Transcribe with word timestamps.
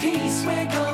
peace, 0.00 0.44
we're 0.46 0.64
going 0.66 0.87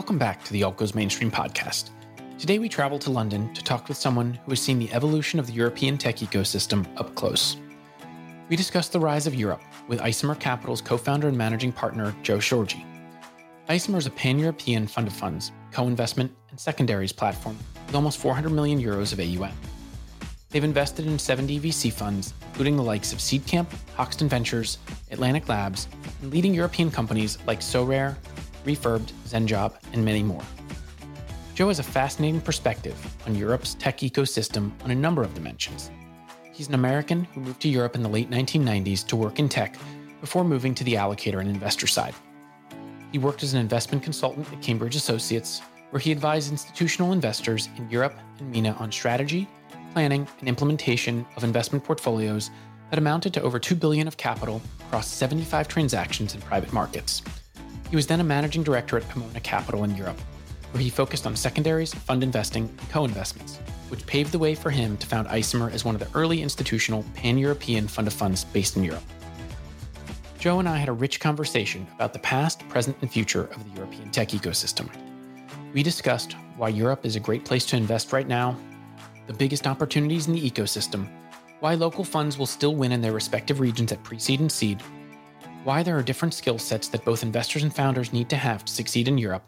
Welcome 0.00 0.16
back 0.16 0.42
to 0.44 0.54
the 0.54 0.62
Alt 0.62 0.94
Mainstream 0.94 1.30
podcast. 1.30 1.90
Today 2.38 2.58
we 2.58 2.70
travel 2.70 2.98
to 3.00 3.10
London 3.10 3.52
to 3.52 3.62
talk 3.62 3.86
with 3.86 3.98
someone 3.98 4.32
who 4.32 4.50
has 4.50 4.58
seen 4.62 4.78
the 4.78 4.90
evolution 4.94 5.38
of 5.38 5.46
the 5.46 5.52
European 5.52 5.98
tech 5.98 6.16
ecosystem 6.16 6.86
up 6.96 7.14
close. 7.14 7.58
We 8.48 8.56
discuss 8.56 8.88
the 8.88 8.98
rise 8.98 9.26
of 9.26 9.34
Europe 9.34 9.60
with 9.88 10.00
Isomer 10.00 10.40
Capital's 10.40 10.80
co 10.80 10.96
founder 10.96 11.28
and 11.28 11.36
managing 11.36 11.70
partner, 11.70 12.16
Joe 12.22 12.38
Schorge. 12.38 12.82
Isomer 13.68 13.98
is 13.98 14.06
a 14.06 14.10
pan 14.10 14.38
European 14.38 14.86
fund 14.86 15.06
of 15.06 15.12
funds, 15.12 15.52
co 15.70 15.86
investment, 15.86 16.32
and 16.48 16.58
secondaries 16.58 17.12
platform 17.12 17.58
with 17.86 17.94
almost 17.94 18.20
400 18.20 18.48
million 18.48 18.80
euros 18.80 19.12
of 19.12 19.20
AUM. 19.20 19.52
They've 20.48 20.64
invested 20.64 21.06
in 21.06 21.18
70 21.18 21.60
VC 21.60 21.92
funds, 21.92 22.32
including 22.46 22.78
the 22.78 22.82
likes 22.82 23.12
of 23.12 23.18
Seedcamp, 23.18 23.66
Hoxton 23.96 24.30
Ventures, 24.30 24.78
Atlantic 25.10 25.46
Labs, 25.46 25.88
and 26.22 26.32
leading 26.32 26.54
European 26.54 26.90
companies 26.90 27.36
like 27.46 27.60
Sorare, 27.60 28.16
Refurbed, 28.64 29.12
Zenjob, 29.26 29.74
and 29.92 30.04
many 30.04 30.22
more. 30.22 30.42
Joe 31.54 31.68
has 31.68 31.78
a 31.78 31.82
fascinating 31.82 32.40
perspective 32.40 32.96
on 33.26 33.34
Europe's 33.34 33.74
tech 33.74 33.98
ecosystem 33.98 34.72
on 34.82 34.90
a 34.90 34.94
number 34.94 35.22
of 35.22 35.34
dimensions. 35.34 35.90
He's 36.52 36.68
an 36.68 36.74
American 36.74 37.24
who 37.24 37.40
moved 37.40 37.60
to 37.62 37.68
Europe 37.68 37.94
in 37.94 38.02
the 38.02 38.08
late 38.08 38.30
1990s 38.30 39.06
to 39.08 39.16
work 39.16 39.38
in 39.38 39.48
tech 39.48 39.76
before 40.20 40.44
moving 40.44 40.74
to 40.74 40.84
the 40.84 40.94
allocator 40.94 41.40
and 41.40 41.48
investor 41.48 41.86
side. 41.86 42.14
He 43.12 43.18
worked 43.18 43.42
as 43.42 43.54
an 43.54 43.60
investment 43.60 44.02
consultant 44.02 44.50
at 44.52 44.62
Cambridge 44.62 44.94
Associates, 44.96 45.62
where 45.90 46.00
he 46.00 46.12
advised 46.12 46.50
institutional 46.50 47.12
investors 47.12 47.68
in 47.76 47.90
Europe 47.90 48.16
and 48.38 48.50
MENA 48.50 48.72
on 48.78 48.92
strategy, 48.92 49.48
planning, 49.92 50.26
and 50.38 50.48
implementation 50.48 51.26
of 51.36 51.44
investment 51.44 51.84
portfolios 51.84 52.50
that 52.90 52.98
amounted 52.98 53.34
to 53.34 53.42
over 53.42 53.58
2 53.58 53.74
billion 53.74 54.06
of 54.06 54.16
capital 54.16 54.62
across 54.86 55.08
75 55.08 55.68
transactions 55.68 56.34
in 56.34 56.40
private 56.42 56.72
markets. 56.72 57.22
He 57.90 57.96
was 57.96 58.06
then 58.06 58.20
a 58.20 58.24
managing 58.24 58.62
director 58.62 58.96
at 58.96 59.08
Pomona 59.08 59.40
Capital 59.40 59.82
in 59.82 59.96
Europe, 59.96 60.18
where 60.70 60.82
he 60.82 60.88
focused 60.88 61.26
on 61.26 61.34
secondaries, 61.34 61.92
fund 61.92 62.22
investing, 62.22 62.68
and 62.78 62.88
co-investments, 62.88 63.58
which 63.88 64.06
paved 64.06 64.30
the 64.30 64.38
way 64.38 64.54
for 64.54 64.70
him 64.70 64.96
to 64.98 65.06
found 65.08 65.26
Isomer 65.26 65.72
as 65.72 65.84
one 65.84 65.96
of 65.96 66.00
the 66.00 66.16
early 66.16 66.40
institutional 66.40 67.04
pan-European 67.14 67.88
fund 67.88 68.06
of 68.06 68.14
funds 68.14 68.44
based 68.44 68.76
in 68.76 68.84
Europe. 68.84 69.02
Joe 70.38 70.60
and 70.60 70.68
I 70.68 70.76
had 70.76 70.88
a 70.88 70.92
rich 70.92 71.18
conversation 71.18 71.84
about 71.96 72.12
the 72.12 72.20
past, 72.20 72.66
present, 72.68 72.96
and 73.00 73.10
future 73.10 73.44
of 73.44 73.64
the 73.64 73.76
European 73.76 74.08
tech 74.10 74.28
ecosystem. 74.28 74.88
We 75.74 75.82
discussed 75.82 76.36
why 76.56 76.68
Europe 76.68 77.04
is 77.04 77.16
a 77.16 77.20
great 77.20 77.44
place 77.44 77.66
to 77.66 77.76
invest 77.76 78.12
right 78.12 78.28
now, 78.28 78.56
the 79.26 79.34
biggest 79.34 79.66
opportunities 79.66 80.28
in 80.28 80.34
the 80.34 80.50
ecosystem, 80.50 81.08
why 81.58 81.74
local 81.74 82.04
funds 82.04 82.38
will 82.38 82.46
still 82.46 82.76
win 82.76 82.92
in 82.92 83.00
their 83.00 83.12
respective 83.12 83.58
regions 83.58 83.90
at 83.90 84.02
pre 84.04 84.18
seed 84.20 84.40
and 84.40 84.50
seed, 84.50 84.80
why 85.64 85.82
there 85.82 85.96
are 85.98 86.02
different 86.02 86.32
skill 86.32 86.58
sets 86.58 86.88
that 86.88 87.04
both 87.04 87.22
investors 87.22 87.62
and 87.62 87.74
founders 87.74 88.12
need 88.12 88.30
to 88.30 88.36
have 88.36 88.64
to 88.64 88.72
succeed 88.72 89.08
in 89.08 89.18
Europe, 89.18 89.44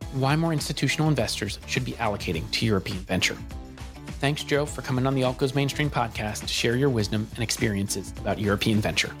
and 0.00 0.20
why 0.20 0.34
more 0.34 0.52
institutional 0.52 1.08
investors 1.08 1.60
should 1.66 1.84
be 1.84 1.92
allocating 1.92 2.50
to 2.50 2.66
European 2.66 2.98
venture. 2.98 3.36
Thanks, 4.18 4.42
Joe, 4.42 4.66
for 4.66 4.82
coming 4.82 5.06
on 5.06 5.14
the 5.14 5.22
Alt 5.22 5.38
Goes 5.38 5.54
Mainstream 5.54 5.90
podcast 5.90 6.40
to 6.40 6.48
share 6.48 6.76
your 6.76 6.88
wisdom 6.88 7.28
and 7.34 7.42
experiences 7.42 8.12
about 8.18 8.38
European 8.40 8.80
venture. 8.80 9.14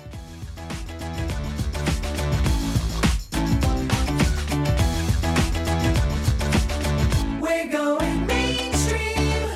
We're 7.40 7.70
going 7.70 8.26
mainstream. 8.26 9.50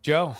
Joe, 0.00 0.36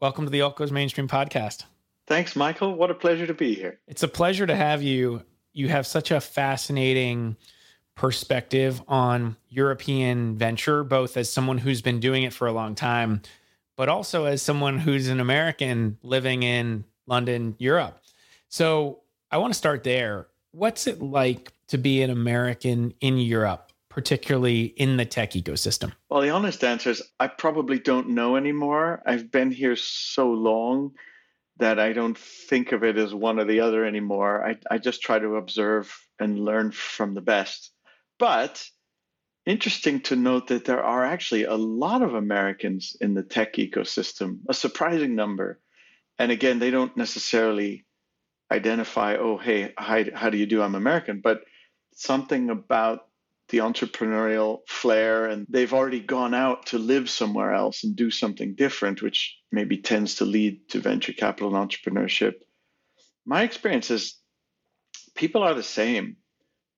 welcome 0.00 0.24
to 0.24 0.30
the 0.30 0.40
Alt 0.40 0.56
Goes 0.56 0.72
Mainstream 0.72 1.08
podcast. 1.08 1.64
Thanks, 2.10 2.34
Michael. 2.34 2.74
What 2.74 2.90
a 2.90 2.94
pleasure 2.94 3.24
to 3.28 3.34
be 3.34 3.54
here. 3.54 3.78
It's 3.86 4.02
a 4.02 4.08
pleasure 4.08 4.44
to 4.44 4.56
have 4.56 4.82
you. 4.82 5.22
You 5.52 5.68
have 5.68 5.86
such 5.86 6.10
a 6.10 6.20
fascinating 6.20 7.36
perspective 7.94 8.82
on 8.88 9.36
European 9.48 10.36
venture, 10.36 10.82
both 10.82 11.16
as 11.16 11.30
someone 11.30 11.56
who's 11.56 11.82
been 11.82 12.00
doing 12.00 12.24
it 12.24 12.32
for 12.32 12.48
a 12.48 12.52
long 12.52 12.74
time, 12.74 13.22
but 13.76 13.88
also 13.88 14.24
as 14.24 14.42
someone 14.42 14.76
who's 14.76 15.06
an 15.06 15.20
American 15.20 15.98
living 16.02 16.42
in 16.42 16.82
London, 17.06 17.54
Europe. 17.60 18.00
So 18.48 19.02
I 19.30 19.36
want 19.36 19.52
to 19.52 19.58
start 19.58 19.84
there. 19.84 20.26
What's 20.50 20.88
it 20.88 21.00
like 21.00 21.52
to 21.68 21.78
be 21.78 22.02
an 22.02 22.10
American 22.10 22.92
in 23.00 23.18
Europe, 23.18 23.70
particularly 23.88 24.64
in 24.64 24.96
the 24.96 25.04
tech 25.04 25.34
ecosystem? 25.34 25.92
Well, 26.08 26.22
the 26.22 26.30
honest 26.30 26.64
answer 26.64 26.90
is 26.90 27.02
I 27.20 27.28
probably 27.28 27.78
don't 27.78 28.08
know 28.08 28.34
anymore. 28.34 29.00
I've 29.06 29.30
been 29.30 29.52
here 29.52 29.76
so 29.76 30.28
long 30.32 30.94
that 31.60 31.78
I 31.78 31.92
don't 31.92 32.18
think 32.18 32.72
of 32.72 32.84
it 32.84 32.98
as 32.98 33.14
one 33.14 33.38
or 33.38 33.44
the 33.44 33.60
other 33.60 33.84
anymore. 33.84 34.44
I, 34.44 34.56
I 34.70 34.78
just 34.78 35.02
try 35.02 35.18
to 35.18 35.36
observe 35.36 35.96
and 36.18 36.44
learn 36.44 36.72
from 36.72 37.14
the 37.14 37.20
best. 37.20 37.70
But 38.18 38.64
interesting 39.46 40.00
to 40.02 40.16
note 40.16 40.48
that 40.48 40.64
there 40.64 40.82
are 40.82 41.04
actually 41.04 41.44
a 41.44 41.54
lot 41.54 42.02
of 42.02 42.14
Americans 42.14 42.96
in 43.00 43.14
the 43.14 43.22
tech 43.22 43.54
ecosystem, 43.54 44.40
a 44.48 44.54
surprising 44.54 45.14
number. 45.14 45.60
And 46.18 46.30
again, 46.30 46.58
they 46.58 46.70
don't 46.70 46.96
necessarily 46.96 47.84
identify, 48.50 49.16
oh, 49.16 49.38
hey, 49.38 49.72
how, 49.78 50.04
how 50.14 50.30
do 50.30 50.38
you 50.38 50.46
do? 50.46 50.62
I'm 50.62 50.74
American. 50.74 51.20
But 51.20 51.42
something 51.94 52.50
about 52.50 53.06
the 53.50 53.58
entrepreneurial 53.58 54.60
flair 54.66 55.26
and 55.26 55.46
they've 55.48 55.74
already 55.74 56.00
gone 56.00 56.34
out 56.34 56.66
to 56.66 56.78
live 56.78 57.10
somewhere 57.10 57.52
else 57.52 57.84
and 57.84 57.96
do 57.96 58.10
something 58.10 58.54
different, 58.54 59.02
which 59.02 59.38
maybe 59.52 59.76
tends 59.76 60.16
to 60.16 60.24
lead 60.24 60.68
to 60.70 60.80
venture 60.80 61.12
capital 61.12 61.54
and 61.54 61.70
entrepreneurship. 61.70 62.34
My 63.26 63.42
experience 63.42 63.90
is 63.90 64.16
people 65.14 65.42
are 65.42 65.54
the 65.54 65.62
same 65.62 66.16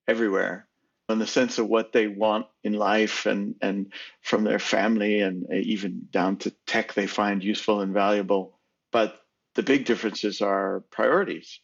everywhere 0.07 0.67
in 1.09 1.19
the 1.19 1.27
sense 1.27 1.59
of 1.59 1.67
what 1.67 1.93
they 1.93 2.07
want 2.07 2.47
in 2.63 2.73
life 2.73 3.25
and, 3.25 3.55
and 3.61 3.93
from 4.21 4.43
their 4.43 4.59
family 4.59 5.21
and 5.21 5.45
even 5.53 6.07
down 6.11 6.37
to 6.37 6.51
tech 6.65 6.93
they 6.93 7.07
find 7.07 7.43
useful 7.43 7.81
and 7.81 7.93
valuable. 7.93 8.59
But 8.91 9.19
the 9.55 9.63
big 9.63 9.85
differences 9.85 10.41
are 10.41 10.83
priorities 10.91 11.59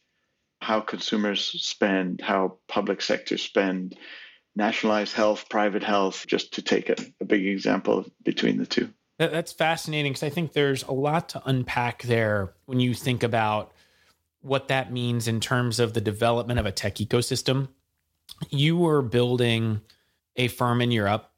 how 0.60 0.80
consumers 0.80 1.42
spend, 1.62 2.20
how 2.20 2.58
public 2.68 3.00
sectors 3.00 3.42
spend, 3.42 3.96
nationalized 4.56 5.14
health, 5.14 5.48
private 5.48 5.82
health, 5.82 6.26
just 6.26 6.54
to 6.54 6.62
take 6.62 6.88
a, 6.88 6.96
a 7.20 7.24
big 7.24 7.46
example 7.46 8.04
between 8.24 8.58
the 8.58 8.66
two. 8.66 8.90
That, 9.18 9.32
that's 9.32 9.52
fascinating 9.52 10.12
because 10.12 10.22
I 10.22 10.30
think 10.30 10.52
there's 10.52 10.82
a 10.84 10.92
lot 10.92 11.30
to 11.30 11.42
unpack 11.44 12.02
there 12.02 12.54
when 12.64 12.80
you 12.80 12.94
think 12.94 13.22
about 13.22 13.72
what 14.40 14.68
that 14.68 14.92
means 14.92 15.28
in 15.28 15.40
terms 15.40 15.78
of 15.78 15.92
the 15.92 16.00
development 16.00 16.58
of 16.58 16.66
a 16.66 16.72
tech 16.72 16.96
ecosystem. 16.96 17.68
You 18.48 18.76
were 18.76 19.02
building 19.02 19.82
a 20.36 20.48
firm 20.48 20.80
in 20.80 20.90
Europe, 20.90 21.30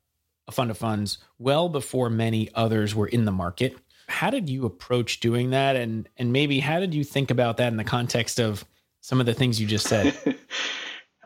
a 0.46 0.52
fund 0.52 0.70
of 0.70 0.78
funds, 0.78 1.18
well 1.38 1.68
before 1.68 2.08
many 2.08 2.50
others 2.54 2.94
were 2.94 3.08
in 3.08 3.24
the 3.24 3.32
market. 3.32 3.76
How 4.06 4.30
did 4.30 4.48
you 4.48 4.64
approach 4.64 5.20
doing 5.20 5.50
that? 5.50 5.74
And, 5.74 6.08
and 6.16 6.32
maybe 6.32 6.60
how 6.60 6.78
did 6.78 6.94
you 6.94 7.02
think 7.02 7.30
about 7.30 7.56
that 7.56 7.68
in 7.68 7.76
the 7.76 7.84
context 7.84 8.38
of 8.38 8.64
some 9.00 9.20
of 9.20 9.26
the 9.26 9.34
things 9.34 9.60
you 9.60 9.66
just 9.66 9.88
said? 9.88 10.16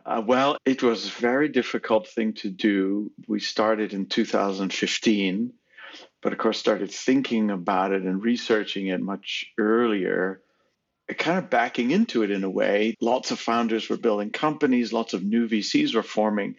Uh, 0.07 0.23
well, 0.25 0.57
it 0.65 0.85
was 0.85 1.05
a 1.05 1.21
very 1.21 1.49
difficult 1.49 2.07
thing 2.07 2.33
to 2.33 2.49
do. 2.49 3.11
We 3.27 3.41
started 3.41 3.93
in 3.93 4.07
2015, 4.07 5.53
but 6.23 6.33
of 6.33 6.39
course, 6.39 6.59
started 6.59 6.93
thinking 6.93 7.51
about 7.51 7.91
it 7.91 8.03
and 8.03 8.23
researching 8.23 8.87
it 8.87 9.01
much 9.01 9.47
earlier, 9.59 10.43
kind 11.19 11.39
of 11.39 11.51
backing 11.51 11.91
into 11.91 12.23
it 12.23 12.31
in 12.31 12.45
a 12.45 12.51
way. 12.51 12.95
Lots 13.01 13.33
of 13.33 13.41
founders 13.41 13.89
were 13.89 13.97
building 13.97 14.31
companies, 14.31 14.93
lots 14.93 15.13
of 15.13 15.25
new 15.25 15.49
VCs 15.49 15.97
were 15.97 16.05
forming. 16.05 16.55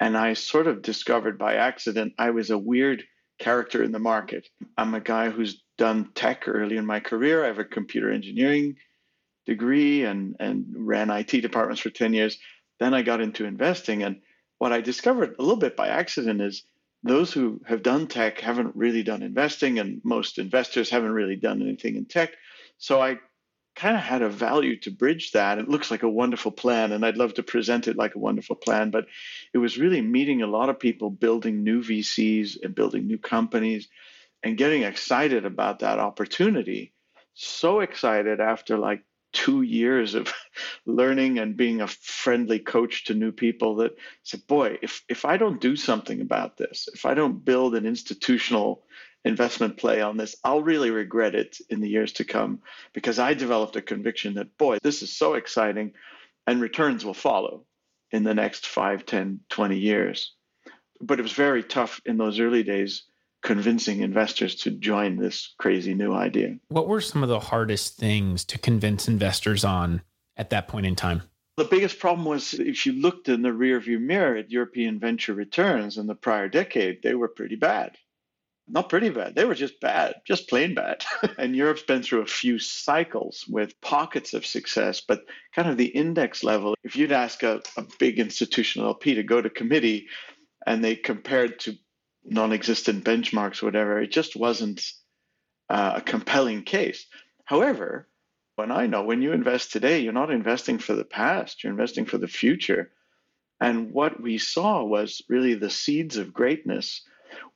And 0.00 0.16
I 0.16 0.32
sort 0.32 0.66
of 0.66 0.80
discovered 0.80 1.38
by 1.38 1.56
accident 1.56 2.14
I 2.18 2.30
was 2.30 2.48
a 2.48 2.56
weird 2.56 3.04
character 3.38 3.82
in 3.82 3.92
the 3.92 3.98
market. 3.98 4.48
I'm 4.78 4.94
a 4.94 5.00
guy 5.00 5.28
who's 5.28 5.62
done 5.76 6.12
tech 6.14 6.48
early 6.48 6.78
in 6.78 6.86
my 6.86 7.00
career. 7.00 7.44
I 7.44 7.48
have 7.48 7.58
a 7.58 7.64
computer 7.64 8.10
engineering 8.10 8.76
degree 9.44 10.04
and, 10.04 10.36
and 10.40 10.66
ran 10.74 11.10
IT 11.10 11.30
departments 11.42 11.80
for 11.80 11.90
10 11.90 12.14
years. 12.14 12.38
Then 12.78 12.94
I 12.94 13.02
got 13.02 13.20
into 13.20 13.44
investing. 13.44 14.02
And 14.02 14.20
what 14.58 14.72
I 14.72 14.80
discovered 14.80 15.36
a 15.38 15.42
little 15.42 15.56
bit 15.56 15.76
by 15.76 15.88
accident 15.88 16.40
is 16.40 16.64
those 17.02 17.32
who 17.32 17.60
have 17.66 17.82
done 17.82 18.06
tech 18.06 18.40
haven't 18.40 18.76
really 18.76 19.02
done 19.02 19.22
investing, 19.22 19.78
and 19.78 20.00
most 20.04 20.38
investors 20.38 20.90
haven't 20.90 21.12
really 21.12 21.36
done 21.36 21.62
anything 21.62 21.96
in 21.96 22.06
tech. 22.06 22.32
So 22.78 23.00
I 23.00 23.18
kind 23.76 23.96
of 23.96 24.02
had 24.02 24.22
a 24.22 24.28
value 24.28 24.78
to 24.80 24.90
bridge 24.90 25.32
that. 25.32 25.58
It 25.58 25.68
looks 25.68 25.90
like 25.90 26.02
a 26.02 26.08
wonderful 26.08 26.50
plan, 26.50 26.92
and 26.92 27.04
I'd 27.04 27.18
love 27.18 27.34
to 27.34 27.42
present 27.42 27.88
it 27.88 27.96
like 27.96 28.14
a 28.14 28.18
wonderful 28.18 28.56
plan, 28.56 28.90
but 28.90 29.06
it 29.52 29.58
was 29.58 29.78
really 29.78 30.00
meeting 30.00 30.42
a 30.42 30.46
lot 30.46 30.70
of 30.70 30.80
people 30.80 31.10
building 31.10 31.62
new 31.62 31.82
VCs 31.82 32.56
and 32.62 32.74
building 32.74 33.06
new 33.06 33.18
companies 33.18 33.88
and 34.42 34.56
getting 34.56 34.82
excited 34.82 35.44
about 35.44 35.80
that 35.80 35.98
opportunity. 35.98 36.94
So 37.34 37.80
excited 37.80 38.40
after 38.40 38.78
like 38.78 39.02
two 39.36 39.60
years 39.60 40.14
of 40.14 40.32
learning 40.86 41.38
and 41.38 41.58
being 41.58 41.82
a 41.82 41.86
friendly 41.86 42.58
coach 42.58 43.04
to 43.04 43.14
new 43.14 43.30
people 43.30 43.76
that 43.76 43.94
said, 44.22 44.46
boy, 44.46 44.78
if, 44.80 45.04
if 45.10 45.26
I 45.26 45.36
don't 45.36 45.60
do 45.60 45.76
something 45.76 46.22
about 46.22 46.56
this, 46.56 46.88
if 46.94 47.04
I 47.04 47.12
don't 47.12 47.44
build 47.44 47.74
an 47.74 47.84
institutional 47.84 48.82
investment 49.26 49.76
play 49.76 50.00
on 50.00 50.16
this, 50.16 50.36
I'll 50.42 50.62
really 50.62 50.90
regret 50.90 51.34
it 51.34 51.58
in 51.68 51.80
the 51.82 51.88
years 51.88 52.14
to 52.14 52.24
come 52.24 52.60
because 52.94 53.18
I 53.18 53.34
developed 53.34 53.76
a 53.76 53.82
conviction 53.82 54.34
that, 54.34 54.56
boy, 54.56 54.78
this 54.82 55.02
is 55.02 55.14
so 55.14 55.34
exciting 55.34 55.92
and 56.46 56.62
returns 56.62 57.04
will 57.04 57.12
follow 57.12 57.66
in 58.12 58.22
the 58.22 58.34
next 58.34 58.66
5, 58.66 59.04
10, 59.04 59.40
20 59.50 59.78
years. 59.78 60.32
But 60.98 61.18
it 61.18 61.22
was 61.22 61.32
very 61.32 61.62
tough 61.62 62.00
in 62.06 62.16
those 62.16 62.40
early 62.40 62.62
days 62.62 63.04
convincing 63.46 64.00
investors 64.00 64.56
to 64.56 64.72
join 64.72 65.16
this 65.16 65.54
crazy 65.56 65.94
new 65.94 66.12
idea. 66.12 66.56
What 66.66 66.88
were 66.88 67.00
some 67.00 67.22
of 67.22 67.28
the 67.28 67.38
hardest 67.38 67.96
things 67.96 68.44
to 68.46 68.58
convince 68.58 69.06
investors 69.06 69.64
on 69.64 70.02
at 70.36 70.50
that 70.50 70.66
point 70.66 70.84
in 70.84 70.96
time? 70.96 71.22
The 71.56 71.64
biggest 71.64 72.00
problem 72.00 72.26
was 72.26 72.54
if 72.54 72.84
you 72.84 72.92
looked 72.92 73.28
in 73.28 73.42
the 73.42 73.50
rearview 73.50 74.00
mirror 74.00 74.36
at 74.36 74.50
European 74.50 74.98
venture 74.98 75.32
returns 75.32 75.96
in 75.96 76.08
the 76.08 76.16
prior 76.16 76.48
decade, 76.48 77.02
they 77.02 77.14
were 77.14 77.28
pretty 77.28 77.54
bad. 77.54 77.96
Not 78.68 78.88
pretty 78.88 79.10
bad, 79.10 79.36
they 79.36 79.44
were 79.44 79.54
just 79.54 79.80
bad, 79.80 80.16
just 80.26 80.48
plain 80.48 80.74
bad. 80.74 81.04
and 81.38 81.54
Europe's 81.54 81.84
been 81.84 82.02
through 82.02 82.22
a 82.22 82.26
few 82.26 82.58
cycles 82.58 83.44
with 83.48 83.80
pockets 83.80 84.34
of 84.34 84.44
success, 84.44 85.00
but 85.06 85.20
kind 85.54 85.68
of 85.68 85.76
the 85.76 85.86
index 85.86 86.42
level. 86.42 86.74
If 86.82 86.96
you'd 86.96 87.12
ask 87.12 87.44
a, 87.44 87.62
a 87.76 87.84
big 88.00 88.18
institutional 88.18 88.88
LP 88.88 89.14
to 89.14 89.22
go 89.22 89.40
to 89.40 89.48
committee 89.48 90.08
and 90.66 90.84
they 90.84 90.96
compared 90.96 91.60
to 91.60 91.76
non-existent 92.28 93.04
benchmarks, 93.04 93.62
whatever. 93.62 94.00
It 94.00 94.10
just 94.10 94.36
wasn't 94.36 94.82
uh, 95.68 95.94
a 95.96 96.00
compelling 96.00 96.62
case. 96.62 97.06
However, 97.44 98.08
when 98.56 98.70
I 98.70 98.86
know 98.86 99.02
when 99.02 99.22
you 99.22 99.32
invest 99.32 99.72
today, 99.72 100.00
you're 100.00 100.12
not 100.12 100.30
investing 100.30 100.78
for 100.78 100.94
the 100.94 101.04
past; 101.04 101.62
you're 101.62 101.72
investing 101.72 102.06
for 102.06 102.18
the 102.18 102.28
future. 102.28 102.92
And 103.60 103.92
what 103.92 104.20
we 104.20 104.38
saw 104.38 104.84
was 104.84 105.22
really 105.28 105.54
the 105.54 105.70
seeds 105.70 106.16
of 106.16 106.34
greatness, 106.34 107.02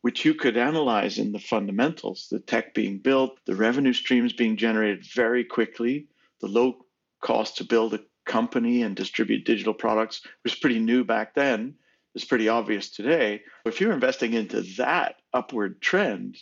which 0.01 0.25
you 0.25 0.35
could 0.35 0.57
analyze 0.57 1.19
in 1.19 1.33
the 1.33 1.39
fundamentals: 1.39 2.29
the 2.31 2.41
tech 2.41 2.75
being 2.75 2.99
built, 2.99 3.39
the 3.47 3.57
revenue 3.57 3.93
streams 3.93 4.33
being 4.33 4.57
generated 4.57 5.05
very 5.05 5.45
quickly, 5.45 6.07
the 6.41 6.49
low 6.49 6.85
cost 7.21 7.59
to 7.59 7.65
build 7.65 7.95
a 7.95 8.01
company 8.25 8.83
and 8.83 8.95
distribute 8.95 9.45
digital 9.45 9.75
products 9.75 10.23
was 10.45 10.55
pretty 10.55 10.79
new 10.79 11.05
back 11.05 11.35
then 11.35 11.75
is 12.15 12.25
pretty 12.25 12.49
obvious 12.49 12.91
today. 12.91 13.43
If 13.65 13.81
you're 13.81 13.93
investing 13.93 14.35
into 14.35 14.63
that 14.79 15.17
upward 15.33 15.81
trend, 15.81 16.39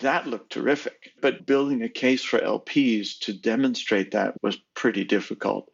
that 0.00 0.26
looked 0.26 0.52
terrific. 0.52 1.12
But 1.20 1.46
building 1.46 1.82
a 1.82 1.88
case 1.88 2.22
for 2.22 2.38
LPs 2.38 3.18
to 3.20 3.32
demonstrate 3.32 4.12
that 4.12 4.34
was 4.42 4.56
pretty 4.74 5.04
difficult. 5.04 5.70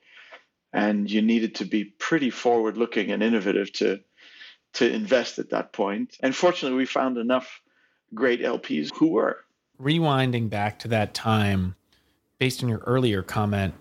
And 0.73 1.11
you 1.11 1.23
needed 1.23 1.57
to 1.57 1.65
be 1.65 1.85
pretty 1.85 2.31
forward 2.31 2.77
looking 2.77 3.11
and 3.11 3.23
innovative 3.23 3.73
to, 3.75 4.01
to 4.75 4.91
invest 4.91 5.39
at 5.39 5.51
that 5.51 5.73
point. 5.73 6.17
And 6.21 6.35
fortunately, 6.35 6.77
we 6.77 6.87
found 6.87 7.19
enough 7.19 7.61
great 8.15 8.43
LPs 8.43 8.95
who 8.95 9.09
were. 9.09 9.45
Rewinding 9.81 10.49
back 10.49 10.79
to 10.81 10.89
that 10.89 11.15
time, 11.15 11.77
based 12.39 12.63
on 12.63 12.69
your 12.69 12.79
earlier 12.81 13.23
comment, 13.23 13.75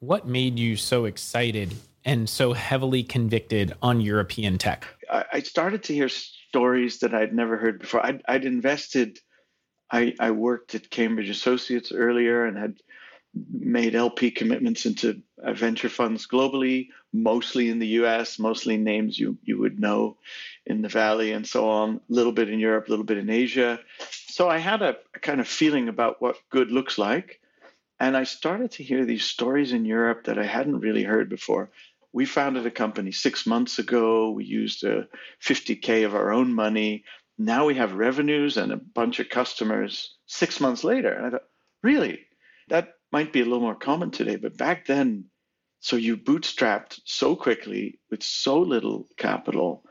what 0.00 0.26
made 0.26 0.58
you 0.58 0.76
so 0.76 1.04
excited 1.04 1.74
and 2.04 2.28
so 2.28 2.52
heavily 2.52 3.02
convicted 3.02 3.74
on 3.82 4.00
European 4.00 4.58
tech? 4.58 4.86
I 5.10 5.40
started 5.40 5.82
to 5.84 5.94
hear 5.94 6.08
stories 6.08 7.00
that 7.00 7.14
I'd 7.14 7.34
never 7.34 7.56
heard 7.56 7.80
before. 7.80 8.04
I'd, 8.04 8.22
I'd 8.28 8.44
invested, 8.44 9.18
I, 9.90 10.14
I, 10.20 10.30
worked 10.30 10.74
at 10.74 10.90
Cambridge 10.90 11.28
Associates 11.28 11.92
earlier 11.92 12.44
and 12.44 12.56
had 12.56 12.76
made 13.52 13.94
LP 13.94 14.30
commitments 14.30 14.86
into 14.86 15.22
uh, 15.42 15.52
venture 15.52 15.88
funds 15.88 16.26
globally, 16.26 16.88
mostly 17.12 17.68
in 17.68 17.80
the 17.80 17.88
US, 18.00 18.38
mostly 18.38 18.76
names 18.76 19.18
you, 19.18 19.36
you 19.42 19.58
would 19.58 19.80
know 19.80 20.16
in 20.66 20.82
the 20.82 20.88
Valley 20.88 21.32
and 21.32 21.46
so 21.46 21.68
on, 21.68 21.96
a 21.96 22.00
little 22.08 22.32
bit 22.32 22.48
in 22.48 22.60
Europe, 22.60 22.86
a 22.86 22.90
little 22.90 23.04
bit 23.04 23.18
in 23.18 23.30
Asia. 23.30 23.80
So 24.28 24.48
I 24.48 24.58
had 24.58 24.82
a, 24.82 24.96
a 25.14 25.18
kind 25.18 25.40
of 25.40 25.48
feeling 25.48 25.88
about 25.88 26.22
what 26.22 26.36
good 26.50 26.70
looks 26.70 26.98
like. 26.98 27.40
And 28.00 28.16
I 28.16 28.24
started 28.24 28.72
to 28.72 28.84
hear 28.84 29.04
these 29.04 29.24
stories 29.24 29.72
in 29.72 29.84
Europe 29.84 30.24
that 30.24 30.38
I 30.38 30.44
hadn't 30.44 30.80
really 30.80 31.04
heard 31.04 31.28
before 31.28 31.70
we 32.14 32.24
founded 32.24 32.64
a 32.64 32.70
company 32.70 33.10
six 33.10 33.44
months 33.44 33.80
ago. 33.80 34.30
We 34.30 34.44
used 34.44 34.84
uh, 34.84 35.00
a 35.00 35.06
50K 35.42 36.06
of 36.06 36.14
our 36.14 36.32
own 36.32 36.54
money. 36.54 37.02
Now 37.36 37.66
we 37.66 37.74
have 37.74 37.94
revenues 37.94 38.56
and 38.56 38.70
a 38.70 38.76
bunch 38.76 39.18
of 39.18 39.28
customers 39.28 40.14
six 40.26 40.60
months 40.60 40.84
later. 40.84 41.12
And 41.12 41.26
I 41.26 41.30
thought, 41.30 41.48
really? 41.82 42.20
That 42.68 42.94
might 43.10 43.32
be 43.32 43.40
a 43.40 43.44
little 43.44 43.60
more 43.60 43.74
common 43.74 44.12
today. 44.12 44.36
But 44.36 44.56
back 44.56 44.86
then, 44.86 45.24
so 45.80 45.96
you 45.96 46.16
bootstrapped 46.16 47.00
so 47.04 47.34
quickly 47.34 47.98
with 48.12 48.22
so 48.22 48.60
little 48.60 49.08
capital 49.18 49.82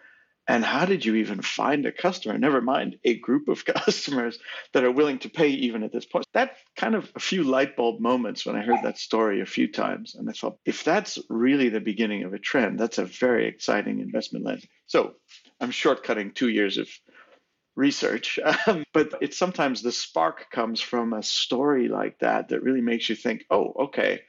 and 0.47 0.65
how 0.65 0.85
did 0.85 1.05
you 1.05 1.15
even 1.15 1.41
find 1.41 1.85
a 1.85 1.91
customer? 1.91 2.37
Never 2.37 2.59
mind 2.59 2.97
a 3.05 3.17
group 3.17 3.47
of 3.47 3.63
customers 3.65 4.37
that 4.73 4.83
are 4.83 4.91
willing 4.91 5.19
to 5.19 5.29
pay 5.29 5.49
even 5.49 5.83
at 5.83 5.93
this 5.93 6.05
point. 6.05 6.25
That 6.33 6.57
kind 6.75 6.95
of 6.95 7.09
a 7.15 7.19
few 7.19 7.43
light 7.43 7.77
bulb 7.77 8.01
moments 8.01 8.45
when 8.45 8.55
I 8.55 8.61
heard 8.61 8.83
that 8.83 8.97
story 8.97 9.39
a 9.41 9.45
few 9.45 9.71
times. 9.71 10.15
And 10.15 10.29
I 10.29 10.33
thought, 10.33 10.57
if 10.65 10.83
that's 10.83 11.17
really 11.29 11.69
the 11.69 11.79
beginning 11.79 12.23
of 12.23 12.33
a 12.33 12.39
trend, 12.39 12.79
that's 12.79 12.97
a 12.97 13.05
very 13.05 13.47
exciting 13.47 13.99
investment 13.99 14.43
lens. 14.43 14.65
So 14.85 15.13
I'm 15.61 15.71
shortcutting 15.71 16.35
two 16.35 16.49
years 16.49 16.77
of 16.77 16.89
research, 17.75 18.37
um, 18.67 18.83
but 18.93 19.13
it's 19.21 19.37
sometimes 19.37 19.81
the 19.81 19.93
spark 19.93 20.51
comes 20.51 20.81
from 20.81 21.13
a 21.13 21.23
story 21.23 21.87
like 21.87 22.19
that 22.19 22.49
that 22.49 22.63
really 22.63 22.81
makes 22.81 23.07
you 23.07 23.15
think, 23.15 23.45
oh, 23.49 23.73
okay. 23.83 24.21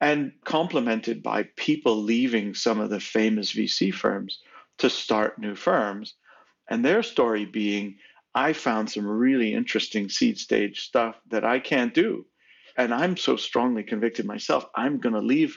And 0.00 0.32
complemented 0.44 1.22
by 1.22 1.44
people 1.56 2.02
leaving 2.02 2.54
some 2.54 2.80
of 2.80 2.90
the 2.90 2.98
famous 2.98 3.52
VC 3.52 3.94
firms 3.94 4.40
to 4.82 4.90
start 4.90 5.38
new 5.38 5.54
firms. 5.54 6.14
And 6.68 6.84
their 6.84 7.02
story 7.02 7.44
being, 7.44 7.96
I 8.34 8.52
found 8.52 8.90
some 8.90 9.06
really 9.06 9.54
interesting 9.54 10.08
seed 10.08 10.38
stage 10.38 10.80
stuff 10.80 11.16
that 11.30 11.44
I 11.44 11.60
can't 11.60 11.94
do. 11.94 12.26
And 12.76 12.92
I'm 12.92 13.16
so 13.16 13.36
strongly 13.36 13.84
convicted 13.84 14.26
myself, 14.26 14.66
I'm 14.74 14.98
going 14.98 15.14
to 15.14 15.20
leave 15.20 15.56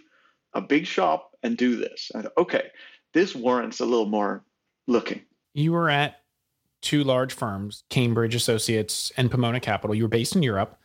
a 0.53 0.61
big 0.61 0.85
shop 0.85 1.31
and 1.41 1.57
do 1.57 1.75
this. 1.75 2.11
And 2.13 2.29
okay, 2.37 2.67
this 3.13 3.35
warrants 3.35 3.79
a 3.79 3.85
little 3.85 4.05
more 4.05 4.43
looking. 4.87 5.21
You 5.53 5.71
were 5.71 5.89
at 5.89 6.21
two 6.81 7.03
large 7.03 7.33
firms, 7.33 7.83
Cambridge 7.89 8.35
Associates 8.35 9.11
and 9.17 9.31
Pomona 9.31 9.59
Capital. 9.59 9.95
You 9.95 10.03
were 10.03 10.09
based 10.09 10.35
in 10.35 10.43
Europe 10.43 10.77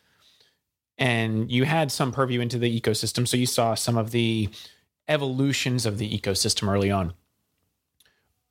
and 0.96 1.50
you 1.50 1.64
had 1.64 1.92
some 1.92 2.10
purview 2.10 2.40
into 2.40 2.58
the 2.58 2.80
ecosystem. 2.80 3.28
So 3.28 3.36
you 3.36 3.46
saw 3.46 3.74
some 3.74 3.98
of 3.98 4.12
the 4.12 4.48
evolutions 5.08 5.84
of 5.84 5.98
the 5.98 6.18
ecosystem 6.18 6.72
early 6.72 6.90
on 6.90 7.12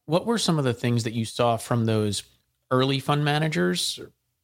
what 0.09 0.25
were 0.25 0.39
some 0.39 0.57
of 0.57 0.65
the 0.65 0.73
things 0.73 1.03
that 1.03 1.13
you 1.13 1.23
saw 1.23 1.55
from 1.55 1.85
those 1.85 2.23
early 2.71 2.99
fund 2.99 3.23
managers, 3.23 3.99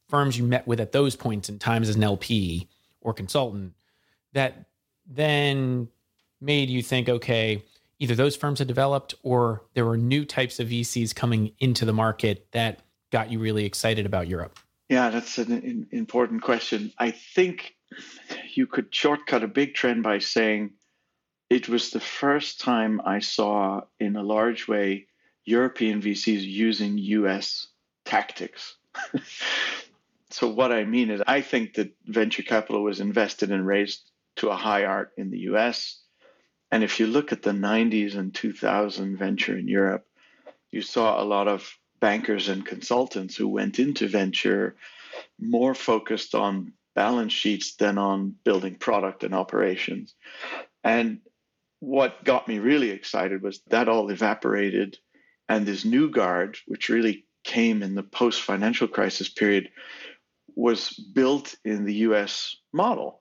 firms 0.08 0.38
you 0.38 0.44
met 0.44 0.64
with 0.64 0.78
at 0.78 0.92
those 0.92 1.16
points 1.16 1.48
in 1.48 1.58
times 1.58 1.88
as 1.88 1.96
an 1.96 2.04
LP 2.04 2.68
or 3.00 3.12
consultant 3.12 3.74
that 4.32 4.66
then 5.08 5.88
made 6.40 6.70
you 6.70 6.84
think, 6.84 7.08
okay, 7.08 7.64
either 7.98 8.14
those 8.14 8.36
firms 8.36 8.60
had 8.60 8.68
developed 8.68 9.16
or 9.24 9.64
there 9.74 9.84
were 9.84 9.96
new 9.96 10.24
types 10.24 10.60
of 10.60 10.68
VCs 10.68 11.12
coming 11.12 11.50
into 11.58 11.84
the 11.84 11.92
market 11.92 12.46
that 12.52 12.82
got 13.10 13.32
you 13.32 13.40
really 13.40 13.64
excited 13.64 14.06
about 14.06 14.28
Europe? 14.28 14.60
Yeah, 14.88 15.10
that's 15.10 15.36
an 15.36 15.88
important 15.90 16.42
question. 16.42 16.92
I 16.96 17.10
think 17.10 17.74
you 18.54 18.68
could 18.68 18.94
shortcut 18.94 19.42
a 19.42 19.48
big 19.48 19.74
trend 19.74 20.04
by 20.04 20.20
saying 20.20 20.74
it 21.50 21.68
was 21.68 21.90
the 21.90 21.98
first 21.98 22.60
time 22.60 23.00
I 23.04 23.18
saw, 23.18 23.80
in 23.98 24.14
a 24.14 24.22
large 24.22 24.68
way, 24.68 25.08
European 25.46 26.02
VCs 26.02 26.42
using 26.42 26.98
US 26.98 27.68
tactics. 28.04 28.76
so, 30.30 30.48
what 30.48 30.72
I 30.72 30.84
mean 30.84 31.10
is, 31.10 31.22
I 31.26 31.40
think 31.40 31.74
that 31.74 31.94
venture 32.04 32.42
capital 32.42 32.82
was 32.82 33.00
invested 33.00 33.50
and 33.50 33.66
raised 33.66 34.10
to 34.36 34.50
a 34.50 34.56
high 34.56 34.84
art 34.84 35.12
in 35.16 35.30
the 35.30 35.38
US. 35.50 36.02
And 36.70 36.82
if 36.82 36.98
you 37.00 37.06
look 37.06 37.32
at 37.32 37.42
the 37.42 37.52
90s 37.52 38.16
and 38.16 38.34
2000 38.34 39.16
venture 39.16 39.56
in 39.56 39.68
Europe, 39.68 40.04
you 40.70 40.82
saw 40.82 41.22
a 41.22 41.24
lot 41.24 41.48
of 41.48 41.78
bankers 42.00 42.48
and 42.48 42.66
consultants 42.66 43.36
who 43.36 43.48
went 43.48 43.78
into 43.78 44.08
venture 44.08 44.76
more 45.38 45.74
focused 45.74 46.34
on 46.34 46.72
balance 46.94 47.32
sheets 47.32 47.76
than 47.76 47.98
on 47.98 48.34
building 48.44 48.74
product 48.74 49.22
and 49.22 49.34
operations. 49.34 50.14
And 50.82 51.20
what 51.78 52.24
got 52.24 52.48
me 52.48 52.58
really 52.58 52.90
excited 52.90 53.42
was 53.42 53.60
that 53.68 53.88
all 53.88 54.10
evaporated 54.10 54.98
and 55.48 55.66
this 55.66 55.84
new 55.84 56.10
guard, 56.10 56.58
which 56.66 56.88
really 56.88 57.24
came 57.44 57.82
in 57.82 57.94
the 57.94 58.02
post 58.02 58.42
financial 58.42 58.88
crisis 58.88 59.28
period, 59.28 59.70
was 60.54 60.90
built 60.90 61.54
in 61.64 61.84
the 61.84 61.94
US 61.94 62.56
model. 62.72 63.20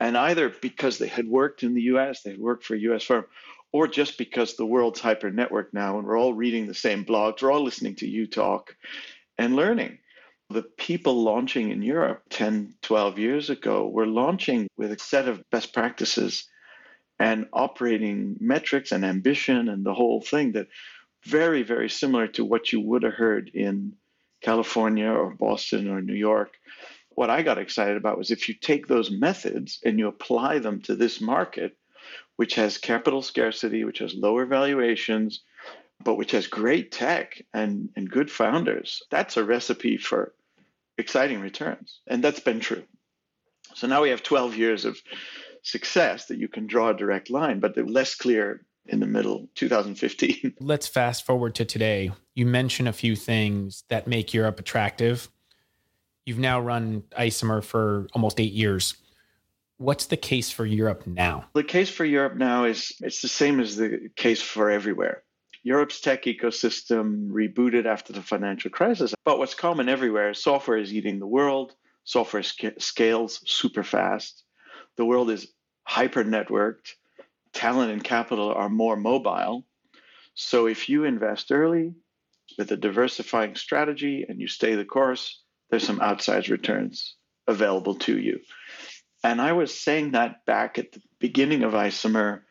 And 0.00 0.16
either 0.16 0.48
because 0.48 0.98
they 0.98 1.08
had 1.08 1.28
worked 1.28 1.62
in 1.62 1.74
the 1.74 1.82
US, 1.82 2.22
they 2.22 2.30
had 2.30 2.40
worked 2.40 2.64
for 2.64 2.74
a 2.74 2.80
US 2.80 3.04
firm, 3.04 3.26
or 3.72 3.88
just 3.88 4.18
because 4.18 4.56
the 4.56 4.66
world's 4.66 5.00
hyper 5.00 5.30
network 5.30 5.72
now 5.72 5.98
and 5.98 6.06
we're 6.06 6.18
all 6.18 6.34
reading 6.34 6.66
the 6.66 6.74
same 6.74 7.04
blogs, 7.04 7.42
we're 7.42 7.52
all 7.52 7.62
listening 7.62 7.96
to 7.96 8.08
you 8.08 8.26
talk 8.26 8.76
and 9.38 9.56
learning. 9.56 9.98
The 10.50 10.62
people 10.62 11.22
launching 11.22 11.70
in 11.70 11.82
Europe 11.82 12.22
10, 12.30 12.74
12 12.82 13.18
years 13.18 13.48
ago 13.48 13.88
were 13.88 14.06
launching 14.06 14.68
with 14.76 14.92
a 14.92 14.98
set 14.98 15.28
of 15.28 15.48
best 15.50 15.72
practices 15.72 16.46
and 17.18 17.46
operating 17.52 18.36
metrics 18.40 18.92
and 18.92 19.04
ambition 19.04 19.68
and 19.68 19.86
the 19.86 19.94
whole 19.94 20.20
thing 20.20 20.52
that 20.52 20.66
very, 21.24 21.62
very 21.62 21.88
similar 21.88 22.26
to 22.28 22.44
what 22.44 22.72
you 22.72 22.80
would 22.80 23.02
have 23.02 23.14
heard 23.14 23.50
in 23.54 23.94
California 24.42 25.08
or 25.08 25.34
Boston 25.34 25.88
or 25.88 26.00
New 26.00 26.14
York. 26.14 26.52
What 27.10 27.30
I 27.30 27.42
got 27.42 27.58
excited 27.58 27.96
about 27.96 28.18
was 28.18 28.30
if 28.30 28.48
you 28.48 28.54
take 28.54 28.86
those 28.86 29.10
methods 29.10 29.78
and 29.84 29.98
you 29.98 30.08
apply 30.08 30.58
them 30.58 30.80
to 30.82 30.96
this 30.96 31.20
market, 31.20 31.76
which 32.36 32.54
has 32.54 32.78
capital 32.78 33.22
scarcity, 33.22 33.84
which 33.84 33.98
has 33.98 34.14
lower 34.14 34.46
valuations, 34.46 35.42
but 36.02 36.16
which 36.16 36.32
has 36.32 36.46
great 36.46 36.90
tech 36.90 37.40
and, 37.54 37.90
and 37.94 38.10
good 38.10 38.30
founders, 38.30 39.02
that's 39.10 39.36
a 39.36 39.44
recipe 39.44 39.96
for 39.96 40.34
exciting 40.98 41.40
returns. 41.40 42.00
And 42.06 42.24
that's 42.24 42.40
been 42.40 42.60
true. 42.60 42.82
So 43.74 43.86
now 43.86 44.02
we 44.02 44.10
have 44.10 44.22
12 44.22 44.56
years 44.56 44.84
of 44.84 45.00
success 45.62 46.26
that 46.26 46.38
you 46.38 46.48
can 46.48 46.66
draw 46.66 46.90
a 46.90 46.96
direct 46.96 47.30
line, 47.30 47.60
but 47.60 47.74
they're 47.74 47.86
less 47.86 48.14
clear 48.14 48.64
in 48.86 49.00
the 49.00 49.06
middle 49.06 49.48
2015 49.54 50.54
let's 50.60 50.86
fast 50.86 51.24
forward 51.24 51.54
to 51.54 51.64
today. 51.64 52.10
You 52.34 52.46
mentioned 52.46 52.88
a 52.88 52.92
few 52.92 53.14
things 53.14 53.84
that 53.88 54.06
make 54.06 54.34
europe 54.34 54.58
attractive. 54.58 55.28
You've 56.26 56.38
now 56.38 56.60
run 56.60 57.02
isomer 57.18 57.62
for 57.62 58.06
almost 58.12 58.40
eight 58.40 58.52
years. 58.52 58.94
What's 59.78 60.06
the 60.06 60.16
case 60.16 60.50
for 60.50 60.64
europe 60.64 61.06
now? 61.06 61.46
The 61.54 61.64
case 61.64 61.90
for 61.90 62.04
europe 62.04 62.36
now 62.36 62.64
is 62.64 62.92
it's 63.00 63.22
the 63.22 63.28
same 63.28 63.60
as 63.60 63.76
the 63.76 64.10
case 64.16 64.42
for 64.42 64.70
everywhere. 64.70 65.22
Europe's 65.64 66.00
tech 66.00 66.24
ecosystem 66.24 67.28
rebooted 67.30 67.86
after 67.86 68.12
the 68.12 68.22
financial 68.22 68.70
crisis 68.70 69.14
but 69.24 69.38
what's 69.38 69.54
common 69.54 69.88
everywhere 69.88 70.30
is 70.30 70.42
software 70.42 70.78
is 70.78 70.92
eating 70.92 71.18
the 71.18 71.26
world. 71.26 71.74
Software 72.04 72.42
sc- 72.42 72.78
scales 72.80 73.40
super 73.46 73.84
fast. 73.84 74.42
The 74.96 75.04
world 75.04 75.30
is 75.30 75.46
hyper 75.84 76.24
networked 76.24 76.94
talent 77.52 77.92
and 77.92 78.02
capital 78.02 78.52
are 78.52 78.68
more 78.68 78.96
mobile. 78.96 79.64
So 80.34 80.66
if 80.66 80.88
you 80.88 81.04
invest 81.04 81.52
early 81.52 81.94
with 82.58 82.72
a 82.72 82.76
diversifying 82.76 83.56
strategy 83.56 84.24
and 84.28 84.40
you 84.40 84.48
stay 84.48 84.74
the 84.74 84.84
course, 84.84 85.42
there's 85.70 85.86
some 85.86 86.00
outsized 86.00 86.50
returns 86.50 87.16
available 87.46 87.94
to 87.96 88.18
you. 88.18 88.40
And 89.24 89.40
I 89.40 89.52
was 89.52 89.78
saying 89.78 90.12
that 90.12 90.44
back 90.46 90.78
at 90.78 90.92
the 90.92 91.02
beginning 91.18 91.62
of 91.62 91.72
Isomer 91.72 92.42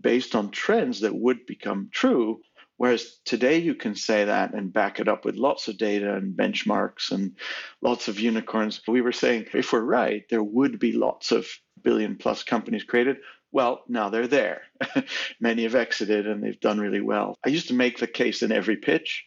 based 0.00 0.34
on 0.34 0.50
trends 0.50 1.00
that 1.00 1.14
would 1.14 1.46
become 1.46 1.90
true. 1.92 2.40
Whereas 2.76 3.18
today 3.24 3.58
you 3.58 3.74
can 3.74 3.94
say 3.94 4.24
that 4.24 4.54
and 4.54 4.72
back 4.72 4.98
it 4.98 5.08
up 5.08 5.24
with 5.24 5.36
lots 5.36 5.68
of 5.68 5.78
data 5.78 6.14
and 6.14 6.36
benchmarks 6.36 7.12
and 7.12 7.36
lots 7.80 8.08
of 8.08 8.18
unicorns. 8.18 8.80
We 8.88 9.02
were 9.02 9.12
saying 9.12 9.46
if 9.54 9.72
we're 9.72 9.80
right, 9.80 10.24
there 10.30 10.42
would 10.42 10.78
be 10.78 10.92
lots 10.92 11.30
of 11.30 11.46
billion 11.82 12.16
plus 12.16 12.42
companies 12.42 12.84
created. 12.84 13.18
Well, 13.52 13.82
now 13.86 14.08
they're 14.08 14.26
there. 14.26 14.62
Many 15.40 15.64
have 15.64 15.74
exited 15.74 16.26
and 16.26 16.42
they've 16.42 16.58
done 16.58 16.80
really 16.80 17.02
well. 17.02 17.36
I 17.44 17.50
used 17.50 17.68
to 17.68 17.74
make 17.74 17.98
the 17.98 18.06
case 18.06 18.42
in 18.42 18.50
every 18.50 18.76
pitch. 18.76 19.24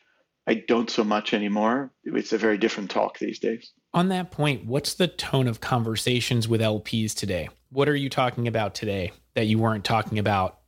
I 0.48 0.56
don't 0.56 0.90
so 0.90 1.04
much 1.04 1.34
anymore. 1.34 1.92
It's 2.04 2.34
a 2.34 2.38
very 2.38 2.58
different 2.58 2.92
talk 2.92 3.18
these 3.18 3.40
days. 3.40 3.72
On 3.94 4.10
that 4.10 4.32
point, 4.32 4.66
what's 4.66 4.96
the 4.96 5.08
tone 5.08 5.48
of 5.48 5.62
conversations 5.62 6.48
with 6.48 6.62
LPs 6.62 7.16
today? 7.16 7.50
What 7.70 7.90
are 7.90 7.96
you 7.96 8.10
talking 8.10 8.48
about 8.48 8.76
today 8.76 9.12
that 9.36 9.46
you 9.46 9.58
weren't 9.58 9.84
talking 9.84 10.20
about 10.20 10.60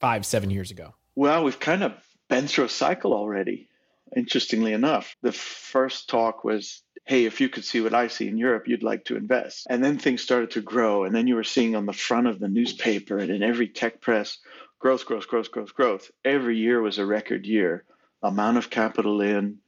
five, 0.00 0.24
seven 0.26 0.50
years 0.50 0.70
ago? 0.70 0.94
Well, 1.14 1.44
we've 1.44 1.60
kind 1.60 1.84
of 1.84 1.92
been 2.28 2.48
through 2.48 2.64
a 2.64 2.70
cycle 2.70 3.14
already, 3.14 3.68
interestingly 4.16 4.72
enough. 4.72 5.16
The 5.22 5.32
first 5.32 6.08
talk 6.08 6.44
was 6.44 6.82
hey, 7.04 7.24
if 7.24 7.40
you 7.40 7.48
could 7.48 7.64
see 7.64 7.80
what 7.80 7.94
I 7.94 8.08
see 8.08 8.28
in 8.28 8.36
Europe, 8.36 8.68
you'd 8.68 8.82
like 8.82 9.04
to 9.06 9.16
invest. 9.16 9.66
And 9.68 9.84
then 9.84 9.98
things 9.98 10.22
started 10.22 10.52
to 10.52 10.60
grow. 10.60 11.04
And 11.04 11.14
then 11.14 11.26
you 11.26 11.34
were 11.34 11.44
seeing 11.44 11.74
on 11.74 11.86
the 11.86 11.92
front 11.92 12.28
of 12.28 12.38
the 12.38 12.48
newspaper 12.48 13.18
and 13.18 13.30
in 13.30 13.42
every 13.42 13.68
tech 13.68 14.00
press 14.00 14.38
growth, 14.78 15.04
growth, 15.06 15.28
growth, 15.28 15.50
growth, 15.50 15.74
growth. 15.74 16.10
Every 16.24 16.58
year 16.58 16.80
was 16.80 16.98
a 16.98 17.06
record 17.06 17.46
year. 17.46 17.84
Amount 18.22 18.58
of 18.58 18.70
capital 18.70 19.20
in, 19.20 19.58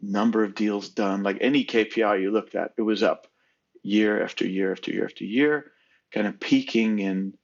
number 0.00 0.44
of 0.44 0.54
deals 0.54 0.88
done, 0.88 1.22
like 1.22 1.38
any 1.40 1.64
KPI 1.64 2.20
you 2.20 2.30
looked 2.30 2.54
at, 2.54 2.72
it 2.76 2.82
was 2.82 3.02
up 3.02 3.26
year 3.82 4.22
after 4.22 4.46
year 4.46 4.72
after 4.72 4.90
year 4.90 5.04
after 5.04 5.24
year, 5.24 5.72
kind 6.12 6.26
of 6.26 6.40
peaking 6.40 6.98
in 7.00 7.34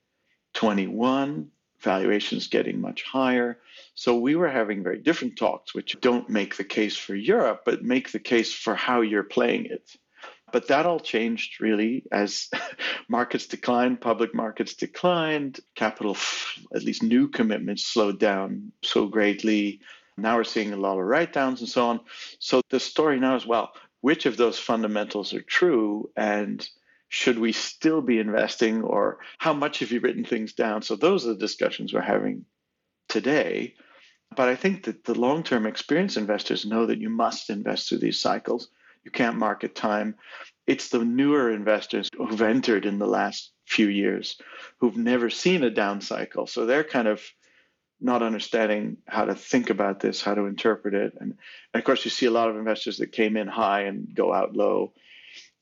21, 0.53 1.49
valuations 1.81 2.47
getting 2.47 2.79
much 2.79 3.03
higher. 3.03 3.59
So 3.95 4.17
we 4.17 4.35
were 4.35 4.49
having 4.49 4.83
very 4.83 4.99
different 4.99 5.37
talks, 5.37 5.73
which 5.73 5.99
don't 6.01 6.29
make 6.29 6.57
the 6.57 6.63
case 6.63 6.97
for 6.97 7.15
Europe, 7.15 7.61
but 7.65 7.83
make 7.83 8.11
the 8.11 8.19
case 8.19 8.53
for 8.53 8.75
how 8.75 9.01
you're 9.01 9.23
playing 9.23 9.65
it. 9.65 9.97
But 10.51 10.67
that 10.67 10.85
all 10.85 10.99
changed 10.99 11.61
really 11.61 12.03
as 12.11 12.49
markets 13.09 13.47
declined, 13.47 14.01
public 14.01 14.35
markets 14.35 14.75
declined, 14.75 15.59
capital, 15.75 16.17
at 16.75 16.83
least 16.83 17.03
new 17.03 17.29
commitments, 17.29 17.85
slowed 17.85 18.19
down 18.19 18.71
so 18.83 19.07
greatly. 19.07 19.81
Now 20.17 20.37
we're 20.37 20.43
seeing 20.43 20.73
a 20.73 20.77
lot 20.77 20.99
of 20.99 21.05
write 21.05 21.33
downs 21.33 21.61
and 21.61 21.69
so 21.69 21.87
on. 21.87 22.01
So 22.39 22.61
the 22.69 22.79
story 22.79 23.19
now 23.19 23.35
is 23.35 23.45
well, 23.45 23.71
which 24.01 24.25
of 24.25 24.35
those 24.35 24.59
fundamentals 24.59 25.33
are 25.33 25.41
true? 25.41 26.09
And 26.17 26.67
should 27.13 27.37
we 27.37 27.51
still 27.51 28.01
be 28.01 28.19
investing 28.19 28.83
or 28.83 29.17
how 29.37 29.51
much 29.51 29.79
have 29.79 29.91
you 29.91 29.99
written 29.99 30.23
things 30.23 30.53
down? 30.53 30.81
So 30.81 30.95
those 30.95 31.25
are 31.25 31.33
the 31.33 31.35
discussions 31.35 31.91
we're 31.91 31.99
having 31.99 32.45
today. 33.09 33.75
But 34.33 34.47
I 34.47 34.55
think 34.55 34.85
that 34.85 35.03
the 35.03 35.13
long 35.13 35.43
term 35.43 35.65
experienced 35.65 36.15
investors 36.15 36.65
know 36.65 36.85
that 36.85 36.99
you 36.99 37.09
must 37.09 37.49
invest 37.49 37.89
through 37.89 37.97
these 37.97 38.17
cycles. 38.17 38.69
You 39.03 39.11
can't 39.11 39.35
market 39.35 39.75
time. 39.75 40.15
It's 40.65 40.87
the 40.87 41.03
newer 41.03 41.51
investors 41.51 42.07
who've 42.15 42.41
entered 42.41 42.85
in 42.85 42.97
the 42.97 43.07
last 43.07 43.51
few 43.65 43.89
years 43.89 44.39
who've 44.79 44.95
never 44.95 45.29
seen 45.29 45.65
a 45.65 45.69
down 45.69 45.99
cycle. 45.99 46.47
So 46.47 46.65
they're 46.65 46.85
kind 46.85 47.09
of 47.09 47.21
not 47.99 48.23
understanding 48.23 48.97
how 49.05 49.25
to 49.25 49.35
think 49.35 49.69
about 49.69 49.99
this, 49.99 50.21
how 50.21 50.35
to 50.35 50.45
interpret 50.45 50.93
it. 50.93 51.13
And, 51.19 51.33
and 51.73 51.81
of 51.81 51.83
course, 51.83 52.05
you 52.05 52.11
see 52.11 52.27
a 52.27 52.31
lot 52.31 52.49
of 52.49 52.55
investors 52.55 52.99
that 52.99 53.11
came 53.11 53.35
in 53.35 53.49
high 53.49 53.81
and 53.81 54.15
go 54.15 54.31
out 54.33 54.55
low, 54.55 54.93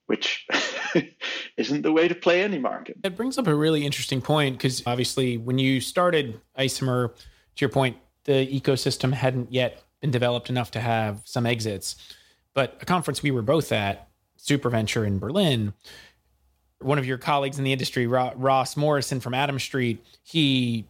which 0.10 0.48
isn't 1.58 1.84
the 1.84 1.92
way 1.92 2.08
to 2.08 2.16
play 2.16 2.42
any 2.42 2.58
market. 2.58 2.98
It 3.04 3.16
brings 3.16 3.38
up 3.38 3.46
a 3.46 3.54
really 3.54 3.86
interesting 3.86 4.22
point 4.22 4.58
because 4.58 4.82
obviously, 4.88 5.38
when 5.38 5.60
you 5.60 5.80
started 5.80 6.42
Isomer, 6.58 7.14
to 7.16 7.22
your 7.60 7.70
point, 7.70 7.96
the 8.24 8.48
ecosystem 8.48 9.14
hadn't 9.14 9.54
yet 9.54 9.84
been 10.02 10.10
developed 10.10 10.50
enough 10.50 10.72
to 10.72 10.80
have 10.80 11.22
some 11.26 11.46
exits. 11.46 11.96
But 12.56 12.80
a 12.82 12.86
conference 12.86 13.22
we 13.22 13.30
were 13.30 13.44
both 13.44 13.72
at, 13.72 14.10
Superventure 14.40 15.06
in 15.06 15.20
Berlin, 15.20 15.74
one 16.80 16.98
of 16.98 17.06
your 17.06 17.20
colleagues 17.20 17.60
in 17.60 17.64
the 17.64 17.72
industry, 17.72 18.08
Ross 18.08 18.76
Morrison 18.76 19.20
from 19.20 19.36
Adams 19.36 19.62
Street, 19.62 20.04
he 20.24 20.88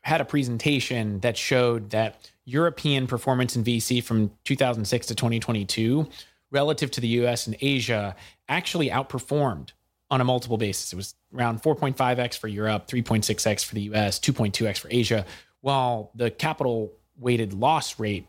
had 0.00 0.20
a 0.20 0.24
presentation 0.24 1.20
that 1.20 1.36
showed 1.36 1.90
that 1.90 2.28
European 2.46 3.06
performance 3.06 3.54
in 3.54 3.62
VC 3.62 4.02
from 4.02 4.32
2006 4.42 5.06
to 5.06 5.14
2022 5.14 6.08
relative 6.50 6.90
to 6.92 7.00
the 7.00 7.08
US 7.08 7.46
and 7.46 7.56
Asia 7.60 8.16
actually 8.48 8.90
outperformed 8.90 9.70
on 10.10 10.20
a 10.20 10.24
multiple 10.24 10.58
basis. 10.58 10.92
It 10.92 10.96
was 10.96 11.14
around 11.34 11.62
4.5x 11.62 12.36
for 12.36 12.48
Europe, 12.48 12.88
3.6x 12.88 13.64
for 13.64 13.74
the 13.74 13.82
US, 13.92 14.18
2.2x 14.18 14.78
for 14.78 14.88
Asia, 14.90 15.24
while 15.60 16.10
the 16.14 16.30
capital 16.30 16.92
weighted 17.18 17.52
loss 17.52 17.98
rate 17.98 18.26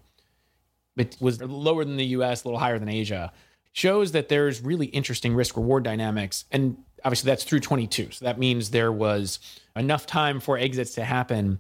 it 0.98 1.18
was 1.20 1.42
lower 1.42 1.84
than 1.84 1.98
the 1.98 2.06
US, 2.06 2.44
a 2.44 2.48
little 2.48 2.60
higher 2.60 2.78
than 2.78 2.90
Asia, 2.90 3.32
shows 3.72 4.12
that 4.12 4.30
there's 4.30 4.62
really 4.62 4.88
interesting 4.88 5.34
risk 5.34 5.56
reward 5.56 5.84
dynamics. 5.84 6.46
And 6.52 6.78
obviously 7.04 7.30
that's 7.30 7.44
through 7.44 7.62
22. 7.62 8.12
So 8.12 8.26
that 8.26 8.38
means 8.38 8.70
there 8.70 8.92
was 8.92 9.40
enough 9.76 10.06
time 10.06 10.40
for 10.40 10.58
exits 10.58 10.94
to 10.96 11.04
happen. 11.04 11.60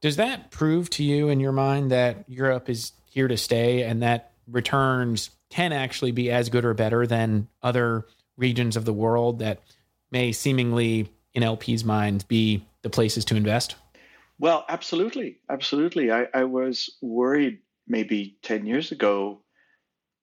Does 0.00 0.16
that 0.16 0.50
prove 0.50 0.90
to 0.90 1.04
you 1.04 1.28
in 1.28 1.40
your 1.40 1.52
mind 1.52 1.90
that 1.90 2.24
Europe 2.28 2.68
is 2.68 2.92
here 3.08 3.28
to 3.28 3.36
stay 3.36 3.82
and 3.82 4.02
that 4.02 4.32
returns 4.48 5.30
can 5.50 5.72
actually 5.72 6.12
be 6.12 6.30
as 6.30 6.48
good 6.48 6.64
or 6.64 6.74
better 6.74 7.06
than 7.06 7.48
other 7.62 8.06
regions 8.36 8.76
of 8.76 8.84
the 8.84 8.92
world 8.92 9.38
that 9.38 9.60
may 10.10 10.32
seemingly, 10.32 11.10
in 11.34 11.42
LP's 11.42 11.84
minds, 11.84 12.24
be 12.24 12.64
the 12.82 12.90
places 12.90 13.24
to 13.26 13.36
invest? 13.36 13.76
Well, 14.38 14.64
absolutely. 14.68 15.38
Absolutely. 15.48 16.12
I, 16.12 16.26
I 16.34 16.44
was 16.44 16.90
worried 17.00 17.60
maybe 17.86 18.36
10 18.42 18.66
years 18.66 18.92
ago 18.92 19.42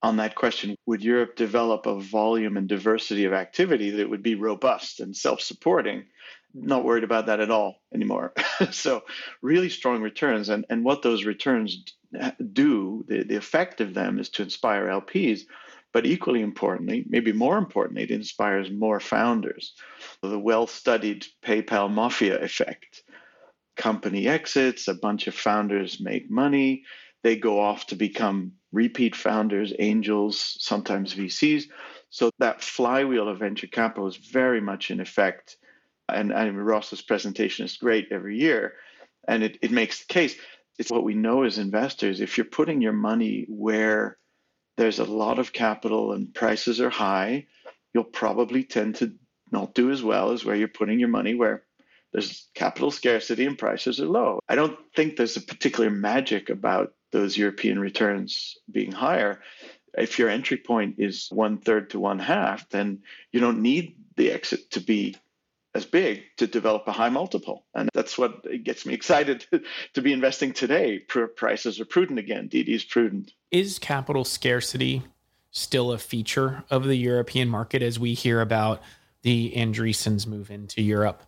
on 0.01 0.17
that 0.17 0.35
question 0.35 0.75
would 0.85 1.01
Europe 1.01 1.35
develop 1.35 1.85
a 1.85 1.99
volume 1.99 2.57
and 2.57 2.67
diversity 2.67 3.23
of 3.23 3.33
activity 3.33 3.89
that 3.91 4.09
would 4.09 4.21
be 4.21 4.35
robust 4.35 4.99
and 4.99 5.15
self 5.15 5.41
supporting? 5.41 6.05
Not 6.53 6.83
worried 6.83 7.05
about 7.05 7.27
that 7.27 7.39
at 7.39 7.49
all 7.49 7.81
anymore. 7.93 8.33
so, 8.71 9.03
really 9.41 9.69
strong 9.69 10.01
returns. 10.01 10.49
And, 10.49 10.65
and 10.69 10.83
what 10.85 11.01
those 11.01 11.25
returns 11.25 11.83
do, 12.53 13.05
the, 13.07 13.23
the 13.23 13.35
effect 13.35 13.81
of 13.81 13.93
them 13.93 14.19
is 14.19 14.29
to 14.29 14.43
inspire 14.43 14.87
LPs 14.87 15.41
But 15.93 16.05
equally 16.05 16.41
importantly, 16.41 17.05
maybe 17.07 17.31
more 17.33 17.57
importantly, 17.57 18.03
it 18.03 18.11
inspires 18.11 18.71
more 18.71 18.99
founders. 18.99 19.73
The 20.21 20.39
well 20.39 20.67
studied 20.67 21.27
PayPal 21.43 21.91
mafia 21.91 22.39
effect. 22.41 23.03
Company 23.77 24.27
exits, 24.27 24.87
a 24.87 24.93
bunch 24.95 25.27
of 25.27 25.35
founders 25.35 25.99
make 26.01 26.29
money, 26.29 26.83
they 27.23 27.35
go 27.37 27.59
off 27.59 27.87
to 27.87 27.95
become 27.95 28.53
repeat 28.71 29.15
founders, 29.15 29.73
angels, 29.79 30.57
sometimes 30.59 31.15
VCs. 31.15 31.65
So 32.09 32.31
that 32.39 32.61
flywheel 32.61 33.29
of 33.29 33.39
venture 33.39 33.67
capital 33.67 34.07
is 34.07 34.17
very 34.17 34.61
much 34.61 34.91
in 34.91 34.99
effect. 34.99 35.57
And, 36.09 36.31
and 36.33 36.65
Ross's 36.65 37.01
presentation 37.01 37.65
is 37.65 37.77
great 37.77 38.09
every 38.11 38.37
year. 38.39 38.73
And 39.27 39.43
it, 39.43 39.57
it 39.61 39.71
makes 39.71 39.99
the 39.99 40.13
case. 40.13 40.35
It's 40.79 40.91
what 40.91 41.03
we 41.03 41.13
know 41.13 41.43
as 41.43 41.57
investors. 41.57 42.21
If 42.21 42.37
you're 42.37 42.45
putting 42.45 42.81
your 42.81 42.93
money 42.93 43.45
where 43.47 44.17
there's 44.77 44.99
a 44.99 45.05
lot 45.05 45.39
of 45.39 45.53
capital 45.53 46.13
and 46.13 46.33
prices 46.33 46.81
are 46.81 46.89
high, 46.89 47.47
you'll 47.93 48.03
probably 48.03 48.63
tend 48.63 48.95
to 48.95 49.13
not 49.51 49.75
do 49.75 49.91
as 49.91 50.01
well 50.01 50.31
as 50.31 50.43
where 50.43 50.55
you're 50.55 50.67
putting 50.67 50.99
your 50.99 51.09
money 51.09 51.35
where 51.35 51.63
there's 52.11 52.47
capital 52.53 52.91
scarcity 52.91 53.45
and 53.45 53.57
prices 53.57 53.99
are 53.99 54.05
low. 54.05 54.39
I 54.47 54.55
don't 54.55 54.77
think 54.95 55.15
there's 55.15 55.37
a 55.37 55.41
particular 55.41 55.89
magic 55.89 56.49
about 56.49 56.93
those 57.11 57.37
European 57.37 57.79
returns 57.79 58.57
being 58.71 58.91
higher. 58.91 59.41
If 59.95 60.17
your 60.17 60.29
entry 60.29 60.57
point 60.57 60.95
is 60.97 61.27
one 61.31 61.59
third 61.59 61.91
to 61.91 61.99
one 61.99 62.19
half, 62.19 62.69
then 62.69 63.03
you 63.31 63.39
don't 63.39 63.61
need 63.61 63.95
the 64.15 64.31
exit 64.31 64.71
to 64.71 64.79
be 64.79 65.15
as 65.75 65.85
big 65.85 66.23
to 66.37 66.47
develop 66.47 66.87
a 66.87 66.91
high 66.91 67.09
multiple. 67.09 67.65
And 67.73 67.89
that's 67.93 68.17
what 68.17 68.45
gets 68.63 68.85
me 68.85 68.93
excited 68.93 69.45
to 69.93 70.01
be 70.01 70.13
investing 70.13 70.53
today. 70.53 70.99
Prices 70.99 71.79
are 71.79 71.85
prudent 71.85 72.19
again. 72.19 72.47
DD 72.49 72.69
is 72.69 72.83
prudent. 72.83 73.31
Is 73.51 73.79
capital 73.79 74.23
scarcity 74.23 75.03
still 75.51 75.91
a 75.91 75.97
feature 75.97 76.63
of 76.69 76.83
the 76.83 76.95
European 76.95 77.49
market 77.49 77.81
as 77.81 77.99
we 77.99 78.13
hear 78.13 78.41
about 78.41 78.81
the 79.23 79.53
Andreessens 79.55 80.27
move 80.27 80.51
into 80.51 80.81
Europe? 80.81 81.23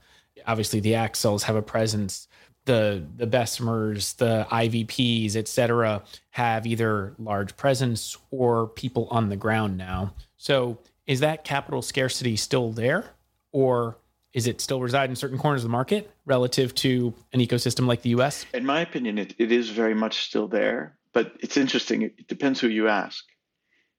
Obviously, 0.45 0.79
the 0.79 0.93
Accels 0.93 1.43
have 1.43 1.55
a 1.55 1.61
presence. 1.61 2.27
The 2.65 3.05
the 3.15 3.27
Bessemers, 3.27 4.13
the 4.13 4.47
IVPs, 4.51 5.35
et 5.35 5.47
cetera, 5.47 6.03
have 6.31 6.65
either 6.65 7.13
large 7.19 7.55
presence 7.57 8.17
or 8.31 8.67
people 8.67 9.07
on 9.11 9.29
the 9.29 9.35
ground 9.35 9.77
now. 9.77 10.15
So, 10.37 10.79
is 11.05 11.19
that 11.19 11.43
capital 11.43 11.83
scarcity 11.83 12.35
still 12.35 12.71
there, 12.71 13.05
or 13.51 13.97
is 14.35 14.47
it 14.47 14.59
still 14.59 14.81
reside 14.81 15.09
in 15.09 15.15
certain 15.15 15.37
corners 15.37 15.61
of 15.61 15.69
the 15.69 15.71
market 15.71 16.11
relative 16.25 16.75
to 16.75 17.13
an 17.31 17.39
ecosystem 17.39 17.87
like 17.87 18.01
the 18.01 18.09
US? 18.09 18.45
In 18.53 18.65
my 18.65 18.81
opinion, 18.81 19.17
it, 19.17 19.33
it 19.39 19.51
is 19.51 19.69
very 19.69 19.95
much 19.95 20.25
still 20.25 20.47
there, 20.47 20.97
but 21.13 21.31
it's 21.39 21.55
interesting. 21.55 22.01
It 22.01 22.27
depends 22.27 22.59
who 22.59 22.67
you 22.67 22.89
ask. 22.89 23.23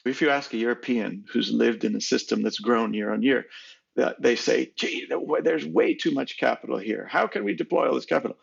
If 0.05 0.21
you 0.21 0.28
ask 0.28 0.52
a 0.52 0.59
European 0.59 1.25
who's 1.33 1.50
lived 1.50 1.85
in 1.85 1.97
a 1.97 2.00
system 2.00 2.43
that's 2.43 2.61
grown 2.61 2.93
year 2.95 3.12
on 3.12 3.23
year, 3.23 3.47
they 4.21 4.37
say, 4.37 4.73
gee, 4.76 5.09
there's 5.43 5.66
way 5.66 5.95
too 5.95 6.11
much 6.11 6.38
capital 6.38 6.76
here. 6.76 7.09
How 7.11 7.26
can 7.26 7.43
we 7.43 7.55
deploy 7.55 7.88
all 7.88 7.95
this 7.95 8.05
capital? 8.05 8.37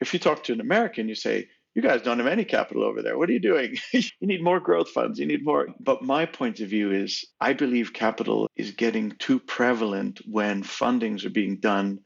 If 0.00 0.12
you 0.12 0.18
talk 0.18 0.42
to 0.44 0.52
an 0.52 0.60
American, 0.60 1.08
you 1.08 1.14
say, 1.14 1.48
you 1.74 1.82
guys 1.82 2.02
don't 2.02 2.18
have 2.18 2.26
any 2.26 2.44
capital 2.44 2.82
over 2.82 3.02
there. 3.02 3.16
What 3.16 3.28
are 3.28 3.32
you 3.32 3.40
doing? 3.40 3.76
you 3.92 4.02
need 4.20 4.42
more 4.42 4.60
growth 4.60 4.90
funds. 4.90 5.18
You 5.18 5.26
need 5.26 5.44
more. 5.44 5.68
But 5.78 6.02
my 6.02 6.26
point 6.26 6.60
of 6.60 6.68
view 6.68 6.90
is 6.90 7.24
I 7.40 7.52
believe 7.52 7.92
capital 7.92 8.48
is 8.56 8.72
getting 8.72 9.12
too 9.12 9.38
prevalent 9.38 10.20
when 10.26 10.62
fundings 10.62 11.24
are 11.24 11.30
being 11.30 11.58
done 11.58 12.00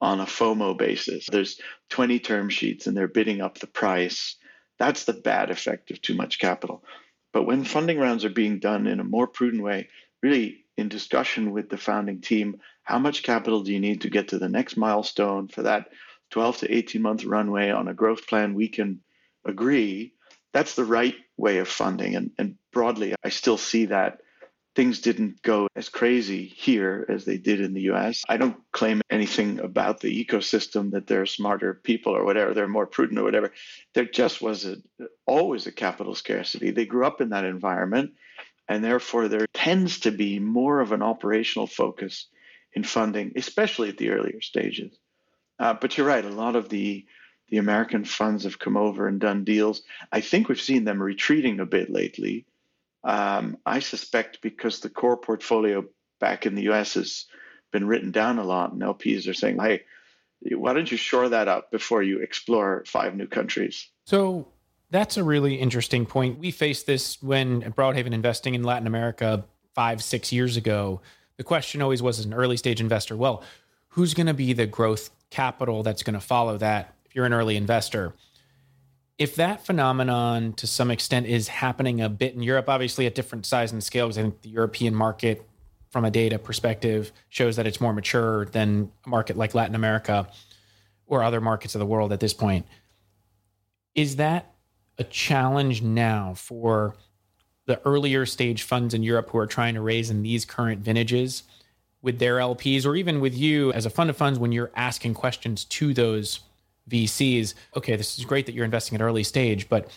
on 0.00 0.20
a 0.20 0.26
FOMO 0.26 0.76
basis. 0.76 1.26
There's 1.30 1.60
20 1.90 2.20
term 2.20 2.48
sheets 2.48 2.86
and 2.86 2.96
they're 2.96 3.08
bidding 3.08 3.40
up 3.40 3.58
the 3.58 3.66
price. 3.66 4.36
That's 4.78 5.04
the 5.04 5.12
bad 5.12 5.50
effect 5.50 5.90
of 5.90 6.00
too 6.00 6.14
much 6.14 6.38
capital. 6.38 6.84
But 7.32 7.44
when 7.44 7.64
funding 7.64 7.98
rounds 7.98 8.24
are 8.24 8.30
being 8.30 8.58
done 8.58 8.86
in 8.86 9.00
a 9.00 9.04
more 9.04 9.26
prudent 9.26 9.62
way, 9.62 9.88
really 10.22 10.64
in 10.76 10.88
discussion 10.88 11.50
with 11.50 11.68
the 11.68 11.76
founding 11.76 12.20
team, 12.20 12.60
how 12.82 12.98
much 12.98 13.22
capital 13.22 13.62
do 13.62 13.72
you 13.72 13.80
need 13.80 14.02
to 14.02 14.10
get 14.10 14.28
to 14.28 14.38
the 14.38 14.48
next 14.48 14.76
milestone 14.76 15.48
for 15.48 15.62
that 15.62 15.88
12 16.32 16.58
to 16.58 16.74
18 16.74 17.02
month 17.02 17.24
runway 17.24 17.70
on 17.70 17.88
a 17.88 17.94
growth 17.94 18.26
plan 18.26 18.54
we 18.54 18.68
can 18.68 19.00
agree, 19.44 20.14
that's 20.52 20.74
the 20.74 20.84
right 20.84 21.14
way 21.36 21.58
of 21.58 21.68
funding. 21.68 22.16
And, 22.16 22.30
and 22.38 22.56
broadly, 22.72 23.14
I 23.22 23.28
still 23.28 23.58
see 23.58 23.86
that 23.86 24.20
things 24.74 25.00
didn't 25.00 25.42
go 25.42 25.68
as 25.76 25.90
crazy 25.90 26.46
here 26.46 27.04
as 27.08 27.26
they 27.26 27.36
did 27.36 27.60
in 27.60 27.74
the 27.74 27.92
US. 27.92 28.22
I 28.28 28.38
don't 28.38 28.56
claim 28.72 29.02
anything 29.10 29.60
about 29.60 30.00
the 30.00 30.24
ecosystem 30.24 30.92
that 30.92 31.06
they're 31.06 31.26
smarter 31.26 31.74
people 31.74 32.16
or 32.16 32.24
whatever, 32.24 32.54
they're 32.54 32.68
more 32.68 32.86
prudent 32.86 33.20
or 33.20 33.24
whatever. 33.24 33.52
There 33.94 34.06
just 34.06 34.40
was 34.40 34.64
a, 34.64 34.76
always 35.26 35.66
a 35.66 35.72
capital 35.72 36.14
scarcity. 36.14 36.70
They 36.70 36.86
grew 36.86 37.04
up 37.04 37.20
in 37.20 37.30
that 37.30 37.44
environment, 37.44 38.12
and 38.68 38.82
therefore 38.82 39.28
there 39.28 39.46
tends 39.52 40.00
to 40.00 40.10
be 40.10 40.38
more 40.38 40.80
of 40.80 40.92
an 40.92 41.02
operational 41.02 41.66
focus 41.66 42.28
in 42.72 42.84
funding, 42.84 43.32
especially 43.36 43.90
at 43.90 43.98
the 43.98 44.10
earlier 44.10 44.40
stages. 44.40 44.96
Uh, 45.62 45.72
but 45.72 45.96
you're 45.96 46.06
right. 46.06 46.24
A 46.24 46.28
lot 46.28 46.56
of 46.56 46.68
the 46.68 47.06
the 47.48 47.58
American 47.58 48.04
funds 48.04 48.44
have 48.44 48.58
come 48.58 48.76
over 48.76 49.06
and 49.06 49.20
done 49.20 49.44
deals. 49.44 49.82
I 50.10 50.20
think 50.20 50.48
we've 50.48 50.60
seen 50.60 50.84
them 50.84 51.00
retreating 51.00 51.60
a 51.60 51.66
bit 51.66 51.88
lately. 51.88 52.46
Um, 53.04 53.58
I 53.64 53.78
suspect 53.78 54.40
because 54.42 54.80
the 54.80 54.88
core 54.88 55.18
portfolio 55.18 55.84
back 56.18 56.46
in 56.46 56.54
the 56.56 56.62
U.S. 56.62 56.94
has 56.94 57.26
been 57.72 57.86
written 57.86 58.10
down 58.10 58.38
a 58.38 58.44
lot, 58.44 58.72
and 58.72 58.82
LPs 58.82 59.28
are 59.28 59.34
saying, 59.34 59.60
"Hey, 59.60 59.82
why 60.50 60.72
don't 60.72 60.90
you 60.90 60.96
shore 60.96 61.28
that 61.28 61.46
up 61.46 61.70
before 61.70 62.02
you 62.02 62.18
explore 62.18 62.82
five 62.88 63.14
new 63.14 63.28
countries?" 63.28 63.88
So 64.04 64.48
that's 64.90 65.16
a 65.16 65.22
really 65.22 65.54
interesting 65.54 66.06
point. 66.06 66.40
We 66.40 66.50
faced 66.50 66.86
this 66.86 67.22
when 67.22 67.62
Broadhaven 67.74 68.12
investing 68.12 68.56
in 68.56 68.64
Latin 68.64 68.88
America 68.88 69.44
five, 69.76 70.02
six 70.02 70.32
years 70.32 70.56
ago. 70.56 71.02
The 71.36 71.44
question 71.44 71.82
always 71.82 72.02
was 72.02 72.18
as 72.18 72.24
an 72.24 72.34
early 72.34 72.56
stage 72.56 72.80
investor, 72.80 73.16
well, 73.16 73.42
who's 73.92 74.14
going 74.14 74.26
to 74.26 74.34
be 74.34 74.52
the 74.52 74.66
growth 74.66 75.10
capital 75.30 75.82
that's 75.82 76.02
going 76.02 76.14
to 76.14 76.20
follow 76.20 76.56
that 76.58 76.94
if 77.04 77.14
you're 77.14 77.26
an 77.26 77.32
early 77.32 77.56
investor. 77.56 78.14
If 79.18 79.36
that 79.36 79.64
phenomenon 79.64 80.54
to 80.54 80.66
some 80.66 80.90
extent 80.90 81.26
is 81.26 81.48
happening 81.48 82.00
a 82.00 82.08
bit 82.08 82.34
in 82.34 82.42
Europe, 82.42 82.68
obviously 82.68 83.06
at 83.06 83.14
different 83.14 83.46
size 83.46 83.70
and 83.70 83.84
scale, 83.84 84.06
because 84.06 84.18
I 84.18 84.22
think 84.22 84.40
the 84.42 84.48
European 84.48 84.94
market, 84.94 85.46
from 85.90 86.04
a 86.04 86.10
data 86.10 86.38
perspective, 86.38 87.12
shows 87.28 87.56
that 87.56 87.66
it's 87.66 87.80
more 87.80 87.92
mature 87.92 88.46
than 88.46 88.90
a 89.04 89.08
market 89.08 89.36
like 89.36 89.54
Latin 89.54 89.74
America 89.74 90.26
or 91.06 91.22
other 91.22 91.40
markets 91.40 91.74
of 91.74 91.78
the 91.78 91.86
world 91.86 92.12
at 92.12 92.20
this 92.20 92.32
point. 92.32 92.66
Is 93.94 94.16
that 94.16 94.54
a 94.98 95.04
challenge 95.04 95.82
now 95.82 96.32
for 96.34 96.96
the 97.66 97.80
earlier 97.84 98.24
stage 98.24 98.62
funds 98.62 98.94
in 98.94 99.02
Europe 99.02 99.28
who 99.30 99.38
are 99.38 99.46
trying 99.46 99.74
to 99.74 99.82
raise 99.82 100.08
in 100.08 100.22
these 100.22 100.46
current 100.46 100.80
vintages 100.80 101.42
with 102.02 102.18
their 102.18 102.36
LPs 102.36 102.84
or 102.84 102.96
even 102.96 103.20
with 103.20 103.34
you 103.34 103.72
as 103.72 103.86
a 103.86 103.90
fund 103.90 104.10
of 104.10 104.16
funds 104.16 104.38
when 104.38 104.52
you're 104.52 104.70
asking 104.74 105.14
questions 105.14 105.64
to 105.64 105.94
those 105.94 106.40
VCs? 106.90 107.54
Okay, 107.76 107.96
this 107.96 108.18
is 108.18 108.24
great 108.24 108.46
that 108.46 108.54
you're 108.54 108.64
investing 108.64 108.96
at 108.96 109.02
early 109.02 109.22
stage, 109.22 109.68
but 109.68 109.88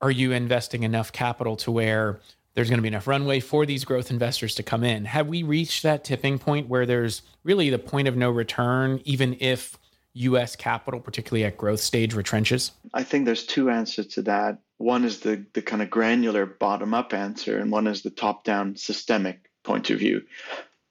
are 0.00 0.10
you 0.10 0.32
investing 0.32 0.82
enough 0.82 1.12
capital 1.12 1.56
to 1.56 1.70
where 1.70 2.20
there's 2.54 2.68
going 2.68 2.78
to 2.78 2.82
be 2.82 2.88
enough 2.88 3.06
runway 3.06 3.40
for 3.40 3.66
these 3.66 3.84
growth 3.84 4.10
investors 4.10 4.54
to 4.54 4.62
come 4.62 4.84
in? 4.84 5.04
Have 5.04 5.28
we 5.28 5.42
reached 5.42 5.82
that 5.82 6.04
tipping 6.04 6.38
point 6.38 6.68
where 6.68 6.86
there's 6.86 7.22
really 7.42 7.70
the 7.70 7.78
point 7.78 8.08
of 8.08 8.16
no 8.16 8.30
return, 8.30 9.00
even 9.04 9.36
if 9.40 9.76
US 10.14 10.54
capital, 10.54 11.00
particularly 11.00 11.44
at 11.44 11.56
growth 11.56 11.80
stage, 11.80 12.14
retrenches? 12.14 12.70
I 12.92 13.02
think 13.02 13.24
there's 13.24 13.44
two 13.44 13.70
answers 13.70 14.06
to 14.08 14.22
that. 14.22 14.58
One 14.78 15.04
is 15.04 15.20
the, 15.20 15.44
the 15.54 15.62
kind 15.62 15.82
of 15.82 15.90
granular 15.90 16.46
bottom 16.46 16.94
up 16.94 17.12
answer, 17.12 17.58
and 17.58 17.70
one 17.70 17.86
is 17.86 18.02
the 18.02 18.10
top 18.10 18.44
down 18.44 18.76
systemic 18.76 19.50
point 19.64 19.90
of 19.90 19.98
view. 19.98 20.22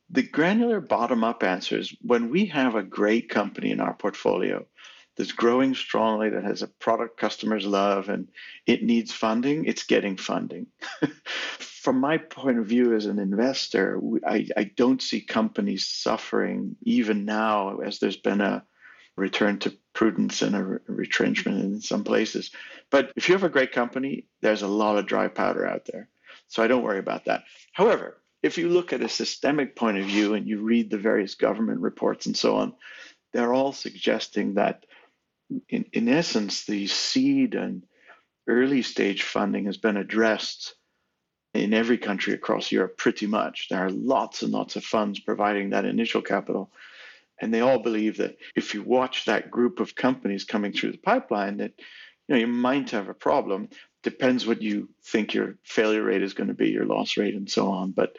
The 0.09 0.23
granular 0.23 0.79
bottom 0.79 1.23
up 1.23 1.43
answer 1.43 1.77
is 1.77 1.95
when 2.01 2.29
we 2.29 2.45
have 2.47 2.75
a 2.75 2.83
great 2.83 3.29
company 3.29 3.71
in 3.71 3.79
our 3.79 3.93
portfolio 3.93 4.65
that's 5.15 5.31
growing 5.31 5.75
strongly, 5.75 6.29
that 6.29 6.43
has 6.43 6.61
a 6.61 6.67
product 6.67 7.17
customers 7.17 7.65
love, 7.65 8.09
and 8.09 8.27
it 8.65 8.83
needs 8.83 9.11
funding, 9.11 9.65
it's 9.65 9.83
getting 9.83 10.17
funding. 10.17 10.67
From 11.59 11.99
my 11.99 12.17
point 12.17 12.59
of 12.59 12.65
view 12.65 12.95
as 12.95 13.05
an 13.05 13.19
investor, 13.19 13.99
I, 14.25 14.47
I 14.55 14.63
don't 14.63 15.01
see 15.01 15.21
companies 15.21 15.85
suffering 15.85 16.75
even 16.83 17.25
now 17.25 17.79
as 17.79 17.99
there's 17.99 18.17
been 18.17 18.41
a 18.41 18.63
return 19.15 19.59
to 19.59 19.77
prudence 19.93 20.41
and 20.41 20.55
a 20.55 20.79
retrenchment 20.87 21.59
in 21.63 21.81
some 21.81 22.03
places. 22.03 22.51
But 22.89 23.11
if 23.15 23.27
you 23.27 23.35
have 23.35 23.43
a 23.43 23.49
great 23.49 23.71
company, 23.71 24.25
there's 24.41 24.63
a 24.63 24.67
lot 24.67 24.97
of 24.97 25.05
dry 25.05 25.27
powder 25.27 25.67
out 25.67 25.85
there. 25.85 26.09
So 26.47 26.63
I 26.63 26.67
don't 26.67 26.83
worry 26.83 26.99
about 26.99 27.25
that. 27.25 27.43
However, 27.73 28.17
if 28.43 28.57
you 28.57 28.67
look 28.67 28.91
at 28.91 29.01
a 29.01 29.09
systemic 29.09 29.75
point 29.75 29.97
of 29.97 30.05
view 30.05 30.33
and 30.33 30.47
you 30.47 30.61
read 30.61 30.91
the 30.91 30.97
various 30.97 31.35
government 31.35 31.79
reports 31.79 32.25
and 32.25 32.37
so 32.37 32.57
on, 32.57 32.73
they're 33.31 33.53
all 33.53 33.71
suggesting 33.71 34.55
that, 34.55 34.85
in, 35.69 35.85
in 35.93 36.09
essence, 36.09 36.65
the 36.65 36.85
seed 36.87 37.55
and 37.55 37.83
early 38.47 38.81
stage 38.81 39.23
funding 39.23 39.65
has 39.65 39.77
been 39.77 39.97
addressed 39.97 40.75
in 41.53 41.73
every 41.73 41.97
country 41.97 42.33
across 42.33 42.71
Europe 42.71 42.97
pretty 42.97 43.27
much. 43.27 43.67
There 43.69 43.85
are 43.85 43.89
lots 43.89 44.41
and 44.41 44.51
lots 44.51 44.75
of 44.75 44.83
funds 44.83 45.19
providing 45.19 45.69
that 45.69 45.85
initial 45.85 46.21
capital. 46.21 46.71
And 47.41 47.53
they 47.53 47.61
all 47.61 47.79
believe 47.79 48.17
that 48.17 48.37
if 48.55 48.73
you 48.73 48.83
watch 48.83 49.25
that 49.25 49.51
group 49.51 49.79
of 49.79 49.95
companies 49.95 50.43
coming 50.43 50.73
through 50.73 50.91
the 50.93 50.97
pipeline, 50.97 51.57
that 51.57 51.73
you 52.27 52.35
know 52.35 52.39
you 52.39 52.47
might 52.47 52.89
have 52.91 53.09
a 53.09 53.13
problem. 53.13 53.69
depends 54.01 54.45
what 54.45 54.61
you 54.61 54.89
think 55.05 55.33
your 55.33 55.55
failure 55.63 56.03
rate 56.03 56.23
is 56.23 56.33
going 56.33 56.49
to 56.49 56.53
be, 56.53 56.69
your 56.69 56.85
loss 56.85 57.17
rate, 57.17 57.35
and 57.35 57.49
so 57.49 57.69
on. 57.69 57.91
But 57.91 58.17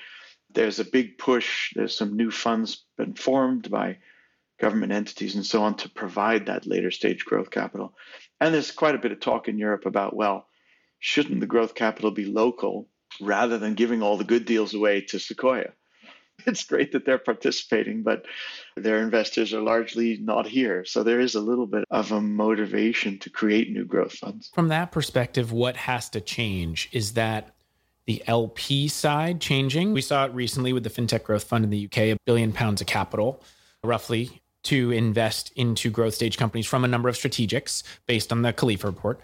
there's 0.54 0.78
a 0.78 0.84
big 0.84 1.18
push. 1.18 1.72
There's 1.74 1.96
some 1.96 2.16
new 2.16 2.30
funds 2.30 2.84
been 2.96 3.14
formed 3.14 3.70
by 3.70 3.98
government 4.60 4.92
entities 4.92 5.34
and 5.34 5.44
so 5.44 5.62
on 5.62 5.76
to 5.76 5.88
provide 5.88 6.46
that 6.46 6.66
later 6.66 6.90
stage 6.90 7.24
growth 7.24 7.50
capital. 7.50 7.94
And 8.40 8.54
there's 8.54 8.70
quite 8.70 8.94
a 8.94 8.98
bit 8.98 9.12
of 9.12 9.20
talk 9.20 9.48
in 9.48 9.58
Europe 9.58 9.86
about, 9.86 10.14
well, 10.14 10.46
shouldn't 10.98 11.40
the 11.40 11.46
growth 11.46 11.74
capital 11.74 12.10
be 12.10 12.24
local 12.24 12.88
rather 13.20 13.58
than 13.58 13.74
giving 13.74 14.02
all 14.02 14.16
the 14.16 14.24
good 14.24 14.44
deals 14.44 14.74
away 14.74 15.02
to 15.02 15.18
Sequoia? 15.18 15.72
It's 16.46 16.64
great 16.64 16.90
that 16.92 17.06
they're 17.06 17.18
participating, 17.18 18.02
but 18.02 18.26
their 18.76 18.98
investors 18.98 19.54
are 19.54 19.60
largely 19.60 20.18
not 20.20 20.48
here. 20.48 20.84
So 20.84 21.04
there 21.04 21.20
is 21.20 21.36
a 21.36 21.40
little 21.40 21.66
bit 21.66 21.84
of 21.92 22.10
a 22.10 22.20
motivation 22.20 23.20
to 23.20 23.30
create 23.30 23.70
new 23.70 23.84
growth 23.84 24.14
funds. 24.14 24.50
From 24.52 24.66
that 24.68 24.90
perspective, 24.90 25.52
what 25.52 25.76
has 25.76 26.10
to 26.10 26.20
change 26.20 26.88
is 26.90 27.12
that 27.12 27.53
the 28.06 28.22
LP 28.26 28.88
side 28.88 29.40
changing. 29.40 29.92
We 29.92 30.02
saw 30.02 30.26
it 30.26 30.32
recently 30.34 30.72
with 30.72 30.84
the 30.84 30.90
FinTech 30.90 31.24
Growth 31.24 31.44
Fund 31.44 31.64
in 31.64 31.70
the 31.70 31.86
UK, 31.86 31.98
a 31.98 32.16
billion 32.24 32.52
pounds 32.52 32.80
of 32.80 32.86
capital, 32.86 33.42
roughly, 33.82 34.42
to 34.64 34.90
invest 34.90 35.52
into 35.56 35.90
growth 35.90 36.14
stage 36.14 36.36
companies 36.36 36.66
from 36.66 36.84
a 36.84 36.88
number 36.88 37.08
of 37.08 37.16
strategics 37.16 37.82
based 38.06 38.32
on 38.32 38.42
the 38.42 38.52
Kalifa 38.52 38.84
report. 38.84 39.20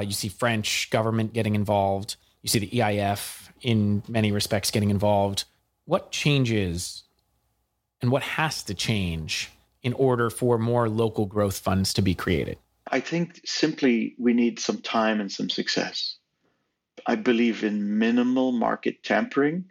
Uh, 0.00 0.04
you 0.04 0.12
see 0.12 0.28
French 0.28 0.90
government 0.90 1.32
getting 1.32 1.54
involved. 1.54 2.16
You 2.42 2.48
see 2.48 2.58
the 2.58 2.70
EIF 2.70 3.48
in 3.62 4.02
many 4.08 4.32
respects 4.32 4.70
getting 4.70 4.90
involved. 4.90 5.44
What 5.84 6.10
changes 6.10 7.04
and 8.00 8.10
what 8.10 8.22
has 8.22 8.62
to 8.64 8.74
change 8.74 9.50
in 9.82 9.92
order 9.94 10.30
for 10.30 10.58
more 10.58 10.88
local 10.88 11.26
growth 11.26 11.58
funds 11.58 11.94
to 11.94 12.02
be 12.02 12.14
created? 12.14 12.58
I 12.90 13.00
think 13.00 13.40
simply 13.44 14.14
we 14.18 14.34
need 14.34 14.58
some 14.58 14.78
time 14.78 15.20
and 15.20 15.30
some 15.30 15.48
success. 15.48 16.16
I 17.06 17.16
believe 17.16 17.64
in 17.64 17.98
minimal 17.98 18.52
market 18.52 19.02
tampering. 19.02 19.66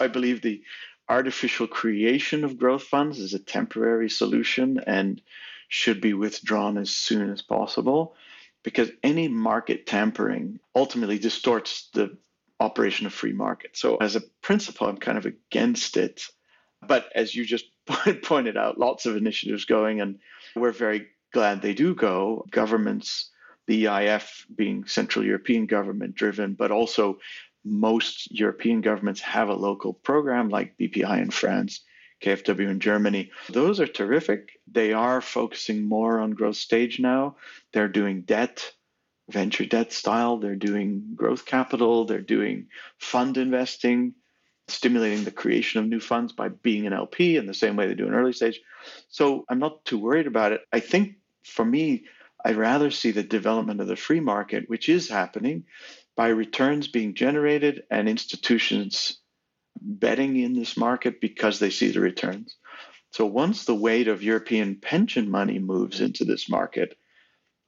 I 0.00 0.08
believe 0.08 0.42
the 0.42 0.62
artificial 1.08 1.66
creation 1.66 2.44
of 2.44 2.58
growth 2.58 2.82
funds 2.82 3.18
is 3.18 3.34
a 3.34 3.38
temporary 3.38 4.10
solution 4.10 4.80
and 4.86 5.22
should 5.68 6.00
be 6.00 6.14
withdrawn 6.14 6.78
as 6.78 6.90
soon 6.90 7.30
as 7.30 7.42
possible 7.42 8.16
because 8.62 8.90
any 9.02 9.28
market 9.28 9.86
tampering 9.86 10.58
ultimately 10.74 11.18
distorts 11.18 11.88
the 11.94 12.16
operation 12.60 13.06
of 13.06 13.14
free 13.14 13.32
market. 13.32 13.76
So, 13.76 13.96
as 13.96 14.16
a 14.16 14.20
principle, 14.42 14.88
I'm 14.88 14.98
kind 14.98 15.18
of 15.18 15.26
against 15.26 15.96
it. 15.96 16.26
But 16.86 17.10
as 17.14 17.34
you 17.34 17.44
just 17.44 17.66
pointed 18.22 18.56
out, 18.56 18.78
lots 18.78 19.06
of 19.06 19.16
initiatives 19.16 19.64
going, 19.64 20.00
and 20.00 20.18
we're 20.56 20.72
very 20.72 21.06
glad 21.32 21.62
they 21.62 21.74
do 21.74 21.94
go. 21.94 22.44
Governments, 22.50 23.30
the 23.68 23.84
EIF 23.84 24.46
being 24.56 24.86
Central 24.86 25.24
European 25.24 25.66
government 25.66 26.14
driven, 26.14 26.54
but 26.54 26.70
also 26.70 27.18
most 27.64 28.32
European 28.32 28.80
governments 28.80 29.20
have 29.20 29.50
a 29.50 29.54
local 29.54 29.92
program 29.92 30.48
like 30.48 30.78
BPI 30.78 31.20
in 31.20 31.30
France, 31.30 31.82
KfW 32.22 32.70
in 32.70 32.80
Germany. 32.80 33.30
Those 33.50 33.78
are 33.78 33.86
terrific. 33.86 34.58
They 34.72 34.94
are 34.94 35.20
focusing 35.20 35.86
more 35.86 36.18
on 36.18 36.30
growth 36.30 36.56
stage 36.56 36.98
now. 36.98 37.36
They're 37.74 37.88
doing 37.88 38.22
debt 38.22 38.72
venture 39.28 39.66
debt 39.66 39.92
style. 39.92 40.38
They're 40.38 40.56
doing 40.56 41.12
growth 41.14 41.44
capital. 41.44 42.06
They're 42.06 42.22
doing 42.22 42.68
fund 42.96 43.36
investing, 43.36 44.14
stimulating 44.68 45.24
the 45.24 45.30
creation 45.30 45.80
of 45.80 45.86
new 45.86 46.00
funds 46.00 46.32
by 46.32 46.48
being 46.48 46.86
an 46.86 46.94
LP 46.94 47.36
in 47.36 47.44
the 47.44 47.52
same 47.52 47.76
way 47.76 47.86
they 47.86 47.94
do 47.94 48.06
in 48.06 48.14
early 48.14 48.32
stage. 48.32 48.60
So 49.10 49.44
I'm 49.50 49.58
not 49.58 49.84
too 49.84 49.98
worried 49.98 50.26
about 50.26 50.52
it. 50.52 50.62
I 50.72 50.80
think 50.80 51.16
for 51.44 51.66
me, 51.66 52.04
I'd 52.44 52.56
rather 52.56 52.90
see 52.90 53.10
the 53.10 53.22
development 53.22 53.80
of 53.80 53.88
the 53.88 53.96
free 53.96 54.20
market, 54.20 54.68
which 54.68 54.88
is 54.88 55.08
happening, 55.08 55.64
by 56.16 56.28
returns 56.28 56.88
being 56.88 57.14
generated 57.14 57.82
and 57.90 58.08
institutions 58.08 59.18
betting 59.80 60.36
in 60.36 60.54
this 60.54 60.76
market 60.76 61.20
because 61.20 61.58
they 61.58 61.70
see 61.70 61.90
the 61.90 62.00
returns. 62.00 62.56
So 63.12 63.26
once 63.26 63.64
the 63.64 63.74
weight 63.74 64.08
of 64.08 64.22
European 64.22 64.76
pension 64.76 65.30
money 65.30 65.58
moves 65.58 66.00
into 66.00 66.24
this 66.24 66.48
market, 66.48 66.96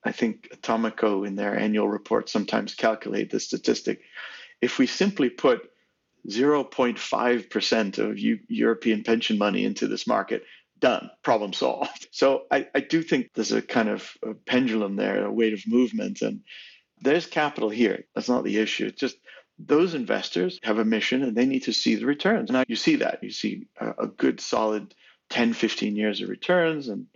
I 0.05 0.13
think 0.13 0.49
Atomico 0.51 1.27
in 1.27 1.37
their 1.37 1.59
annual 1.59 1.89
report 1.89 2.29
sometimes 2.29 2.75
calculate 2.75 3.31
the 3.31 3.41
statistic. 3.41 4.01
If 4.61 4.79
we 4.79 4.87
simply 4.87 5.31
put 5.31 5.71
0.5% 6.29 7.99
of 7.99 8.19
European 8.19 9.05
pension 9.05 9.39
money 9.39 9.65
into 9.65 9.87
this 9.87 10.07
market, 10.07 10.45
done, 10.81 11.11
problem 11.23 11.53
solved. 11.53 12.09
So 12.13 12.43
I, 12.51 12.67
I 12.75 12.81
do 12.81 13.03
think 13.03 13.31
there's 13.35 13.53
a 13.53 13.63
kind 13.63 13.89
of 13.89 14.11
a 14.23 14.35
pendulum 14.35 14.97
there, 14.97 15.25
a 15.25 15.33
weight 15.33 15.53
of 15.53 15.67
movement, 15.67 16.23
and 16.23 16.41
there's 17.01 17.27
capital 17.27 17.71
here. 17.71 18.05
That's 18.15 18.29
not 18.29 18.45
the 18.45 18.59
issue. 18.59 18.87
It's 18.87 19.01
just 19.01 19.17
those 19.59 19.95
investors 19.95 20.59
have 20.63 20.79
a 20.79 20.85
mission 20.85 21.23
and 21.23 21.37
they 21.37 21.47
need 21.47 21.63
to 21.65 21.73
see 21.73 21.95
the 21.95 22.07
returns. 22.07 22.51
Now 22.51 22.65
you 22.67 22.77
see 22.77 22.97
that. 22.97 23.23
You 23.23 23.31
see 23.31 23.69
a, 23.81 23.91
a 24.01 24.07
good 24.09 24.41
solid 24.41 24.95
10, 25.31 25.53
15 25.53 25.97
years 25.97 26.21
of 26.21 26.29
returns. 26.29 26.89
And 26.89 27.07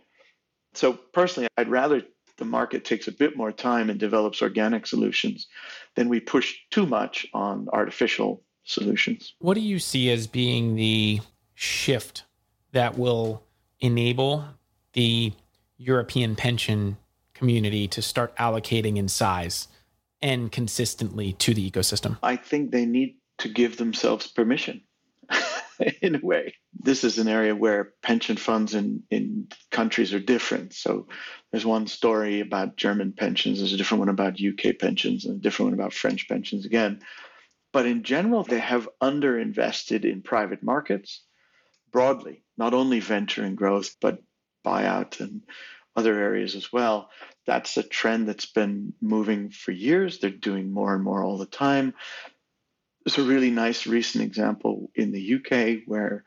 so 0.74 0.92
personally, 0.92 1.48
I'd 1.56 1.68
rather 1.68 2.02
the 2.36 2.44
market 2.44 2.84
takes 2.84 3.08
a 3.08 3.12
bit 3.12 3.36
more 3.36 3.52
time 3.52 3.90
and 3.90 3.98
develops 3.98 4.42
organic 4.42 4.86
solutions, 4.86 5.46
than 5.94 6.08
we 6.08 6.20
push 6.20 6.56
too 6.70 6.86
much 6.86 7.26
on 7.32 7.68
artificial 7.72 8.42
solutions. 8.64 9.34
What 9.38 9.54
do 9.54 9.60
you 9.60 9.78
see 9.78 10.10
as 10.10 10.26
being 10.26 10.74
the 10.74 11.20
shift 11.54 12.24
that 12.72 12.98
will 12.98 13.42
enable 13.84 14.44
the 14.94 15.32
European 15.76 16.36
pension 16.36 16.96
community 17.34 17.86
to 17.88 18.00
start 18.00 18.34
allocating 18.36 18.96
in 18.96 19.08
size 19.08 19.68
and 20.22 20.50
consistently 20.50 21.32
to 21.34 21.52
the 21.52 21.70
ecosystem? 21.70 22.18
I 22.22 22.36
think 22.36 22.70
they 22.70 22.86
need 22.86 23.16
to 23.38 23.48
give 23.48 23.76
themselves 23.76 24.26
permission. 24.26 24.82
in 26.02 26.14
a 26.14 26.20
way. 26.20 26.54
This 26.78 27.04
is 27.04 27.18
an 27.18 27.28
area 27.28 27.54
where 27.54 27.94
pension 28.02 28.36
funds 28.36 28.74
in, 28.74 29.02
in 29.10 29.48
countries 29.70 30.14
are 30.14 30.20
different. 30.20 30.72
So 30.74 31.08
there's 31.50 31.66
one 31.66 31.86
story 31.86 32.40
about 32.40 32.76
German 32.76 33.12
pensions, 33.12 33.58
there's 33.58 33.72
a 33.72 33.76
different 33.76 34.00
one 34.00 34.08
about 34.08 34.40
UK 34.40 34.78
pensions, 34.78 35.24
and 35.24 35.36
a 35.36 35.40
different 35.40 35.72
one 35.72 35.78
about 35.78 35.92
French 35.92 36.28
pensions 36.28 36.64
again. 36.64 37.00
But 37.72 37.86
in 37.86 38.04
general, 38.04 38.44
they 38.44 38.60
have 38.60 38.88
underinvested 39.02 40.04
in 40.04 40.22
private 40.22 40.62
markets 40.62 41.22
broadly, 41.90 42.43
not 42.56 42.74
only 42.74 43.00
venture 43.00 43.44
and 43.44 43.56
growth, 43.56 43.96
but 44.00 44.22
buyout 44.64 45.20
and 45.20 45.42
other 45.96 46.18
areas 46.18 46.54
as 46.54 46.72
well. 46.72 47.10
That's 47.46 47.76
a 47.76 47.82
trend 47.82 48.28
that's 48.28 48.46
been 48.46 48.94
moving 49.00 49.50
for 49.50 49.72
years. 49.72 50.18
They're 50.18 50.30
doing 50.30 50.72
more 50.72 50.94
and 50.94 51.04
more 51.04 51.22
all 51.22 51.38
the 51.38 51.46
time. 51.46 51.94
There's 53.04 53.18
a 53.18 53.28
really 53.28 53.50
nice 53.50 53.86
recent 53.86 54.24
example 54.24 54.90
in 54.94 55.12
the 55.12 55.34
UK 55.34 55.86
where 55.86 56.24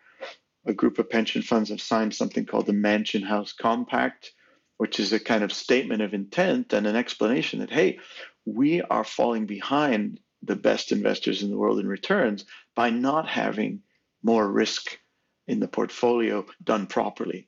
a 0.65 0.73
group 0.73 0.99
of 0.99 1.09
pension 1.09 1.41
funds 1.41 1.69
have 1.69 1.81
signed 1.81 2.13
something 2.13 2.45
called 2.45 2.67
the 2.67 2.73
Mansion 2.73 3.23
House 3.23 3.53
Compact, 3.53 4.31
which 4.77 4.99
is 4.99 5.11
a 5.11 5.19
kind 5.19 5.43
of 5.43 5.51
statement 5.51 6.01
of 6.01 6.13
intent 6.13 6.73
and 6.73 6.85
an 6.85 6.95
explanation 6.95 7.59
that, 7.59 7.71
hey, 7.71 7.99
we 8.45 8.81
are 8.81 9.03
falling 9.03 9.45
behind 9.47 10.19
the 10.43 10.55
best 10.55 10.91
investors 10.91 11.41
in 11.41 11.49
the 11.49 11.57
world 11.57 11.79
in 11.79 11.87
returns 11.87 12.45
by 12.75 12.91
not 12.91 13.27
having 13.27 13.81
more 14.21 14.47
risk 14.47 14.99
in 15.47 15.59
the 15.59 15.67
portfolio 15.67 16.45
done 16.63 16.87
properly. 16.87 17.47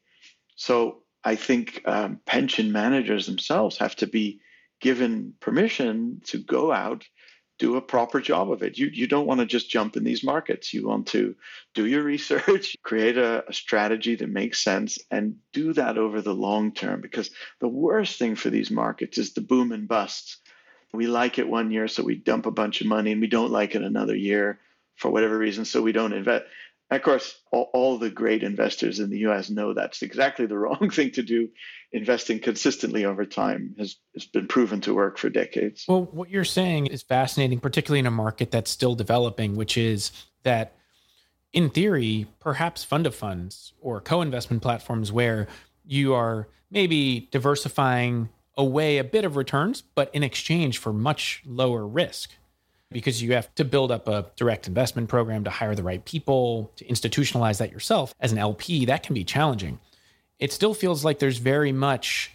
So 0.56 1.04
I 1.24 1.36
think 1.36 1.82
um, 1.86 2.20
pension 2.26 2.72
managers 2.72 3.26
themselves 3.26 3.78
have 3.78 3.96
to 3.98 4.08
be 4.08 4.42
given 4.80 5.34
permission 5.40 6.22
to 6.26 6.38
go 6.38 6.72
out 6.72 7.06
do 7.60 7.76
a 7.76 7.82
proper 7.82 8.22
job 8.22 8.50
of 8.52 8.64
it. 8.64 8.78
You 8.78 8.90
you 8.92 9.06
don't 9.06 9.28
want 9.28 9.42
to 9.42 9.46
just 9.46 9.70
jump 9.70 9.98
in 9.98 10.04
these 10.04 10.24
markets. 10.24 10.74
You 10.74 10.88
want 10.88 11.08
to 11.08 11.36
do 11.76 11.86
your 11.86 12.04
research, 12.16 12.76
create 12.82 13.18
a, 13.18 13.44
a, 13.48 13.54
strategy 13.54 14.16
that 14.16 14.30
makes 14.30 14.64
sense, 14.64 14.98
and 15.12 15.36
do 15.54 15.74
that 15.74 15.98
over 15.98 16.22
the 16.22 16.34
long 16.34 16.72
term. 16.74 17.02
Because 17.02 17.30
the 17.60 17.68
worst 17.68 18.18
thing 18.18 18.36
for 18.36 18.50
these 18.50 18.72
markets 18.72 19.18
is 19.18 19.34
the 19.34 19.42
boom 19.42 19.72
and 19.72 19.88
busts. 19.88 20.38
We 20.94 21.06
like 21.06 21.38
it 21.38 21.48
one 21.48 21.70
year, 21.70 21.88
so 21.88 22.02
we 22.02 22.16
dump 22.16 22.48
a 22.48 22.52
bunch 22.52 22.82
of 22.82 22.88
money, 22.88 23.12
and 23.12 23.22
we 23.22 23.28
don't 23.28 23.52
like 23.52 23.76
it 23.76 23.84
another 23.84 24.16
year 24.16 24.60
for 24.96 25.12
whatever 25.12 25.38
reason, 25.38 25.66
so 25.66 25.82
we 25.82 25.92
don't 25.92 26.14
invest. 26.14 26.46
Of 26.92 27.04
course, 27.04 27.40
all, 27.52 27.70
all, 27.74 27.98
the 28.00 28.10
great 28.10 28.42
investors 28.42 29.00
in 29.00 29.12
the 29.12 29.20
US 29.20 29.50
know 29.50 29.74
that's 29.74 30.02
exactly 30.02 30.48
the 30.48 30.58
wrong 30.58 30.90
thing 30.90 31.12
to 31.12 31.24
do. 31.24 31.50
Investing 31.92 32.40
consistently 32.40 33.06
over 33.06 33.26
time 33.26 33.76
has, 33.78 33.98
has 34.14 34.26
been 34.26 34.48
proven 34.48 34.82
to 34.82 34.96
work 34.96 35.18
for 35.18 35.30
decades. 35.30 35.86
Well, 35.88 36.10
what 36.12 36.30
you're 36.30 36.44
saying 36.44 36.88
is 36.88 37.04
fascinating, 37.04 37.60
particularly 37.60 38.00
in 38.00 38.08
a 38.08 38.12
market 38.12 38.52
that's 38.52 38.72
still 38.72 38.96
developing, 38.96 39.56
which 39.56 39.78
is 39.78 40.12
that 40.44 40.76
in 41.54 41.70
theory, 41.70 42.28
perhaps 42.40 42.84
fund 42.84 43.06
of 43.06 43.16
funds 43.16 43.74
or 43.82 44.02
co 44.02 44.22
investment 44.22 44.64
platforms 44.64 45.12
where 45.12 45.48
you 45.86 46.14
are 46.14 46.48
maybe 46.72 47.28
diversifying 47.32 48.30
away 48.58 48.98
a 48.98 49.04
bit 49.04 49.26
of 49.26 49.36
returns, 49.36 49.82
but 49.82 50.14
in 50.14 50.22
exchange 50.22 50.78
for 50.78 50.92
much 50.92 51.42
lower 51.46 51.88
risk 51.88 52.32
because 52.92 53.22
you 53.22 53.34
have 53.34 53.54
to 53.56 53.66
build 53.66 53.92
up 53.92 54.08
a 54.08 54.26
direct 54.36 54.68
investment 54.68 55.10
program 55.10 55.44
to 55.44 55.50
hire 55.50 55.76
the 55.76 55.84
right 55.84 56.04
people, 56.06 56.72
to 56.78 56.86
institutionalize 56.86 57.60
that 57.60 57.72
yourself 57.72 58.14
as 58.20 58.32
an 58.32 58.38
LP. 58.38 58.86
That 58.86 59.04
can 59.04 59.14
be 59.14 59.24
challenging. 59.24 59.80
It 60.40 60.52
still 60.52 60.74
feels 60.74 61.06
like 61.06 61.20
there's 61.20 61.38
very 61.38 61.72
much 61.72 62.32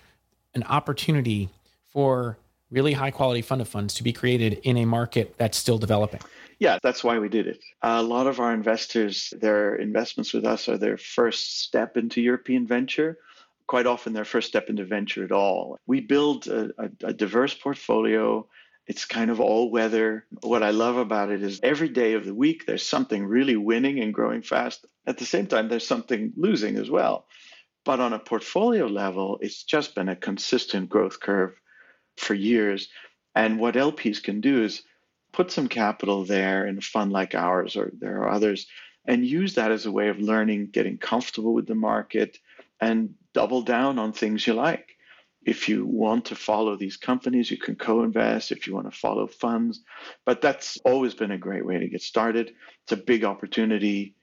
an 0.54 0.62
opportunity 0.64 1.48
for 1.88 2.38
really 2.70 2.92
high 2.92 3.10
quality 3.10 3.42
fund 3.42 3.60
of 3.60 3.68
funds 3.68 3.94
to 3.94 4.02
be 4.02 4.12
created 4.12 4.60
in 4.62 4.76
a 4.76 4.84
market 4.84 5.34
that's 5.38 5.56
still 5.56 5.78
developing. 5.78 6.20
Yeah, 6.58 6.78
that's 6.82 7.02
why 7.02 7.18
we 7.18 7.28
did 7.28 7.46
it. 7.46 7.62
A 7.82 8.02
lot 8.02 8.26
of 8.26 8.40
our 8.40 8.52
investors, 8.52 9.32
their 9.40 9.74
investments 9.76 10.32
with 10.32 10.44
us 10.44 10.68
are 10.68 10.78
their 10.78 10.96
first 10.96 11.62
step 11.62 11.96
into 11.96 12.20
European 12.20 12.66
venture, 12.66 13.18
quite 13.66 13.86
often 13.86 14.12
their 14.12 14.24
first 14.24 14.48
step 14.48 14.68
into 14.68 14.84
venture 14.84 15.24
at 15.24 15.32
all. 15.32 15.78
We 15.86 16.00
build 16.00 16.46
a, 16.46 16.70
a, 16.78 17.08
a 17.08 17.12
diverse 17.12 17.54
portfolio. 17.54 18.46
It's 18.86 19.06
kind 19.06 19.30
of 19.30 19.40
all 19.40 19.70
weather. 19.70 20.26
What 20.42 20.62
I 20.62 20.70
love 20.70 20.96
about 20.96 21.30
it 21.30 21.42
is 21.42 21.60
every 21.62 21.88
day 21.88 22.12
of 22.14 22.24
the 22.26 22.34
week, 22.34 22.66
there's 22.66 22.86
something 22.86 23.24
really 23.24 23.56
winning 23.56 24.00
and 24.00 24.12
growing 24.12 24.42
fast. 24.42 24.84
At 25.06 25.18
the 25.18 25.24
same 25.24 25.46
time, 25.46 25.68
there's 25.68 25.86
something 25.86 26.32
losing 26.36 26.76
as 26.76 26.90
well. 26.90 27.26
But 27.84 28.00
on 28.00 28.12
a 28.12 28.18
portfolio 28.18 28.86
level, 28.86 29.38
it's 29.40 29.62
just 29.62 29.94
been 29.94 30.08
a 30.08 30.16
consistent 30.16 30.88
growth 30.88 31.20
curve 31.20 31.54
for 32.16 32.34
years. 32.34 32.88
And 33.34 33.58
what 33.58 33.74
LPs 33.74 34.22
can 34.22 34.40
do 34.40 34.64
is 34.64 34.82
put 35.32 35.50
some 35.50 35.68
capital 35.68 36.24
there 36.24 36.66
in 36.66 36.78
a 36.78 36.82
fund 36.82 37.10
like 37.12 37.34
ours, 37.34 37.76
or 37.76 37.90
there 37.98 38.22
are 38.22 38.30
others, 38.30 38.66
and 39.06 39.26
use 39.26 39.54
that 39.54 39.72
as 39.72 39.86
a 39.86 39.92
way 39.92 40.08
of 40.08 40.18
learning, 40.18 40.68
getting 40.72 40.98
comfortable 40.98 41.52
with 41.52 41.66
the 41.66 41.74
market, 41.74 42.38
and 42.80 43.14
double 43.32 43.62
down 43.62 43.98
on 43.98 44.12
things 44.12 44.46
you 44.46 44.54
like. 44.54 44.93
If 45.44 45.68
you 45.68 45.86
want 45.86 46.26
to 46.26 46.34
follow 46.34 46.76
these 46.76 46.96
companies, 46.96 47.50
you 47.50 47.58
can 47.58 47.76
co 47.76 48.02
invest. 48.02 48.52
If 48.52 48.66
you 48.66 48.74
want 48.74 48.90
to 48.90 48.98
follow 48.98 49.26
funds, 49.26 49.82
but 50.24 50.40
that's 50.40 50.78
always 50.84 51.14
been 51.14 51.30
a 51.30 51.38
great 51.38 51.66
way 51.66 51.78
to 51.78 51.88
get 51.88 52.02
started. 52.02 52.52
It's 52.82 52.92
a 52.92 52.96
big 52.96 53.24
opportunity 53.24 54.14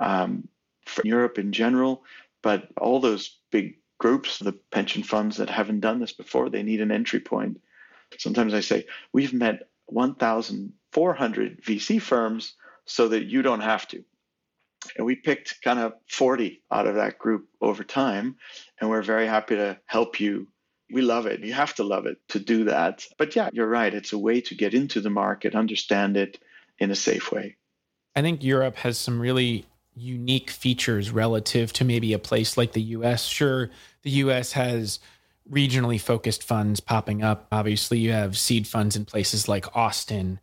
um, 0.00 0.48
for 0.86 1.02
Europe 1.04 1.38
in 1.38 1.52
general, 1.52 2.04
but 2.42 2.68
all 2.76 3.00
those 3.00 3.38
big 3.50 3.78
groups, 3.98 4.38
the 4.38 4.52
pension 4.70 5.02
funds 5.02 5.36
that 5.38 5.48
haven't 5.48 5.80
done 5.80 6.00
this 6.00 6.12
before, 6.12 6.50
they 6.50 6.62
need 6.62 6.80
an 6.80 6.90
entry 6.90 7.20
point. 7.20 7.60
Sometimes 8.18 8.54
I 8.54 8.60
say, 8.60 8.86
we've 9.12 9.32
met 9.32 9.68
1,400 9.86 11.62
VC 11.62 12.00
firms 12.00 12.54
so 12.86 13.08
that 13.08 13.24
you 13.24 13.42
don't 13.42 13.60
have 13.60 13.88
to. 13.88 14.04
And 14.96 15.06
we 15.06 15.16
picked 15.16 15.62
kind 15.62 15.78
of 15.78 15.94
40 16.08 16.62
out 16.70 16.86
of 16.86 16.96
that 16.96 17.18
group 17.18 17.48
over 17.60 17.84
time. 17.84 18.36
And 18.80 18.90
we're 18.90 19.02
very 19.02 19.26
happy 19.26 19.56
to 19.56 19.78
help 19.86 20.20
you. 20.20 20.48
We 20.90 21.02
love 21.02 21.26
it. 21.26 21.40
You 21.40 21.52
have 21.54 21.74
to 21.76 21.84
love 21.84 22.06
it 22.06 22.18
to 22.28 22.38
do 22.38 22.64
that. 22.64 23.04
But 23.18 23.34
yeah, 23.34 23.50
you're 23.52 23.68
right. 23.68 23.92
It's 23.92 24.12
a 24.12 24.18
way 24.18 24.40
to 24.42 24.54
get 24.54 24.74
into 24.74 25.00
the 25.00 25.10
market, 25.10 25.54
understand 25.54 26.16
it 26.16 26.38
in 26.78 26.90
a 26.90 26.94
safe 26.94 27.32
way. 27.32 27.56
I 28.14 28.22
think 28.22 28.44
Europe 28.44 28.76
has 28.76 28.98
some 28.98 29.20
really 29.20 29.66
unique 29.96 30.50
features 30.50 31.10
relative 31.10 31.72
to 31.74 31.84
maybe 31.84 32.12
a 32.12 32.18
place 32.18 32.56
like 32.56 32.72
the 32.72 32.82
US. 32.82 33.24
Sure, 33.24 33.70
the 34.02 34.10
US 34.10 34.52
has 34.52 35.00
regionally 35.50 36.00
focused 36.00 36.42
funds 36.42 36.80
popping 36.80 37.22
up. 37.22 37.46
Obviously, 37.52 37.98
you 37.98 38.12
have 38.12 38.38
seed 38.38 38.66
funds 38.66 38.96
in 38.96 39.04
places 39.04 39.48
like 39.48 39.76
Austin 39.76 40.40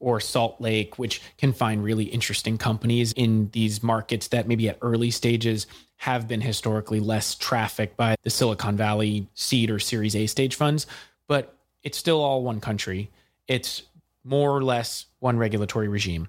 or 0.00 0.20
Salt 0.20 0.60
Lake, 0.60 0.98
which 0.98 1.22
can 1.38 1.52
find 1.52 1.82
really 1.82 2.04
interesting 2.04 2.58
companies 2.58 3.12
in 3.12 3.48
these 3.52 3.82
markets 3.82 4.28
that 4.28 4.46
maybe 4.46 4.68
at 4.68 4.78
early 4.82 5.10
stages 5.10 5.66
have 5.96 6.28
been 6.28 6.40
historically 6.40 7.00
less 7.00 7.34
trafficked 7.34 7.96
by 7.96 8.16
the 8.22 8.30
Silicon 8.30 8.76
Valley 8.76 9.26
seed 9.34 9.70
or 9.70 9.78
Series 9.78 10.14
A 10.14 10.26
stage 10.26 10.56
funds. 10.56 10.86
But 11.26 11.56
it's 11.82 11.96
still 11.96 12.20
all 12.20 12.42
one 12.42 12.60
country. 12.60 13.10
It's 13.48 13.82
more 14.24 14.50
or 14.50 14.62
less 14.62 15.06
one 15.20 15.38
regulatory 15.38 15.88
regime. 15.88 16.28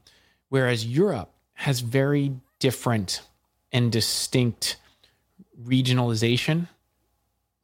Whereas 0.49 0.85
Europe 0.85 1.31
has 1.53 1.79
very 1.79 2.33
different 2.59 3.21
and 3.71 3.91
distinct 3.91 4.77
regionalization 5.63 6.67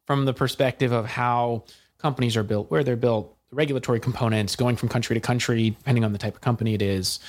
from 0.06 0.24
the 0.24 0.34
perspective 0.34 0.92
of 0.92 1.06
how 1.06 1.64
companies 1.98 2.36
are 2.36 2.42
built, 2.42 2.70
where 2.70 2.82
they're 2.82 2.96
built, 2.96 3.36
the 3.52 3.56
regulatory 3.56 4.00
components 4.00 4.56
going 4.56 4.76
from 4.76 4.88
country 4.88 5.14
to 5.14 5.20
country, 5.20 5.70
depending 5.70 6.04
on 6.04 6.12
the 6.12 6.18
type 6.18 6.34
of 6.34 6.40
company 6.40 6.72
it 6.72 6.80
is. 6.80 7.20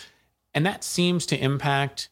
And 0.54 0.66
that 0.66 0.84
seems 0.84 1.26
to 1.28 1.38
impact 1.38 2.10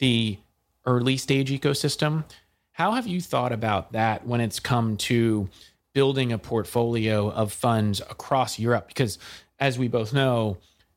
the 0.00 0.38
early 0.84 1.16
stage 1.16 1.50
ecosystem. 1.50 2.24
How 2.72 2.92
have 2.92 3.06
you 3.06 3.20
thought 3.20 3.52
about 3.52 3.92
that 3.92 4.26
when 4.26 4.40
it's 4.40 4.58
come 4.58 4.96
to 4.96 5.48
building 5.92 6.32
a 6.32 6.38
portfolio 6.38 7.30
of 7.30 7.52
funds 7.52 8.00
across 8.00 8.58
Europe? 8.58 8.88
Because 8.88 9.18
as 9.60 9.78
we 9.78 9.86
both 9.86 10.12
know, 10.12 10.56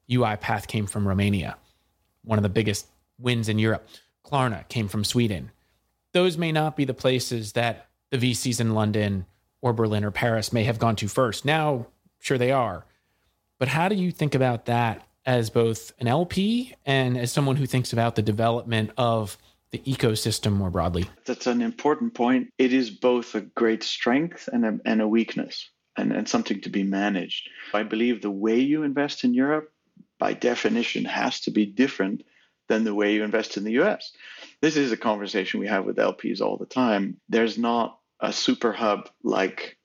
UiPath 0.10 0.66
came 0.66 0.88
from 0.88 1.08
Romania, 1.08 1.58
one 2.24 2.40
of 2.40 2.44
the 2.44 2.50
biggest 2.50 2.88
wins 3.20 3.48
in 3.48 3.60
Europe. 3.60 3.88
Klarna 4.26 4.68
came 4.70 4.88
from 4.88 5.04
Sweden. 5.04 5.52
Those 6.14 6.38
may 6.38 6.52
not 6.52 6.76
be 6.76 6.86
the 6.86 6.94
places 6.96 7.52
that 7.52 7.90
the 8.10 8.18
VCs 8.18 8.60
in 8.60 8.74
London 8.74 9.28
or 9.62 9.72
Berlin 9.74 10.04
or 10.04 10.12
Paris 10.12 10.52
may 10.52 10.64
have 10.64 10.80
gone 10.80 10.96
to 10.96 11.08
first. 11.08 11.46
Now, 11.46 11.88
sure 12.24 12.38
they 12.38 12.52
are. 12.52 12.86
But 13.60 13.68
how 13.68 13.90
do 13.90 13.96
you 13.96 14.12
think 14.12 14.34
about 14.34 14.66
that 14.66 15.06
as 15.26 15.50
both 15.50 15.94
an 16.00 16.08
LP 16.08 16.74
and 16.86 17.18
as 17.18 17.32
someone 17.32 17.58
who 17.58 17.66
thinks 17.66 17.94
about 17.94 18.16
the 18.16 18.22
development 18.22 18.92
of 18.98 19.38
the 19.72 19.80
ecosystem 19.80 20.54
more 20.54 20.70
broadly? 20.70 21.06
That's 21.26 21.48
an 21.48 21.62
important 21.62 22.14
point. 22.14 22.50
It 22.58 22.74
is 22.74 22.90
both 22.90 23.36
a 23.36 23.42
great 23.42 23.84
strength 23.84 24.50
and 24.52 24.66
a, 24.66 24.80
and 24.86 25.02
a 25.02 25.08
weakness 25.08 25.70
and, 25.98 26.12
and 26.12 26.28
something 26.28 26.62
to 26.62 26.70
be 26.70 26.84
managed. 26.84 27.50
I 27.74 27.84
believe 27.84 28.22
the 28.22 28.32
way 28.32 28.60
you 28.60 28.84
invest 28.84 29.24
in 29.24 29.34
Europe, 29.34 29.72
by 30.18 30.34
definition, 30.34 31.06
has 31.06 31.42
to 31.42 31.52
be 31.52 31.66
different 31.66 32.24
than 32.70 32.86
the 32.86 32.96
way 32.96 33.14
you 33.14 33.24
invest 33.24 33.58
in 33.58 33.66
the 33.66 33.82
US. 33.82 34.14
This 34.62 34.78
is 34.78 34.94
a 34.94 34.98
conversation 34.98 35.60
we 35.60 35.68
have 35.68 35.86
with 35.86 35.98
LPs 35.98 36.42
all 36.42 36.58
the 36.58 36.66
time. 36.66 37.18
There's 37.28 37.58
not 37.58 38.00
a 38.22 38.32
super 38.32 38.72
hub 38.72 39.10
like 39.24 39.78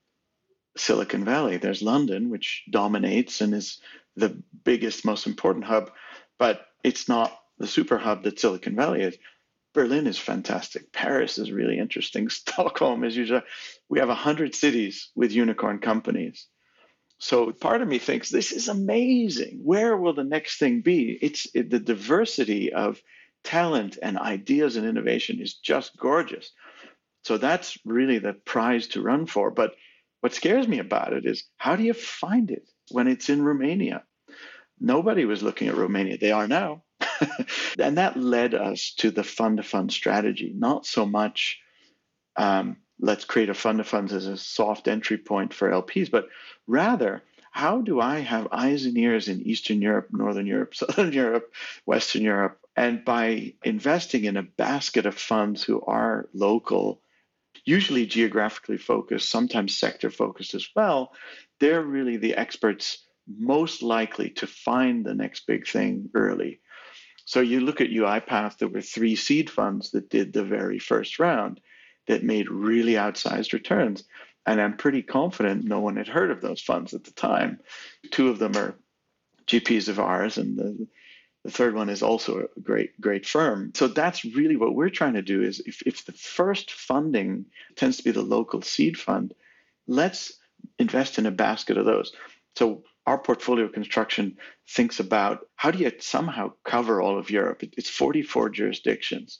Silicon 0.79 1.25
Valley. 1.25 1.57
There's 1.57 1.83
London, 1.83 2.31
which 2.31 2.65
dominates 2.71 3.41
and 3.41 3.55
is 3.55 3.81
the 4.17 4.43
biggest, 4.65 5.05
most 5.05 5.27
important 5.27 5.65
hub, 5.65 5.91
but 6.39 6.67
it's 6.85 7.09
not 7.09 7.39
the 7.59 7.67
super 7.67 7.99
hub 7.99 8.25
that 8.25 8.39
Silicon 8.39 8.77
Valley 8.77 9.03
is. 9.03 9.17
Berlin 9.75 10.07
is 10.07 10.19
fantastic. 10.19 10.93
Paris 10.93 11.39
is 11.39 11.53
really 11.53 11.79
interesting. 11.79 12.29
Stockholm 12.29 13.05
is 13.05 13.17
usually, 13.17 13.43
we 13.89 13.99
have 13.99 14.09
100 14.09 14.55
cities 14.55 15.11
with 15.15 15.33
unicorn 15.33 15.79
companies. 15.79 16.47
So 17.19 17.51
part 17.53 17.83
of 17.83 17.89
me 17.89 17.99
thinks 17.99 18.31
this 18.31 18.53
is 18.53 18.69
amazing. 18.69 19.61
Where 19.65 19.97
will 19.97 20.15
the 20.15 20.25
next 20.25 20.59
thing 20.59 20.83
be? 20.83 21.19
It's 21.21 21.49
it, 21.53 21.69
the 21.69 21.81
diversity 21.81 22.73
of 22.73 23.01
talent 23.43 23.99
and 24.01 24.19
ideas 24.19 24.77
and 24.77 24.87
innovation 24.87 25.41
is 25.41 25.55
just 25.55 25.97
gorgeous. 25.99 26.53
So 27.25 27.37
that's 27.37 27.77
really 27.85 28.19
the 28.19 28.35
prize 28.35 28.87
to 28.89 29.03
run 29.03 29.27
for. 29.27 29.51
But 29.51 29.75
what 30.21 30.35
scares 30.35 30.67
me 30.67 30.79
about 30.79 31.13
it 31.13 31.25
is 31.27 31.45
how 31.57 31.77
do 31.77 31.83
you 31.83 31.95
find 31.95 32.51
it 32.51 32.69
when 32.91 33.09
it's 33.09 33.29
in 33.29 33.43
Romania? 33.43 34.05
Nobody 34.81 35.25
was 35.25 35.43
looking 35.43 35.69
at 35.69 35.77
Romania. 35.77 36.19
They 36.19 36.33
are 36.33 36.49
now. 36.49 36.83
and 37.79 37.99
that 37.99 38.17
led 38.17 38.55
us 38.55 38.95
to 38.99 39.11
the 39.11 39.25
fund 39.25 39.57
to 39.57 39.63
fund 39.63 39.93
strategy, 39.93 40.53
not 40.55 40.87
so 40.87 41.05
much 41.05 41.61
um, 42.37 42.77
let's 43.01 43.25
create 43.25 43.49
a 43.49 43.55
fund 43.55 43.81
of 43.81 43.89
funds 43.89 44.13
as 44.13 44.27
a 44.27 44.37
soft 44.37 44.89
entry 44.89 45.19
point 45.19 45.53
for 45.53 45.71
LPs, 45.71 46.11
but 46.11 46.29
rather, 46.67 47.23
how 47.51 47.81
do 47.81 48.01
I 48.01 48.21
have 48.21 48.49
eyes 48.53 48.85
and 48.85 48.97
ears 48.97 49.29
in 49.29 49.43
Eastern 49.43 49.83
Europe, 49.83 50.09
Northern 50.13 50.47
Europe, 50.47 50.75
Southern 50.75 51.13
Europe, 51.13 51.53
Western 51.85 52.23
Europe? 52.23 52.61
And 52.77 53.05
by 53.05 53.55
investing 53.65 54.25
in 54.25 54.37
a 54.37 54.43
basket 54.43 55.07
of 55.07 55.17
funds 55.17 55.63
who 55.65 55.81
are 55.83 56.29
local, 56.33 57.01
usually 57.69 58.07
geographically 58.07 58.79
focused, 58.79 59.29
sometimes 59.29 59.77
sector 59.77 60.11
focused 60.11 60.55
as 60.55 60.67
well, 60.75 61.13
they're 61.61 61.83
really 61.83 62.17
the 62.17 62.35
experts 62.35 63.05
most 63.39 63.83
likely 63.83 64.31
to 64.31 64.47
find 64.47 65.05
the 65.05 65.15
next 65.15 65.47
big 65.47 65.69
thing 65.69 66.09
early. 66.15 66.61
So 67.27 67.41
you 67.41 67.61
look 67.61 67.83
at 67.83 67.91
UiPath, 67.91 68.57
there 68.57 68.69
were 68.69 68.81
three 68.81 69.17
seed 69.17 69.51
funds 69.51 69.91
that 69.91 70.09
did 70.09 70.33
the 70.33 70.45
very 70.45 70.79
first 70.79 71.19
round 71.19 71.61
that 72.07 72.25
made 72.25 72.49
really 72.51 72.95
outsized 72.95 73.53
returns. 73.53 74.05
And 74.47 74.63
I'm 74.63 74.79
pretty 74.79 75.03
confident 75.03 75.65
no 75.65 75.81
one 75.81 75.97
had 75.97 76.09
heard 76.09 76.31
of 76.31 76.41
those 76.41 76.63
funds 76.63 76.95
at 76.95 77.05
the 77.05 77.11
time. 77.11 77.61
Two 78.11 78.31
of 78.31 78.39
them 78.39 78.57
are 78.57 78.79
GPs 79.47 79.89
of 79.89 80.01
ours, 80.01 80.39
and 80.39 80.57
the, 80.57 80.87
the 81.45 81.51
third 81.51 81.75
one 81.75 81.89
is 81.89 82.03
also 82.03 82.41
a 82.41 82.61
great, 82.61 83.01
great 83.01 83.27
firm. 83.27 83.73
So 83.75 83.89
that's 83.89 84.25
really 84.25 84.57
what 84.57 84.75
we're 84.75 84.91
trying 84.91 85.15
to 85.15 85.23
do 85.23 85.43
is 85.43 85.61
if, 85.65 85.83
if 85.87 86.05
the 86.05 86.13
first 86.13 86.71
funding 86.71 87.47
tends 87.77 87.99
to 87.99 88.05
be 88.05 88.11
the 88.11 88.23
local 88.23 88.63
seed 88.63 88.99
fund, 88.99 89.35
let's 89.87 90.33
invest 90.79 91.19
in 91.19 91.27
a 91.27 91.31
basket 91.31 91.79
of 91.79 91.87
those. 91.87 92.13
So 92.57 92.83
our 93.07 93.19
portfolio 93.19 93.69
construction 93.69 94.37
thinks 94.69 95.01
about 95.01 95.47
how 95.55 95.71
do 95.71 95.79
you 95.79 95.93
somehow 96.01 96.53
cover 96.65 97.01
all 97.01 97.19
of 97.19 97.31
Europe? 97.31 97.63
It's 97.77 97.89
44 97.89 98.51
jurisdictions 98.51 99.39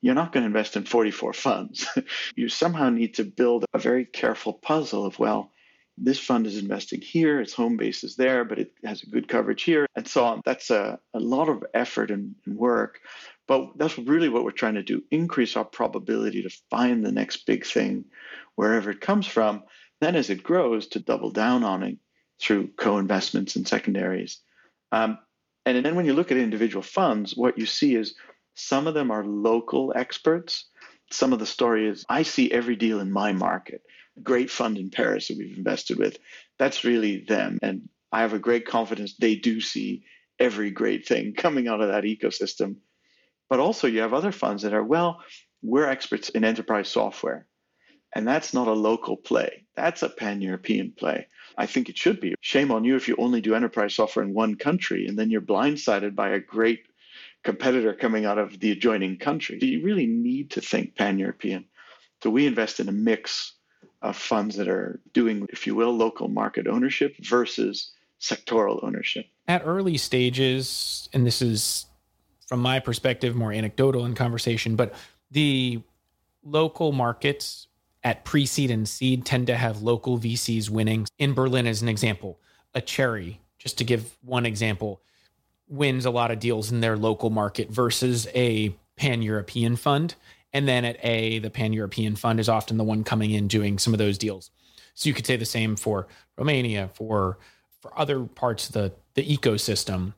you're 0.00 0.14
not 0.14 0.32
going 0.32 0.42
to 0.42 0.46
invest 0.46 0.76
in 0.76 0.84
44 0.84 1.32
funds. 1.32 1.86
you 2.36 2.48
somehow 2.48 2.90
need 2.90 3.14
to 3.14 3.24
build 3.24 3.64
a 3.72 3.78
very 3.78 4.04
careful 4.04 4.52
puzzle 4.52 5.04
of, 5.04 5.18
well, 5.18 5.52
this 6.00 6.18
fund 6.18 6.46
is 6.46 6.58
investing 6.58 7.00
here, 7.00 7.40
its 7.40 7.52
home 7.52 7.76
base 7.76 8.04
is 8.04 8.16
there, 8.16 8.44
but 8.44 8.58
it 8.58 8.72
has 8.84 9.02
a 9.02 9.10
good 9.10 9.28
coverage 9.28 9.62
here, 9.62 9.86
and 9.96 10.06
so 10.06 10.24
on. 10.24 10.42
That's 10.44 10.70
a, 10.70 10.98
a 11.14 11.20
lot 11.20 11.48
of 11.48 11.64
effort 11.74 12.10
and, 12.10 12.34
and 12.46 12.56
work. 12.56 13.00
But 13.46 13.72
that's 13.76 13.98
really 13.98 14.28
what 14.28 14.44
we're 14.44 14.50
trying 14.50 14.74
to 14.74 14.82
do 14.82 15.02
increase 15.10 15.56
our 15.56 15.64
probability 15.64 16.42
to 16.42 16.50
find 16.70 17.04
the 17.04 17.12
next 17.12 17.46
big 17.46 17.64
thing 17.64 18.04
wherever 18.56 18.90
it 18.90 19.00
comes 19.00 19.26
from. 19.26 19.64
Then, 20.00 20.16
as 20.16 20.30
it 20.30 20.42
grows, 20.42 20.86
to 20.88 21.00
double 21.00 21.30
down 21.30 21.64
on 21.64 21.82
it 21.82 21.98
through 22.40 22.68
co 22.76 22.98
investments 22.98 23.56
and 23.56 23.66
secondaries. 23.66 24.40
Um, 24.92 25.18
and 25.66 25.84
then, 25.84 25.96
when 25.96 26.04
you 26.04 26.12
look 26.12 26.30
at 26.30 26.36
individual 26.36 26.82
funds, 26.82 27.36
what 27.36 27.58
you 27.58 27.66
see 27.66 27.94
is 27.94 28.14
some 28.54 28.86
of 28.86 28.94
them 28.94 29.10
are 29.10 29.24
local 29.24 29.92
experts. 29.96 30.66
Some 31.10 31.32
of 31.32 31.38
the 31.38 31.46
story 31.46 31.88
is 31.88 32.04
I 32.08 32.22
see 32.22 32.52
every 32.52 32.76
deal 32.76 33.00
in 33.00 33.10
my 33.10 33.32
market. 33.32 33.82
Great 34.22 34.50
fund 34.50 34.78
in 34.78 34.90
Paris 34.90 35.28
that 35.28 35.38
we've 35.38 35.56
invested 35.56 35.98
with, 35.98 36.18
that's 36.58 36.84
really 36.84 37.24
them. 37.28 37.58
And 37.62 37.88
I 38.12 38.20
have 38.20 38.32
a 38.32 38.38
great 38.38 38.66
confidence 38.66 39.14
they 39.14 39.36
do 39.36 39.60
see 39.60 40.04
every 40.38 40.70
great 40.70 41.06
thing 41.06 41.34
coming 41.34 41.68
out 41.68 41.80
of 41.80 41.88
that 41.88 42.04
ecosystem. 42.04 42.76
But 43.50 43.60
also, 43.60 43.86
you 43.86 44.00
have 44.00 44.14
other 44.14 44.32
funds 44.32 44.62
that 44.62 44.74
are, 44.74 44.84
well, 44.84 45.20
we're 45.62 45.88
experts 45.88 46.28
in 46.28 46.44
enterprise 46.44 46.88
software. 46.88 47.46
And 48.14 48.26
that's 48.26 48.54
not 48.54 48.68
a 48.68 48.72
local 48.72 49.16
play, 49.16 49.66
that's 49.76 50.02
a 50.02 50.08
pan 50.08 50.40
European 50.40 50.92
play. 50.96 51.26
I 51.56 51.66
think 51.66 51.88
it 51.88 51.98
should 51.98 52.20
be. 52.20 52.34
Shame 52.40 52.70
on 52.70 52.84
you 52.84 52.96
if 52.96 53.08
you 53.08 53.16
only 53.18 53.40
do 53.40 53.54
enterprise 53.54 53.94
software 53.94 54.24
in 54.24 54.32
one 54.32 54.54
country 54.54 55.06
and 55.06 55.18
then 55.18 55.30
you're 55.30 55.40
blindsided 55.40 56.14
by 56.14 56.30
a 56.30 56.40
great 56.40 56.86
competitor 57.44 57.92
coming 57.92 58.24
out 58.24 58.38
of 58.38 58.58
the 58.60 58.70
adjoining 58.70 59.18
country. 59.18 59.58
You 59.60 59.82
really 59.82 60.06
need 60.06 60.52
to 60.52 60.60
think 60.60 60.96
pan 60.96 61.18
European. 61.18 61.66
So 62.22 62.30
we 62.30 62.46
invest 62.46 62.80
in 62.80 62.88
a 62.88 62.92
mix 62.92 63.54
of 64.02 64.16
funds 64.16 64.56
that 64.56 64.68
are 64.68 65.00
doing, 65.12 65.46
if 65.50 65.66
you 65.66 65.74
will, 65.74 65.96
local 65.96 66.28
market 66.28 66.66
ownership 66.66 67.16
versus 67.20 67.90
sectoral 68.20 68.82
ownership. 68.84 69.26
At 69.46 69.62
early 69.64 69.96
stages, 69.96 71.08
and 71.12 71.26
this 71.26 71.42
is 71.42 71.86
from 72.46 72.60
my 72.60 72.80
perspective 72.80 73.34
more 73.34 73.52
anecdotal 73.52 74.04
in 74.04 74.14
conversation, 74.14 74.76
but 74.76 74.94
the 75.30 75.82
local 76.42 76.92
markets 76.92 77.66
at 78.04 78.24
pre 78.24 78.46
seed 78.46 78.70
and 78.70 78.88
seed 78.88 79.24
tend 79.24 79.46
to 79.48 79.56
have 79.56 79.82
local 79.82 80.18
VCs 80.18 80.70
winning. 80.70 81.06
In 81.18 81.34
Berlin, 81.34 81.66
as 81.66 81.82
an 81.82 81.88
example, 81.88 82.38
a 82.74 82.80
cherry, 82.80 83.40
just 83.58 83.78
to 83.78 83.84
give 83.84 84.16
one 84.22 84.46
example, 84.46 85.00
wins 85.68 86.06
a 86.06 86.10
lot 86.10 86.30
of 86.30 86.38
deals 86.38 86.72
in 86.72 86.80
their 86.80 86.96
local 86.96 87.30
market 87.30 87.70
versus 87.70 88.26
a 88.34 88.74
pan 88.96 89.22
European 89.22 89.76
fund. 89.76 90.14
And 90.52 90.66
then 90.66 90.84
at 90.84 91.04
A, 91.04 91.38
the 91.40 91.50
pan 91.50 91.72
European 91.72 92.16
fund 92.16 92.40
is 92.40 92.48
often 92.48 92.78
the 92.78 92.84
one 92.84 93.04
coming 93.04 93.30
in 93.30 93.48
doing 93.48 93.78
some 93.78 93.92
of 93.92 93.98
those 93.98 94.18
deals. 94.18 94.50
So 94.94 95.08
you 95.08 95.14
could 95.14 95.26
say 95.26 95.36
the 95.36 95.44
same 95.44 95.76
for 95.76 96.08
Romania, 96.36 96.90
for 96.94 97.38
for 97.80 97.96
other 97.98 98.24
parts 98.24 98.66
of 98.68 98.72
the, 98.72 98.92
the 99.14 99.24
ecosystem. 99.24 100.14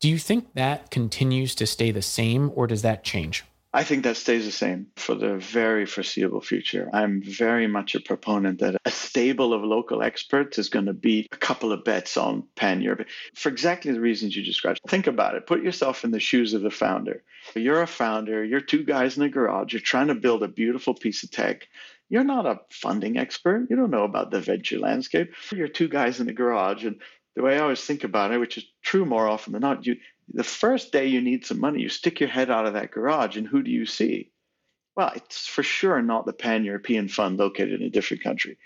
Do 0.00 0.08
you 0.08 0.18
think 0.18 0.54
that 0.54 0.90
continues 0.90 1.54
to 1.56 1.66
stay 1.66 1.90
the 1.90 2.02
same 2.02 2.50
or 2.54 2.66
does 2.66 2.82
that 2.82 3.04
change? 3.04 3.44
I 3.76 3.84
think 3.84 4.04
that 4.04 4.16
stays 4.16 4.46
the 4.46 4.52
same 4.52 4.86
for 4.96 5.14
the 5.14 5.36
very 5.36 5.84
foreseeable 5.84 6.40
future. 6.40 6.88
I'm 6.94 7.20
very 7.20 7.66
much 7.66 7.94
a 7.94 8.00
proponent 8.00 8.60
that 8.60 8.76
a 8.86 8.90
stable 8.90 9.52
of 9.52 9.62
local 9.62 10.02
experts 10.02 10.58
is 10.58 10.70
going 10.70 10.86
to 10.86 10.94
beat 10.94 11.28
a 11.30 11.36
couple 11.36 11.72
of 11.72 11.84
bets 11.84 12.16
on 12.16 12.44
pan 12.56 12.80
Europe 12.80 13.06
for 13.34 13.50
exactly 13.50 13.92
the 13.92 14.00
reasons 14.00 14.34
you 14.34 14.42
described. 14.42 14.80
Think 14.88 15.06
about 15.06 15.34
it. 15.34 15.46
Put 15.46 15.62
yourself 15.62 16.04
in 16.04 16.10
the 16.10 16.20
shoes 16.20 16.54
of 16.54 16.62
the 16.62 16.70
founder. 16.70 17.22
You're 17.54 17.82
a 17.82 17.86
founder, 17.86 18.42
you're 18.42 18.62
two 18.62 18.82
guys 18.82 19.18
in 19.18 19.24
a 19.24 19.28
garage, 19.28 19.74
you're 19.74 19.80
trying 19.82 20.06
to 20.06 20.14
build 20.14 20.42
a 20.42 20.48
beautiful 20.48 20.94
piece 20.94 21.22
of 21.22 21.30
tech. 21.30 21.68
You're 22.08 22.24
not 22.24 22.46
a 22.46 22.60
funding 22.70 23.18
expert. 23.18 23.66
You 23.68 23.76
don't 23.76 23.90
know 23.90 24.04
about 24.04 24.30
the 24.30 24.40
venture 24.40 24.78
landscape. 24.78 25.34
You're 25.52 25.68
two 25.68 25.88
guys 25.88 26.18
in 26.18 26.30
a 26.30 26.32
garage. 26.32 26.86
And 26.86 27.02
the 27.34 27.42
way 27.42 27.56
I 27.56 27.60
always 27.60 27.84
think 27.84 28.04
about 28.04 28.32
it, 28.32 28.38
which 28.38 28.56
is 28.56 28.64
true 28.82 29.04
more 29.04 29.28
often 29.28 29.52
than 29.52 29.60
not, 29.60 29.84
you 29.84 29.96
the 30.28 30.44
first 30.44 30.92
day 30.92 31.06
you 31.06 31.20
need 31.20 31.46
some 31.46 31.60
money, 31.60 31.80
you 31.80 31.88
stick 31.88 32.20
your 32.20 32.28
head 32.28 32.50
out 32.50 32.66
of 32.66 32.74
that 32.74 32.90
garage, 32.90 33.36
and 33.36 33.46
who 33.46 33.62
do 33.62 33.70
you 33.70 33.86
see? 33.86 34.32
Well, 34.96 35.12
it's 35.14 35.46
for 35.46 35.62
sure 35.62 36.00
not 36.02 36.26
the 36.26 36.32
pan 36.32 36.64
European 36.64 37.08
fund 37.08 37.38
located 37.38 37.80
in 37.80 37.86
a 37.86 37.90
different 37.90 38.22
country. 38.22 38.56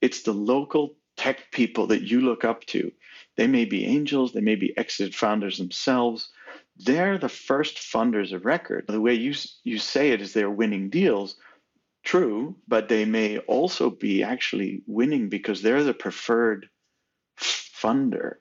It's 0.00 0.22
the 0.22 0.32
local 0.32 0.96
tech 1.16 1.50
people 1.52 1.86
that 1.88 2.02
you 2.02 2.20
look 2.20 2.44
up 2.44 2.64
to. 2.66 2.92
They 3.36 3.46
may 3.46 3.64
be 3.64 3.86
angels, 3.86 4.32
they 4.32 4.40
may 4.40 4.56
be 4.56 4.76
exited 4.76 5.14
founders 5.14 5.58
themselves. 5.58 6.30
They're 6.76 7.18
the 7.18 7.28
first 7.28 7.76
funders 7.76 8.32
of 8.32 8.44
record. 8.44 8.86
The 8.88 9.00
way 9.00 9.14
you, 9.14 9.34
you 9.64 9.78
say 9.78 10.10
it 10.10 10.20
is 10.20 10.32
they're 10.32 10.50
winning 10.50 10.90
deals. 10.90 11.36
True, 12.04 12.56
but 12.68 12.88
they 12.88 13.04
may 13.04 13.38
also 13.38 13.90
be 13.90 14.22
actually 14.22 14.82
winning 14.86 15.28
because 15.28 15.62
they're 15.62 15.84
the 15.84 15.94
preferred 15.94 16.68
funder 17.38 18.36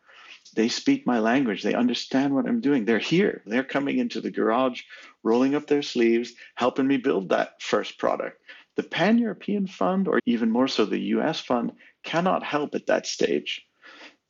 they 0.57 0.67
speak 0.69 1.05
my 1.05 1.19
language. 1.19 1.61
They 1.61 1.75
understand 1.75 2.33
what 2.33 2.47
I'm 2.47 2.61
doing. 2.61 2.83
They're 2.83 2.97
here. 2.97 3.43
They're 3.45 3.63
coming 3.63 3.99
into 3.99 4.21
the 4.21 4.31
garage, 4.31 4.81
rolling 5.21 5.53
up 5.53 5.67
their 5.67 5.83
sleeves, 5.83 6.33
helping 6.55 6.87
me 6.87 6.97
build 6.97 7.29
that 7.29 7.61
first 7.61 7.99
product. 7.99 8.41
The 8.75 8.81
Pan 8.81 9.19
European 9.19 9.67
Fund, 9.67 10.07
or 10.07 10.19
even 10.25 10.49
more 10.49 10.67
so 10.67 10.83
the 10.83 11.13
US 11.15 11.39
Fund, 11.39 11.73
cannot 12.03 12.41
help 12.41 12.73
at 12.73 12.87
that 12.87 13.05
stage. 13.05 13.67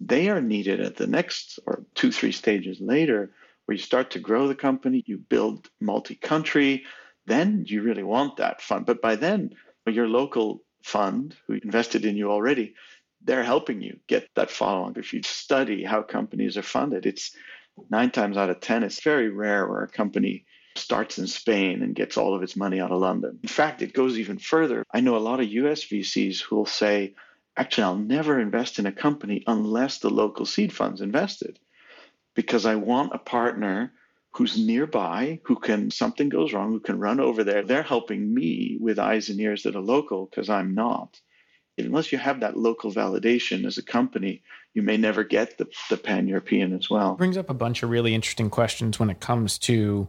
They 0.01 0.27
are 0.27 0.41
needed 0.41 0.81
at 0.81 0.97
the 0.97 1.07
next 1.07 1.59
or 1.65 1.85
two, 1.95 2.11
three 2.11 2.33
stages 2.33 2.81
later, 2.81 3.31
where 3.65 3.77
you 3.77 3.81
start 3.81 4.11
to 4.11 4.19
grow 4.19 4.49
the 4.49 4.55
company, 4.55 5.05
you 5.07 5.17
build 5.17 5.69
multi 5.79 6.15
country, 6.15 6.83
then 7.25 7.63
you 7.67 7.81
really 7.81 8.03
want 8.03 8.35
that 8.35 8.61
fund. 8.61 8.85
But 8.85 9.01
by 9.01 9.15
then, 9.15 9.55
your 9.85 10.09
local 10.09 10.61
fund 10.83 11.37
who 11.47 11.53
invested 11.53 12.03
in 12.03 12.17
you 12.17 12.29
already 12.29 12.75
they're 13.27 13.43
helping 13.43 13.81
you 13.81 13.99
get 14.07 14.29
that 14.35 14.49
follow 14.49 14.83
on. 14.83 14.93
If 14.95 15.13
you 15.13 15.21
study 15.21 15.83
how 15.83 16.01
companies 16.01 16.57
are 16.57 16.63
funded, 16.63 17.05
it's 17.05 17.35
nine 17.89 18.09
times 18.09 18.37
out 18.37 18.49
of 18.49 18.61
10, 18.61 18.83
it's 18.83 19.03
very 19.03 19.29
rare 19.29 19.67
where 19.67 19.83
a 19.83 19.87
company 19.87 20.45
starts 20.77 21.17
in 21.19 21.27
Spain 21.27 21.83
and 21.83 21.93
gets 21.93 22.17
all 22.17 22.33
of 22.33 22.41
its 22.41 22.55
money 22.55 22.79
out 22.79 22.91
of 22.91 23.01
London. 23.01 23.37
In 23.43 23.49
fact, 23.49 23.81
it 23.81 23.93
goes 23.93 24.17
even 24.17 24.39
further. 24.39 24.83
I 24.93 25.01
know 25.01 25.17
a 25.17 25.19
lot 25.19 25.41
of 25.41 25.47
US 25.47 25.83
VCs 25.83 26.41
who 26.41 26.55
will 26.55 26.65
say, 26.65 27.15
actually, 27.57 27.83
I'll 27.83 27.97
never 27.97 28.39
invest 28.39 28.79
in 28.79 28.85
a 28.85 28.91
company 28.91 29.43
unless 29.45 29.99
the 29.99 30.09
local 30.09 30.45
seed 30.45 30.71
fund's 30.71 31.01
invested 31.01 31.59
because 32.33 32.65
I 32.65 32.75
want 32.75 33.13
a 33.13 33.19
partner 33.19 33.91
who's 34.31 34.57
nearby, 34.57 35.41
who 35.43 35.55
can, 35.57 35.91
something 35.91 36.29
goes 36.29 36.53
wrong, 36.53 36.71
who 36.71 36.79
can 36.79 36.99
run 36.99 37.19
over 37.19 37.43
there. 37.43 37.63
They're 37.63 37.83
helping 37.83 38.33
me 38.33 38.77
with 38.79 38.99
eyes 38.99 39.29
and 39.29 39.39
ears 39.41 39.63
that 39.63 39.75
are 39.75 39.81
local 39.81 40.27
because 40.27 40.49
I'm 40.49 40.75
not 40.75 41.19
unless 41.85 42.11
you 42.11 42.17
have 42.17 42.39
that 42.39 42.57
local 42.57 42.91
validation 42.91 43.65
as 43.65 43.77
a 43.77 43.83
company, 43.83 44.41
you 44.73 44.81
may 44.81 44.97
never 44.97 45.23
get 45.23 45.57
the, 45.57 45.67
the 45.89 45.97
pan 45.97 46.27
European 46.27 46.73
as 46.73 46.89
well. 46.89 47.13
It 47.13 47.17
brings 47.17 47.37
up 47.37 47.49
a 47.49 47.53
bunch 47.53 47.83
of 47.83 47.89
really 47.89 48.15
interesting 48.15 48.49
questions 48.49 48.99
when 48.99 49.09
it 49.09 49.19
comes 49.19 49.57
to 49.59 50.07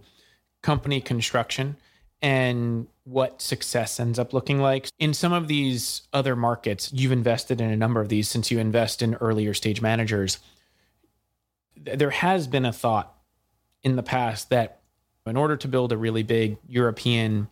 company 0.63 1.01
construction 1.01 1.77
and 2.21 2.87
what 3.05 3.41
success 3.41 4.01
ends 4.01 4.19
up 4.19 4.33
looking 4.33 4.61
like. 4.61 4.89
In 4.99 5.15
some 5.15 5.33
of 5.33 5.49
these 5.49 6.03
other 6.13 6.35
markets, 6.35 6.91
you've 6.93 7.13
invested 7.13 7.61
in 7.61 7.71
a 7.71 7.77
number 7.77 8.01
of 8.01 8.09
these 8.09 8.29
since 8.29 8.51
you 8.51 8.59
invest 8.59 9.03
in 9.03 9.15
earlier 9.17 9.55
stage 9.55 9.81
managers. 9.81 10.39
There 11.77 12.11
has 12.11 12.47
been 12.47 12.65
a 12.65 12.73
thought 12.73 13.15
in 13.83 13.97
the 13.97 14.03
past 14.03 14.51
that 14.51 14.81
in 15.27 15.37
order 15.37 15.57
to 15.57 15.69
build 15.69 15.93
a 15.93 15.97
really 15.97 16.23
big 16.23 16.59
European 16.67 17.49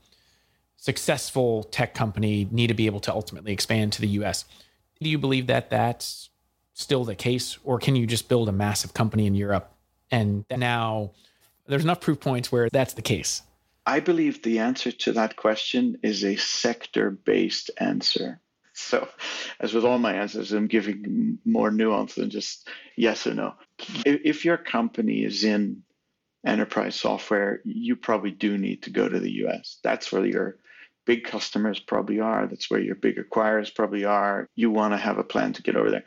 successful 0.77 1.65
tech 1.65 1.95
company 1.95 2.49
need 2.51 2.69
to 2.69 2.75
be 2.75 2.87
able 2.87 3.01
to 3.01 3.13
ultimately 3.13 3.53
expand 3.53 3.93
to 3.95 4.01
the 4.01 4.09
US. 4.09 4.45
Do 5.01 5.09
you 5.09 5.19
believe 5.19 5.47
that 5.49 5.71
that's 5.71 6.31
still 6.75 7.05
the 7.05 7.15
case, 7.15 7.59
or 7.65 7.79
can 7.79 7.97
you 7.97 8.07
just 8.07 8.29
build 8.29 8.49
a 8.49 8.53
massive 8.53 8.95
company 8.95 9.27
in 9.27 9.35
Europe 9.35 9.73
and 10.11 10.45
now 10.51 11.13
there's 11.67 11.85
enough 11.85 12.01
proof 12.01 12.21
points 12.21 12.53
where 12.53 12.69
that's 12.71 12.95
the 12.95 13.03
case? 13.03 13.43
I 13.87 14.01
believe 14.01 14.43
the 14.43 14.59
answer 14.59 14.91
to 14.91 15.13
that 15.13 15.37
question 15.37 15.99
is 16.03 16.25
a 16.25 16.37
sector 16.37 17.11
based 17.11 17.71
answer. 17.79 18.41
So, 18.75 19.09
as 19.59 19.73
with 19.73 19.85
all 19.85 19.99
my 19.99 20.15
answers, 20.15 20.53
I'm 20.53 20.67
giving 20.67 21.39
more 21.45 21.71
nuance 21.71 22.17
than 22.17 22.29
just 22.29 22.69
yes 22.97 23.27
or 23.27 23.33
no. 23.33 23.55
If 24.05 24.45
your 24.45 24.59
company 24.59 25.25
is 25.25 25.45
in 25.45 25.83
enterprise 26.45 26.95
software, 26.95 27.61
you 27.65 27.97
probably 27.97 28.33
do 28.33 28.59
need 28.59 28.83
to 28.83 28.91
go 28.91 29.09
to 29.09 29.19
the 29.19 29.47
US. 29.47 29.79
That's 29.83 30.13
where 30.13 30.27
your 30.27 30.59
big 31.07 31.25
customers 31.25 31.81
probably 31.81 32.21
are. 32.21 32.47
That's 32.47 32.71
where 32.71 32.81
your 32.81 32.97
big 32.97 33.17
acquirers 33.17 33.75
probably 33.75 34.05
are. 34.05 34.49
You 34.55 34.71
want 34.71 34.93
to 34.93 34.99
have 34.99 35.19
a 35.19 35.25
plan 35.25 35.55
to 35.55 35.63
get 35.63 35.77
over 35.77 35.91
there. 35.91 36.05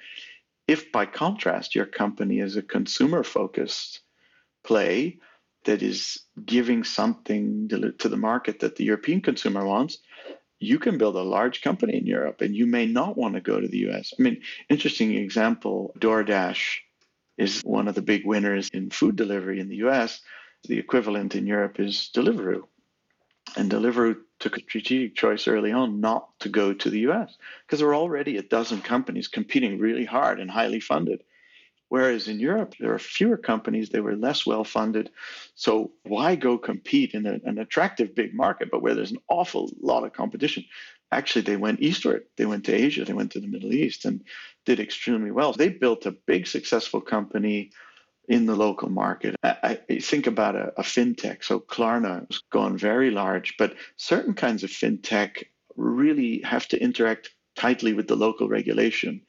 If, 0.68 0.92
by 0.92 1.08
contrast, 1.08 1.74
your 1.74 1.88
company 1.88 2.40
is 2.40 2.56
a 2.56 2.62
consumer 2.62 3.23
focused 3.23 4.02
play 4.63 5.17
that 5.65 5.82
is 5.82 6.19
giving 6.46 6.84
something 6.84 7.69
to 7.69 8.10
the 8.10 8.17
market 8.17 8.60
that 8.60 8.76
the 8.76 8.84
European 8.84 9.21
consumer 9.21 9.65
wants, 9.65 9.98
you 10.60 10.78
can 10.78 10.98
build 10.98 11.15
a 11.15 11.21
large 11.21 11.62
company 11.62 11.98
in 11.98 12.06
Europe 12.06 12.42
and 12.42 12.56
you 12.56 12.65
may 12.65 12.86
not 12.86 13.17
want 13.17 13.36
to 13.36 13.42
go 13.42 13.60
to 13.60 13.67
the 13.67 13.90
US. 13.90 14.13
I 14.17 14.21
mean, 14.21 14.42
interesting 14.69 15.15
example 15.15 15.94
DoorDash 16.00 16.80
is 17.38 17.62
one 17.62 17.88
of 17.88 17.96
the 17.96 18.02
big 18.02 18.26
winners 18.26 18.69
in 18.73 18.90
food 18.90 19.15
delivery 19.15 19.60
in 19.60 19.69
the 19.69 19.78
US. 19.88 20.21
The 20.67 20.78
equivalent 20.78 21.36
in 21.36 21.48
Europe 21.48 21.80
is 21.80 22.10
Deliveroo. 22.13 22.63
And 23.56 23.71
Deliveroo 23.71 24.17
took 24.40 24.58
a 24.58 24.62
strategic 24.62 25.15
choice 25.15 25.48
early 25.48 25.71
on 25.71 26.00
not 26.00 26.37
to 26.40 26.50
go 26.50 26.73
to 26.73 26.90
the 26.90 27.02
US 27.10 27.37
because 27.65 27.79
there 27.79 27.87
were 27.87 27.96
already 27.96 28.37
a 28.37 28.44
dozen 28.44 28.81
companies 28.81 29.27
competing 29.27 29.79
really 29.79 30.06
hard 30.06 30.40
and 30.40 30.50
highly 30.50 30.79
funded. 30.79 31.23
Whereas 31.90 32.27
in 32.27 32.40
Europe, 32.40 32.75
there 32.79 32.94
are 32.94 33.00
fewer 33.00 33.37
companies, 33.37 33.90
they 33.90 34.00
were 34.00 34.15
less 34.15 34.46
well 34.46 34.63
funded. 34.63 35.10
So 35.56 35.92
why 36.04 36.35
go 36.35 36.58
compete 36.58 37.15
in 37.15 37.25
a, 37.25 37.40
an 37.44 37.58
attractive 37.58 38.13
big 38.13 38.33
market, 38.33 38.69
but 38.71 38.83
where 38.83 38.94
there's 38.94 39.12
an 39.12 39.21
awful 39.27 39.71
lot 39.81 40.04
of 40.04 40.13
competition? 40.13 40.65
Actually, 41.12 41.42
they 41.42 41.58
went 41.58 41.81
eastward. 41.81 42.25
They 42.37 42.46
went 42.46 42.65
to 42.65 42.73
Asia, 42.73 43.06
they 43.06 43.13
went 43.13 43.31
to 43.31 43.40
the 43.40 43.48
Middle 43.48 43.73
East 43.73 44.06
and 44.06 44.23
did 44.65 44.79
extremely 44.79 45.31
well. 45.31 45.52
They 45.52 45.69
built 45.69 46.06
a 46.06 46.12
big, 46.12 46.46
successful 46.46 47.02
company 47.02 47.71
in 48.30 48.46
the 48.46 48.56
local 48.56 48.90
market. 48.90 49.36
I, 49.44 49.80
I 49.90 50.00
think 50.00 50.27
about 50.27 50.56
a, 50.56 50.71
a, 50.77 50.84
fintech. 50.84 51.44
So 51.44 51.60
Klarna 51.60 52.27
has 52.30 52.44
gone 52.52 52.77
very 52.77 53.10
large, 53.10 53.56
but 53.58 53.75
certain 53.98 54.36
kinds 54.36 54.63
of 54.63 54.69
fintech 54.69 55.46
really 55.75 56.42
have 56.42 56.67
to 56.67 56.82
interact 56.82 57.32
tightly 57.56 57.94
with 57.94 58.08
the 58.08 58.15
local 58.15 58.48
regulation. 58.48 59.21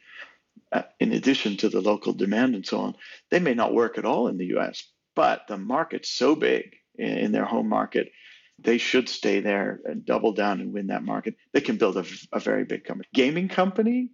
Uh, 0.71 0.83
in 1.01 1.13
addition 1.13 1.57
to 1.57 1.71
the 1.71 1.81
local 1.81 2.13
demand 2.13 2.55
and 2.55 2.67
so 2.67 2.79
on, 2.79 2.95
they 3.31 3.41
may 3.41 3.55
not 3.55 3.75
work 3.75 3.97
at 3.97 4.05
all 4.05 4.29
in 4.29 4.37
the 4.37 4.55
US, 4.59 4.87
but 5.17 5.47
the 5.49 5.57
market's 5.57 6.11
so 6.11 6.37
big 6.37 6.77
in, 6.97 7.09
in 7.09 7.33
their 7.33 7.47
home 7.47 7.69
market, 7.69 8.13
they 8.59 8.77
should 8.77 9.09
stay 9.09 9.41
there 9.41 9.81
and 9.87 10.05
double 10.05 10.33
down 10.33 10.61
and 10.61 10.75
win 10.75 10.89
that 10.89 11.03
market. 11.03 11.37
They 11.55 11.63
can 11.63 11.79
build 11.79 11.97
a, 11.97 12.05
a 12.33 12.39
very 12.39 12.65
big 12.65 12.85
company. 12.85 13.09
Gaming 13.15 13.49
company, 13.49 14.11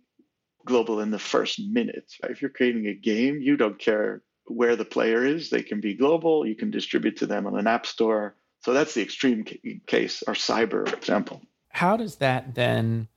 global 0.64 1.00
in 1.00 1.10
the 1.10 1.18
first 1.18 1.58
minute. 1.60 2.12
If 2.22 2.40
you're 2.40 2.50
creating 2.50 2.86
a 2.86 2.94
game, 2.94 3.40
you 3.40 3.56
don't 3.56 3.78
care 3.78 4.22
where 4.46 4.76
the 4.76 4.84
player 4.84 5.24
is. 5.24 5.50
They 5.50 5.62
can 5.62 5.80
be 5.80 5.94
global. 5.94 6.46
You 6.46 6.54
can 6.54 6.70
distribute 6.70 7.16
to 7.18 7.26
them 7.26 7.46
on 7.46 7.58
an 7.58 7.66
app 7.66 7.86
store. 7.86 8.34
So 8.60 8.72
that's 8.72 8.94
the 8.94 9.02
extreme 9.02 9.44
case, 9.86 10.22
or 10.26 10.34
cyber 10.34 10.92
example. 10.92 11.42
How 11.68 11.96
does 11.96 12.16
that 12.16 12.54
then 12.54 13.08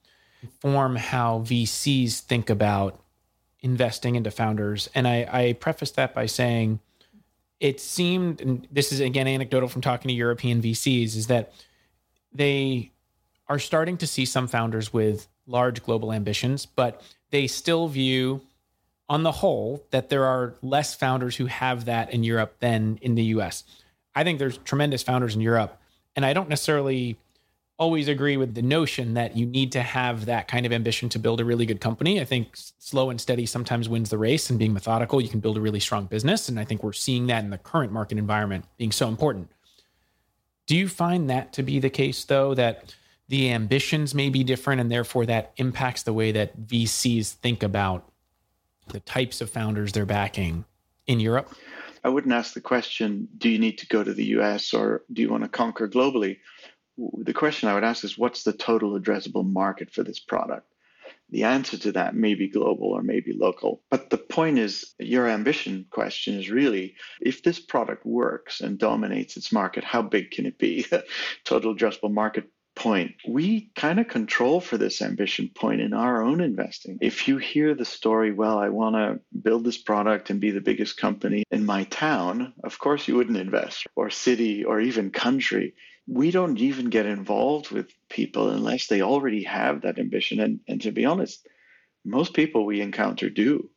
form 0.60 0.96
how 0.96 1.40
VCs 1.40 2.20
think 2.20 2.50
about 2.50 3.02
investing 3.62 4.16
into 4.16 4.32
founders? 4.32 4.90
And 4.94 5.08
I, 5.08 5.28
I 5.32 5.54
preface 5.54 5.92
that 5.92 6.14
by 6.14 6.26
saying 6.26 6.80
it 7.60 7.80
seemed, 7.80 8.42
and 8.42 8.68
this 8.72 8.92
is 8.92 9.00
again 9.00 9.28
anecdotal 9.28 9.70
from 9.70 9.82
talking 9.82 10.10
to 10.10 10.14
European 10.14 10.62
VCs, 10.62 11.16
is 11.16 11.28
that 11.28 11.54
they 12.34 12.92
are 13.48 13.60
starting 13.60 13.98
to 13.98 14.08
see 14.08 14.26
some 14.26 14.48
founders 14.48 14.94
with 14.94 15.28
large 15.48 15.84
global 15.84 16.14
ambitions, 16.14 16.66
but 16.66 17.02
they 17.32 17.48
still 17.48 17.88
view 17.88 18.42
on 19.10 19.24
the 19.24 19.32
whole 19.32 19.84
that 19.92 20.10
there 20.10 20.24
are 20.26 20.56
less 20.62 20.94
founders 20.94 21.36
who 21.36 21.48
have 21.48 21.86
that 21.86 22.14
in 22.14 22.24
Europe 22.24 22.56
than 22.60 23.00
in 23.02 23.16
the 23.16 23.24
US. 23.24 23.64
I 24.16 24.24
think 24.24 24.40
there's 24.40 24.60
tremendous 24.60 25.02
founders 25.02 25.36
in 25.36 25.42
Europe, 25.42 25.78
and 26.16 26.26
I 26.26 26.34
don't 26.34 26.50
necessarily 26.50 27.18
always 27.80 28.10
agree 28.10 28.36
with 28.36 28.56
the 28.56 28.62
notion 28.62 29.14
that 29.14 29.38
you 29.38 29.46
need 29.46 29.72
to 29.72 29.82
have 29.82 30.26
that 30.26 30.50
kind 30.50 30.66
of 30.66 30.74
ambition 30.74 31.08
to 31.08 31.18
build 31.18 31.40
a 31.40 31.46
really 31.46 31.66
good 31.66 31.80
company. 31.80 32.20
I 32.20 32.26
think 32.26 32.50
slow 32.54 33.10
and 33.10 33.20
steady 33.20 33.46
sometimes 33.46 33.88
wins 33.88 34.10
the 34.10 34.18
race, 34.18 34.50
and 34.50 34.60
being 34.60 34.74
methodical, 34.74 35.22
you 35.22 35.30
can 35.30 35.40
build 35.40 35.58
a 35.58 35.62
really 35.62 35.80
strong 35.80 36.06
business. 36.06 36.50
And 36.50 36.60
I 36.60 36.66
think 36.66 36.84
we're 36.84 36.92
seeing 36.92 37.28
that 37.28 37.44
in 37.44 37.50
the 37.50 37.58
current 37.58 37.94
market 37.94 38.18
environment 38.18 38.66
being 38.78 38.92
so 38.92 39.08
important. 39.08 39.50
Do 40.68 40.76
you 40.76 40.90
find 40.90 41.30
that 41.30 41.54
to 41.54 41.64
be 41.64 41.80
the 41.80 41.90
case, 41.90 42.26
though, 42.26 42.54
that 42.54 42.94
the 43.30 43.50
ambitions 43.52 44.14
may 44.14 44.30
be 44.30 44.44
different, 44.44 44.82
and 44.82 44.92
therefore 44.92 45.26
that 45.28 45.54
impacts 45.56 46.04
the 46.04 46.14
way 46.14 46.34
that 46.34 46.68
VCs 46.68 47.32
think 47.36 47.64
about 47.64 48.09
the 48.90 49.00
types 49.02 49.42
of 49.42 49.50
founders 49.50 49.92
they're 49.92 50.06
backing 50.06 50.66
in 51.08 51.20
Europe? 51.20 51.54
I 52.04 52.10
wouldn't 52.10 52.34
ask 52.34 52.54
the 52.54 52.62
question, 52.62 53.28
do 53.38 53.50
you 53.50 53.60
need 53.60 53.80
to 53.80 53.88
go 53.88 54.04
to 54.04 54.14
the 54.14 54.26
US 54.38 54.74
or 54.74 55.04
do 55.12 55.22
you 55.22 55.30
want 55.30 55.44
to 55.44 55.50
conquer 55.50 55.88
globally? 55.88 56.38
The 56.98 57.34
question 57.34 57.70
I 57.70 57.74
would 57.74 57.84
ask 57.84 58.04
is, 58.04 58.18
what's 58.18 58.44
the 58.44 58.54
total 58.54 59.00
addressable 59.00 59.46
market 59.46 59.92
for 59.92 60.04
this 60.04 60.20
product? 60.20 60.66
The 61.32 61.44
answer 61.44 61.78
to 61.78 61.92
that 61.94 62.16
may 62.16 62.34
be 62.34 62.50
global 62.50 62.88
or 62.88 63.04
maybe 63.04 63.34
local. 63.34 63.84
But 63.90 64.10
the 64.10 64.18
point 64.18 64.58
is, 64.58 64.96
your 64.98 65.28
ambition 65.28 65.86
question 65.92 66.40
is 66.40 66.50
really 66.50 66.96
if 67.22 67.44
this 67.44 67.60
product 67.60 68.06
works 68.06 68.62
and 68.62 68.80
dominates 68.80 69.38
its 69.38 69.52
market, 69.52 69.84
how 69.84 70.02
big 70.02 70.32
can 70.32 70.46
it 70.46 70.58
be? 70.58 70.86
total 71.44 71.76
addressable 71.76 72.12
market 72.12 72.50
point, 72.80 73.16
we 73.28 73.70
kind 73.76 74.00
of 74.00 74.08
control 74.08 74.62
for 74.62 74.78
this 74.78 75.02
ambition 75.02 75.52
point 75.54 75.82
in 75.82 75.94
our 75.94 76.24
own 76.24 76.40
investing. 76.40 76.98
If 77.02 77.28
you 77.28 77.38
hear 77.38 77.76
the 77.76 77.86
story, 77.86 78.32
well, 78.32 78.58
I 78.58 78.70
want 78.70 78.96
to 78.96 79.20
build 79.38 79.66
this 79.66 79.78
product 79.78 80.30
and 80.30 80.40
be 80.40 80.52
the 80.52 80.62
biggest 80.62 80.98
company 80.98 81.44
in 81.52 81.66
my 81.66 81.84
town, 81.84 82.54
of 82.64 82.80
course 82.80 83.08
you 83.08 83.16
wouldn't 83.16 83.38
invest, 83.38 83.86
or 83.96 84.10
city, 84.10 84.64
or 84.64 84.80
even 84.80 85.12
country. 85.12 85.76
We 86.08 86.32
don't 86.32 86.58
even 86.58 86.90
get 86.90 87.06
involved 87.06 87.70
with 87.70 87.92
people 88.10 88.50
unless 88.50 88.88
they 88.88 89.02
already 89.02 89.44
have 89.44 89.82
that 89.82 90.00
ambition. 90.00 90.40
And, 90.40 90.62
and 90.68 90.82
to 90.82 90.92
be 90.92 91.06
honest, 91.06 91.46
most 92.06 92.34
people 92.34 92.66
we 92.66 92.82
encounter 92.82 93.30
do. 93.30 93.70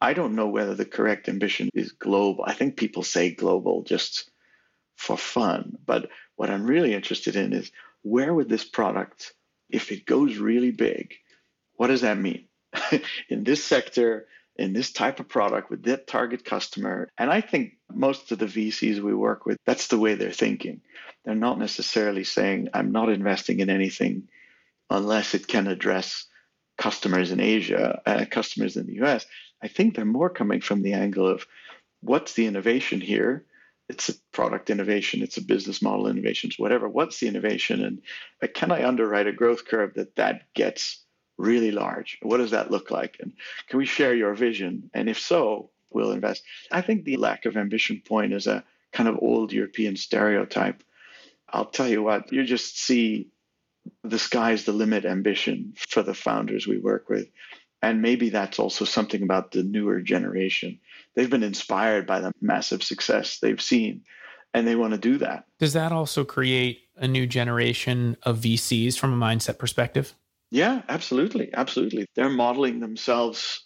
I 0.00 0.12
don't 0.12 0.34
know 0.34 0.48
whether 0.48 0.74
the 0.74 0.84
correct 0.84 1.28
ambition 1.28 1.70
is 1.72 1.92
global. 1.92 2.44
I 2.46 2.54
think 2.54 2.76
people 2.76 3.04
say 3.04 3.30
global 3.30 3.84
just 3.84 4.30
for 4.96 5.16
fun. 5.16 5.78
But 5.86 6.10
what 6.34 6.50
I'm 6.50 6.66
really 6.66 6.92
interested 6.92 7.36
in 7.36 7.52
is 7.52 7.70
where 8.06 8.32
would 8.32 8.48
this 8.48 8.64
product, 8.64 9.32
if 9.68 9.90
it 9.90 10.06
goes 10.06 10.38
really 10.38 10.70
big, 10.70 11.14
what 11.74 11.88
does 11.88 12.02
that 12.02 12.18
mean? 12.18 12.46
in 13.28 13.42
this 13.42 13.64
sector, 13.64 14.28
in 14.54 14.72
this 14.72 14.92
type 14.92 15.18
of 15.18 15.28
product 15.28 15.70
with 15.70 15.82
that 15.84 16.06
target 16.06 16.44
customer. 16.44 17.10
And 17.18 17.30
I 17.30 17.40
think 17.40 17.72
most 17.92 18.30
of 18.30 18.38
the 18.38 18.46
VCs 18.46 19.00
we 19.00 19.12
work 19.12 19.44
with, 19.44 19.58
that's 19.66 19.88
the 19.88 19.98
way 19.98 20.14
they're 20.14 20.30
thinking. 20.30 20.82
They're 21.24 21.34
not 21.34 21.58
necessarily 21.58 22.22
saying, 22.22 22.68
I'm 22.72 22.92
not 22.92 23.08
investing 23.08 23.58
in 23.58 23.70
anything 23.70 24.28
unless 24.88 25.34
it 25.34 25.48
can 25.48 25.66
address 25.66 26.26
customers 26.78 27.32
in 27.32 27.40
Asia, 27.40 28.00
uh, 28.06 28.24
customers 28.30 28.76
in 28.76 28.86
the 28.86 29.02
US. 29.04 29.26
I 29.60 29.66
think 29.66 29.96
they're 29.96 30.04
more 30.04 30.30
coming 30.30 30.60
from 30.60 30.82
the 30.82 30.92
angle 30.92 31.26
of 31.26 31.44
what's 32.00 32.34
the 32.34 32.46
innovation 32.46 33.00
here? 33.00 33.44
It's 33.88 34.08
a 34.08 34.14
product 34.32 34.70
innovation, 34.70 35.22
it's 35.22 35.36
a 35.36 35.42
business 35.42 35.80
model 35.80 36.08
innovation, 36.08 36.50
it's 36.50 36.58
whatever. 36.58 36.88
What's 36.88 37.20
the 37.20 37.28
innovation, 37.28 37.84
and 37.84 38.02
uh, 38.42 38.48
can 38.52 38.70
I 38.72 38.86
underwrite 38.86 39.26
a 39.26 39.32
growth 39.32 39.64
curve 39.66 39.94
that 39.94 40.16
that 40.16 40.52
gets 40.54 41.04
really 41.38 41.70
large? 41.70 42.18
What 42.22 42.38
does 42.38 42.50
that 42.52 42.70
look 42.70 42.90
like? 42.90 43.16
And 43.20 43.32
can 43.68 43.78
we 43.78 43.86
share 43.86 44.14
your 44.14 44.34
vision? 44.34 44.90
And 44.94 45.08
if 45.08 45.20
so, 45.20 45.70
we'll 45.90 46.12
invest. 46.12 46.42
I 46.72 46.80
think 46.80 47.04
the 47.04 47.16
lack 47.16 47.46
of 47.46 47.56
ambition 47.56 48.02
point 48.06 48.32
is 48.32 48.46
a 48.46 48.64
kind 48.92 49.08
of 49.08 49.18
old 49.20 49.52
European 49.52 49.96
stereotype. 49.96 50.82
I'll 51.48 51.66
tell 51.66 51.88
you 51.88 52.02
what, 52.02 52.32
you 52.32 52.44
just 52.44 52.78
see 52.78 53.28
the 54.02 54.18
sky's 54.18 54.64
the 54.64 54.72
limit 54.72 55.04
ambition 55.04 55.74
for 55.76 56.02
the 56.02 56.14
founders 56.14 56.66
we 56.66 56.78
work 56.78 57.08
with. 57.08 57.28
And 57.82 58.02
maybe 58.02 58.30
that's 58.30 58.58
also 58.58 58.84
something 58.84 59.22
about 59.22 59.52
the 59.52 59.62
newer 59.62 60.00
generation. 60.00 60.80
They've 61.16 61.30
been 61.30 61.42
inspired 61.42 62.06
by 62.06 62.20
the 62.20 62.32
massive 62.40 62.82
success 62.82 63.38
they've 63.40 63.60
seen, 63.60 64.02
and 64.54 64.66
they 64.66 64.76
want 64.76 64.92
to 64.92 64.98
do 64.98 65.18
that. 65.18 65.44
Does 65.58 65.72
that 65.72 65.92
also 65.92 66.24
create 66.24 66.82
a 66.96 67.08
new 67.08 67.26
generation 67.26 68.16
of 68.22 68.38
VCs 68.38 68.98
from 68.98 69.12
a 69.12 69.24
mindset 69.24 69.58
perspective? 69.58 70.14
Yeah, 70.50 70.82
absolutely. 70.88 71.52
Absolutely. 71.52 72.06
They're 72.14 72.28
modeling 72.28 72.80
themselves 72.80 73.64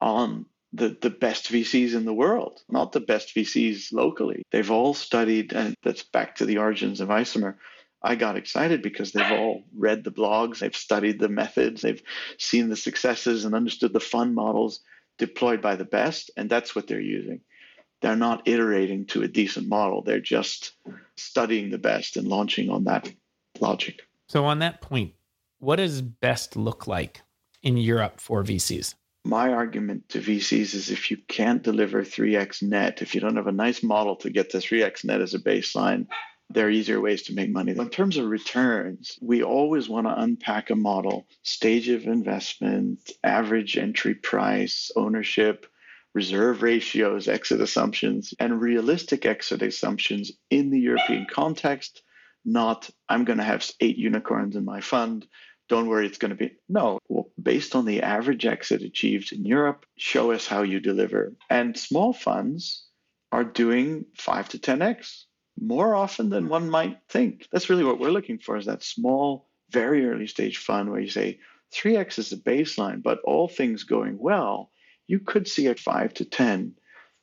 on 0.00 0.46
the, 0.72 0.96
the 1.00 1.10
best 1.10 1.50
VCs 1.50 1.94
in 1.94 2.04
the 2.04 2.14
world, 2.14 2.60
not 2.68 2.92
the 2.92 3.00
best 3.00 3.34
VCs 3.34 3.92
locally. 3.92 4.42
They've 4.52 4.70
all 4.70 4.94
studied, 4.94 5.52
and 5.52 5.74
that's 5.82 6.02
back 6.04 6.36
to 6.36 6.44
the 6.44 6.58
origins 6.58 7.00
of 7.00 7.08
Isomer 7.08 7.56
I 8.02 8.14
got 8.14 8.36
excited 8.36 8.82
because 8.82 9.10
they've 9.10 9.32
all 9.32 9.64
read 9.74 10.04
the 10.04 10.12
blogs, 10.12 10.60
they've 10.60 10.76
studied 10.76 11.18
the 11.18 11.28
methods, 11.28 11.82
they've 11.82 12.02
seen 12.38 12.68
the 12.68 12.76
successes 12.76 13.44
and 13.44 13.54
understood 13.54 13.92
the 13.92 14.00
fund 14.00 14.34
models 14.34 14.80
deployed 15.18 15.62
by 15.62 15.76
the 15.76 15.84
best, 15.84 16.30
and 16.36 16.48
that's 16.48 16.74
what 16.74 16.86
they're 16.86 17.00
using. 17.00 17.40
They're 18.02 18.16
not 18.16 18.46
iterating 18.46 19.06
to 19.06 19.22
a 19.22 19.28
decent 19.28 19.68
model, 19.68 20.02
they're 20.02 20.20
just 20.20 20.72
studying 21.16 21.70
the 21.70 21.78
best 21.78 22.16
and 22.16 22.28
launching 22.28 22.70
on 22.70 22.84
that 22.84 23.10
logic. 23.60 24.02
So, 24.28 24.44
on 24.44 24.58
that 24.58 24.80
point, 24.80 25.14
what 25.58 25.76
does 25.76 26.02
best 26.02 26.56
look 26.56 26.86
like 26.86 27.22
in 27.62 27.76
Europe 27.76 28.20
for 28.20 28.44
VCs? 28.44 28.94
My 29.24 29.52
argument 29.52 30.08
to 30.10 30.20
VCs 30.20 30.74
is 30.74 30.90
if 30.90 31.10
you 31.10 31.16
can't 31.28 31.62
deliver 31.62 32.02
3x 32.02 32.62
net, 32.62 33.02
if 33.02 33.14
you 33.14 33.20
don't 33.20 33.36
have 33.36 33.48
a 33.48 33.52
nice 33.52 33.82
model 33.82 34.14
to 34.16 34.30
get 34.30 34.50
to 34.50 34.58
3x 34.58 35.04
net 35.04 35.20
as 35.20 35.34
a 35.34 35.38
baseline, 35.40 36.06
there 36.50 36.66
are 36.66 36.70
easier 36.70 37.00
ways 37.00 37.22
to 37.24 37.34
make 37.34 37.50
money. 37.50 37.72
In 37.72 37.90
terms 37.90 38.16
of 38.16 38.26
returns, 38.26 39.18
we 39.20 39.42
always 39.42 39.88
want 39.88 40.06
to 40.06 40.20
unpack 40.20 40.70
a 40.70 40.76
model, 40.76 41.26
stage 41.42 41.88
of 41.88 42.04
investment, 42.04 43.10
average 43.22 43.76
entry 43.76 44.14
price, 44.14 44.90
ownership, 44.96 45.66
reserve 46.14 46.62
ratios, 46.62 47.28
exit 47.28 47.60
assumptions, 47.60 48.32
and 48.40 48.58
realistic 48.58 49.26
exit 49.26 49.60
assumptions 49.60 50.32
in 50.48 50.70
the 50.70 50.80
European 50.80 51.26
context, 51.30 52.02
not 52.42 52.88
I'm 53.06 53.24
going 53.24 53.38
to 53.38 53.44
have 53.44 53.70
eight 53.80 53.98
unicorns 53.98 54.56
in 54.56 54.64
my 54.64 54.80
fund. 54.80 55.26
Don't 55.68 55.88
worry, 55.88 56.06
it's 56.06 56.16
going 56.16 56.30
to 56.30 56.36
be. 56.36 56.56
No, 56.70 57.00
well, 57.08 57.28
based 57.42 57.76
on 57.76 57.84
the 57.84 58.02
average 58.02 58.46
exit 58.46 58.80
achieved 58.80 59.32
in 59.34 59.44
Europe, 59.44 59.84
show 59.98 60.32
us 60.32 60.46
how 60.46 60.62
you 60.62 60.80
deliver. 60.80 61.34
And 61.50 61.76
small 61.76 62.14
funds 62.14 62.86
are 63.30 63.44
doing 63.44 64.06
5 64.16 64.48
to 64.50 64.58
10x 64.58 65.25
more 65.60 65.94
often 65.94 66.30
than 66.30 66.48
one 66.48 66.68
might 66.70 66.98
think. 67.08 67.48
That's 67.50 67.70
really 67.70 67.84
what 67.84 67.98
we're 67.98 68.10
looking 68.10 68.38
for 68.38 68.56
is 68.56 68.66
that 68.66 68.82
small, 68.82 69.48
very 69.70 70.06
early 70.06 70.26
stage 70.26 70.58
fund 70.58 70.90
where 70.90 71.00
you 71.00 71.10
say 71.10 71.40
3x 71.72 72.18
is 72.18 72.30
the 72.30 72.36
baseline, 72.36 73.02
but 73.02 73.20
all 73.24 73.48
things 73.48 73.84
going 73.84 74.18
well, 74.18 74.70
you 75.06 75.20
could 75.20 75.48
see 75.48 75.66
a 75.66 75.74
five 75.74 76.14
to 76.14 76.24
10 76.24 76.74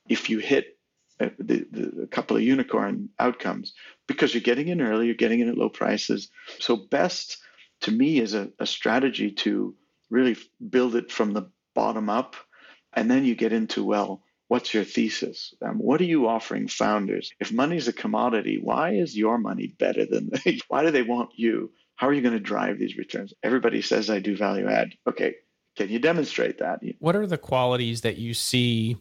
if 0.09 0.29
you 0.29 0.39
hit 0.39 0.77
a, 1.19 1.31
the, 1.39 1.65
the, 1.71 2.01
a 2.03 2.07
couple 2.07 2.35
of 2.35 2.43
unicorn 2.43 3.09
outcomes 3.19 3.73
because 4.07 4.33
you're 4.33 4.41
getting 4.41 4.67
in 4.67 4.81
early, 4.81 5.05
you're 5.05 5.15
getting 5.15 5.39
in 5.39 5.49
at 5.49 5.57
low 5.57 5.69
prices. 5.69 6.29
So, 6.59 6.75
best 6.75 7.37
to 7.81 7.91
me 7.91 8.19
is 8.19 8.33
a, 8.33 8.49
a 8.59 8.65
strategy 8.65 9.31
to 9.31 9.75
really 10.09 10.35
build 10.69 10.95
it 10.95 11.11
from 11.11 11.33
the 11.33 11.49
bottom 11.73 12.09
up. 12.09 12.35
And 12.93 13.09
then 13.09 13.25
you 13.25 13.35
get 13.35 13.53
into, 13.53 13.83
well, 13.83 14.23
what's 14.47 14.73
your 14.73 14.83
thesis? 14.83 15.53
Um, 15.61 15.77
what 15.77 16.01
are 16.01 16.05
you 16.05 16.27
offering 16.27 16.67
founders? 16.67 17.31
If 17.39 17.51
money's 17.51 17.87
a 17.87 17.93
commodity, 17.93 18.59
why 18.61 18.91
is 18.91 19.17
your 19.17 19.37
money 19.37 19.67
better 19.67 20.05
than, 20.05 20.29
they? 20.45 20.59
why 20.67 20.83
do 20.83 20.91
they 20.91 21.03
want 21.03 21.31
you? 21.35 21.71
How 21.95 22.07
are 22.07 22.13
you 22.13 22.21
going 22.21 22.33
to 22.33 22.39
drive 22.39 22.79
these 22.79 22.97
returns? 22.97 23.33
Everybody 23.43 23.81
says 23.81 24.09
I 24.09 24.19
do 24.19 24.35
value 24.35 24.67
add. 24.67 24.93
Okay, 25.07 25.35
can 25.75 25.89
you 25.89 25.99
demonstrate 25.99 26.59
that? 26.59 26.81
What 26.99 27.15
are 27.15 27.27
the 27.27 27.37
qualities 27.37 28.01
that 28.01 28.17
you 28.17 28.33
see 28.33 28.97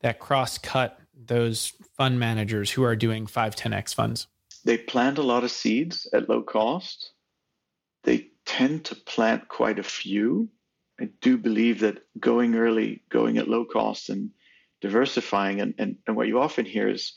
that 0.00 0.18
cross 0.18 0.58
cut 0.58 0.98
those 1.16 1.72
fund 1.96 2.18
managers 2.18 2.70
who 2.70 2.82
are 2.82 2.96
doing 2.96 3.26
5 3.26 3.56
10x 3.56 3.94
funds? 3.94 4.26
They 4.64 4.78
plant 4.78 5.18
a 5.18 5.22
lot 5.22 5.44
of 5.44 5.50
seeds 5.50 6.08
at 6.12 6.28
low 6.28 6.42
cost. 6.42 7.12
They 8.02 8.28
tend 8.44 8.84
to 8.86 8.94
plant 8.94 9.48
quite 9.48 9.78
a 9.78 9.82
few. 9.82 10.48
I 11.00 11.08
do 11.20 11.36
believe 11.36 11.80
that 11.80 12.04
going 12.18 12.54
early, 12.54 13.02
going 13.10 13.38
at 13.38 13.48
low 13.48 13.64
cost, 13.64 14.10
and 14.10 14.30
diversifying, 14.84 15.62
and, 15.62 15.72
and, 15.78 15.96
and 16.06 16.14
what 16.14 16.28
you 16.28 16.42
often 16.42 16.66
hear 16.66 16.90
is 16.90 17.16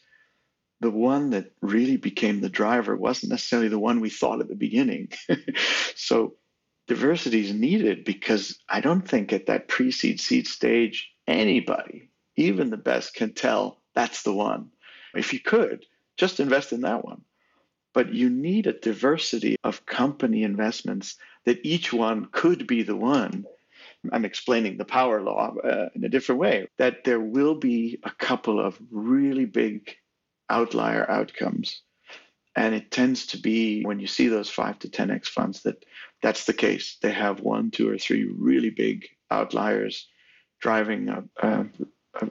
the 0.80 0.90
one 0.90 1.32
that 1.32 1.52
really 1.62 1.98
became 1.98 2.40
the 2.40 2.48
driver 2.50 2.96
wasn't 2.96 3.30
necessarily 3.30 3.68
the 3.68 3.78
one 3.78 4.00
we 4.00 4.10
thought 4.10 4.40
at 4.40 4.48
the 4.48 4.56
beginning. 4.56 5.10
so 5.96 6.36
diversity 6.88 7.42
is 7.42 7.54
needed 7.54 8.06
because 8.06 8.58
I 8.70 8.80
don't 8.80 9.06
think 9.06 9.34
at 9.34 9.48
that 9.48 9.68
pre 9.68 9.92
seed 9.92 10.22
seed 10.22 10.48
stage, 10.48 11.12
anybody, 11.28 12.10
even 12.38 12.70
the 12.70 12.78
best, 12.78 13.14
can 13.16 13.34
tell 13.34 13.82
that's 13.94 14.24
the 14.24 14.34
one. 14.34 14.70
If 15.14 15.34
you 15.34 15.42
could, 15.42 15.86
just 16.16 16.40
invest 16.40 16.72
in 16.72 16.82
that 16.82 17.04
one. 17.04 17.24
But 17.94 18.14
you 18.14 18.30
need 18.30 18.66
a 18.66 18.80
diversity 18.80 19.58
of 19.66 19.86
company 19.86 20.44
investments 20.44 21.18
that 21.44 21.66
each 21.66 21.92
one 21.92 22.30
could 22.32 22.66
be 22.66 22.84
the 22.84 22.96
one. 22.96 23.44
I'm 24.12 24.26
explaining 24.26 24.78
the 24.78 24.86
power 24.86 25.22
law 25.22 25.56
uh, 25.64 25.90
in 25.96 26.04
a 26.04 26.10
different 26.10 26.40
way, 26.40 26.68
that 26.78 27.04
there 27.04 27.20
will 27.20 27.56
be 27.56 28.00
a 28.04 28.12
couple 28.12 28.60
of 28.60 28.80
really 28.92 29.46
big 29.46 29.96
outlier 30.50 31.10
outcomes. 31.10 31.82
And 32.56 32.74
it 32.74 32.90
tends 32.90 33.28
to 33.28 33.38
be 33.38 33.84
when 33.84 34.00
you 34.00 34.08
see 34.08 34.30
those 34.30 34.50
five 34.50 34.80
to 34.80 34.88
10x 34.88 35.28
funds 35.28 35.64
that 35.64 35.86
that's 36.24 36.46
the 36.46 36.54
case. 36.54 36.98
They 37.02 37.12
have 37.12 37.40
one, 37.40 37.70
two, 37.70 37.90
or 37.90 37.98
three 37.98 38.24
really 38.24 38.72
big 38.72 39.08
outliers 39.30 40.08
driving 40.60 41.10
a, 41.10 41.24
a, 41.38 41.66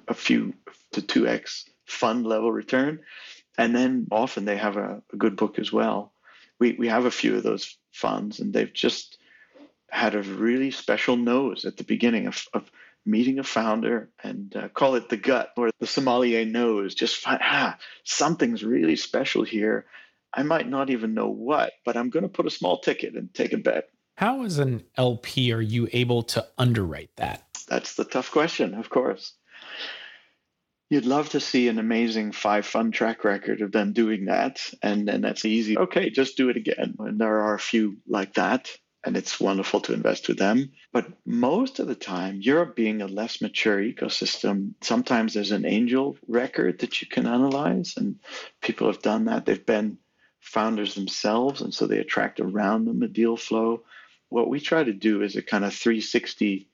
a 0.08 0.14
few 0.14 0.54
to 0.92 1.02
2x 1.02 1.68
fund 1.84 2.26
level 2.26 2.50
return. 2.50 3.00
And 3.56 3.74
then 3.74 4.08
often 4.10 4.44
they 4.44 4.56
have 4.56 4.76
a, 4.76 5.02
a 5.12 5.16
good 5.16 5.36
book 5.36 5.58
as 5.58 5.72
well. 5.72 6.12
We, 6.58 6.72
we 6.72 6.88
have 6.88 7.04
a 7.04 7.10
few 7.10 7.36
of 7.36 7.42
those 7.42 7.76
funds, 7.92 8.40
and 8.40 8.52
they've 8.52 8.72
just 8.72 9.18
had 9.90 10.14
a 10.14 10.22
really 10.22 10.70
special 10.70 11.16
nose 11.16 11.64
at 11.64 11.76
the 11.76 11.84
beginning 11.84 12.26
of, 12.26 12.46
of 12.52 12.70
meeting 13.06 13.38
a 13.38 13.44
founder 13.44 14.10
and 14.22 14.54
uh, 14.56 14.68
call 14.68 14.96
it 14.96 15.08
the 15.08 15.16
gut 15.16 15.52
or 15.56 15.70
the 15.78 15.86
sommelier 15.86 16.44
nose. 16.44 16.94
just 16.94 17.16
find 17.16 17.38
ah 17.42 17.78
something's 18.04 18.64
really 18.64 18.96
special 18.96 19.44
here. 19.44 19.86
I 20.34 20.42
might 20.42 20.68
not 20.68 20.90
even 20.90 21.14
know 21.14 21.28
what 21.28 21.72
but 21.84 21.96
i'm 21.96 22.10
going 22.10 22.24
to 22.24 22.28
put 22.28 22.46
a 22.46 22.50
small 22.50 22.80
ticket 22.80 23.14
and 23.14 23.32
take 23.32 23.52
a 23.52 23.58
bet. 23.58 23.88
How 24.16 24.42
as 24.42 24.58
an 24.58 24.82
lp 24.96 25.52
are 25.52 25.60
you 25.60 25.88
able 25.92 26.24
to 26.24 26.46
underwrite 26.58 27.14
that? 27.16 27.44
That's 27.68 27.94
the 27.94 28.04
tough 28.04 28.32
question 28.32 28.74
of 28.74 28.90
course. 28.90 29.34
You'd 30.90 31.06
love 31.06 31.30
to 31.30 31.40
see 31.40 31.66
an 31.68 31.78
amazing 31.78 32.30
five 32.32 32.64
fund 32.66 32.94
track 32.94 33.24
record 33.24 33.60
of 33.60 33.72
them 33.72 33.92
doing 33.92 34.26
that 34.26 34.58
and 34.82 35.06
then 35.06 35.20
that's 35.20 35.44
easy. 35.44 35.78
Okay 35.78 36.10
just 36.10 36.36
do 36.36 36.48
it 36.48 36.56
again 36.56 36.96
and 36.98 37.20
there 37.20 37.40
are 37.42 37.54
a 37.54 37.60
few 37.60 37.98
like 38.08 38.34
that 38.34 38.68
and 39.06 39.16
it's 39.16 39.38
wonderful 39.38 39.80
to 39.80 39.94
invest 39.94 40.26
with 40.26 40.36
them. 40.36 40.72
But 40.92 41.06
most 41.24 41.78
of 41.78 41.86
the 41.86 41.94
time, 41.94 42.40
Europe 42.40 42.74
being 42.74 43.00
a 43.00 43.06
less 43.06 43.40
mature 43.40 43.78
ecosystem, 43.78 44.72
sometimes 44.80 45.32
there's 45.32 45.52
an 45.52 45.64
angel 45.64 46.18
record 46.26 46.80
that 46.80 47.00
you 47.00 47.06
can 47.06 47.24
analyze, 47.24 47.94
and 47.96 48.18
people 48.60 48.88
have 48.88 49.02
done 49.02 49.26
that. 49.26 49.46
They've 49.46 49.64
been 49.64 49.98
founders 50.40 50.96
themselves, 50.96 51.60
and 51.60 51.72
so 51.72 51.86
they 51.86 51.98
attract 51.98 52.40
around 52.40 52.86
them 52.86 53.00
a 53.02 53.08
deal 53.08 53.36
flow. 53.36 53.84
What 54.28 54.48
we 54.48 54.58
try 54.58 54.82
to 54.82 54.92
do 54.92 55.22
is 55.22 55.36
a 55.36 55.42
kind 55.42 55.64
of 55.64 55.72
360 55.72 56.68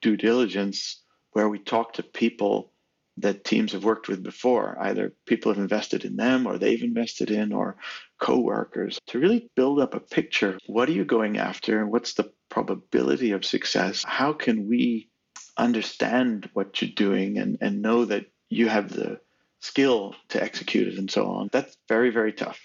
due 0.00 0.16
diligence 0.16 1.02
where 1.32 1.48
we 1.50 1.58
talk 1.58 1.92
to 1.94 2.02
people 2.02 2.72
that 3.18 3.44
teams 3.44 3.72
have 3.72 3.84
worked 3.84 4.08
with 4.08 4.22
before. 4.22 4.76
Either 4.80 5.12
people 5.24 5.52
have 5.52 5.60
invested 5.60 6.04
in 6.04 6.16
them 6.16 6.46
or 6.46 6.58
they've 6.58 6.82
invested 6.82 7.30
in, 7.30 7.52
or 7.52 7.76
coworkers 8.18 8.98
to 9.06 9.18
really 9.18 9.50
build 9.54 9.80
up 9.80 9.94
a 9.94 10.00
picture. 10.00 10.58
What 10.66 10.88
are 10.88 10.92
you 10.92 11.04
going 11.04 11.38
after? 11.38 11.80
and 11.80 11.90
What's 11.90 12.14
the 12.14 12.30
probability 12.48 13.32
of 13.32 13.44
success? 13.44 14.04
How 14.06 14.32
can 14.32 14.68
we 14.68 15.08
understand 15.56 16.50
what 16.52 16.80
you're 16.80 16.90
doing 16.90 17.38
and, 17.38 17.58
and 17.60 17.82
know 17.82 18.04
that 18.04 18.26
you 18.48 18.68
have 18.68 18.90
the 18.90 19.20
skill 19.60 20.14
to 20.28 20.42
execute 20.42 20.88
it 20.88 20.98
and 20.98 21.10
so 21.10 21.26
on? 21.26 21.48
That's 21.52 21.76
very, 21.88 22.10
very 22.10 22.32
tough. 22.32 22.60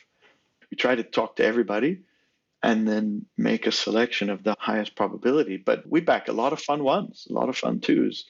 We 0.70 0.78
try 0.78 0.96
to 0.96 1.04
talk 1.04 1.38
to 1.38 1.46
everybody 1.46 2.02
and 2.64 2.88
then 2.88 3.26
make 3.38 3.68
a 3.68 3.72
selection 3.72 4.30
of 4.30 4.44
the 4.44 4.56
highest 4.60 4.96
probability. 4.96 5.58
But 5.58 5.90
we 5.90 6.02
back 6.02 6.28
a 6.28 6.34
lot 6.34 6.54
of 6.54 6.62
fund 6.62 6.84
ones, 6.84 7.28
a 7.30 7.34
lot 7.34 7.50
of 7.50 7.58
fund 7.58 7.84
twos. 7.84 8.26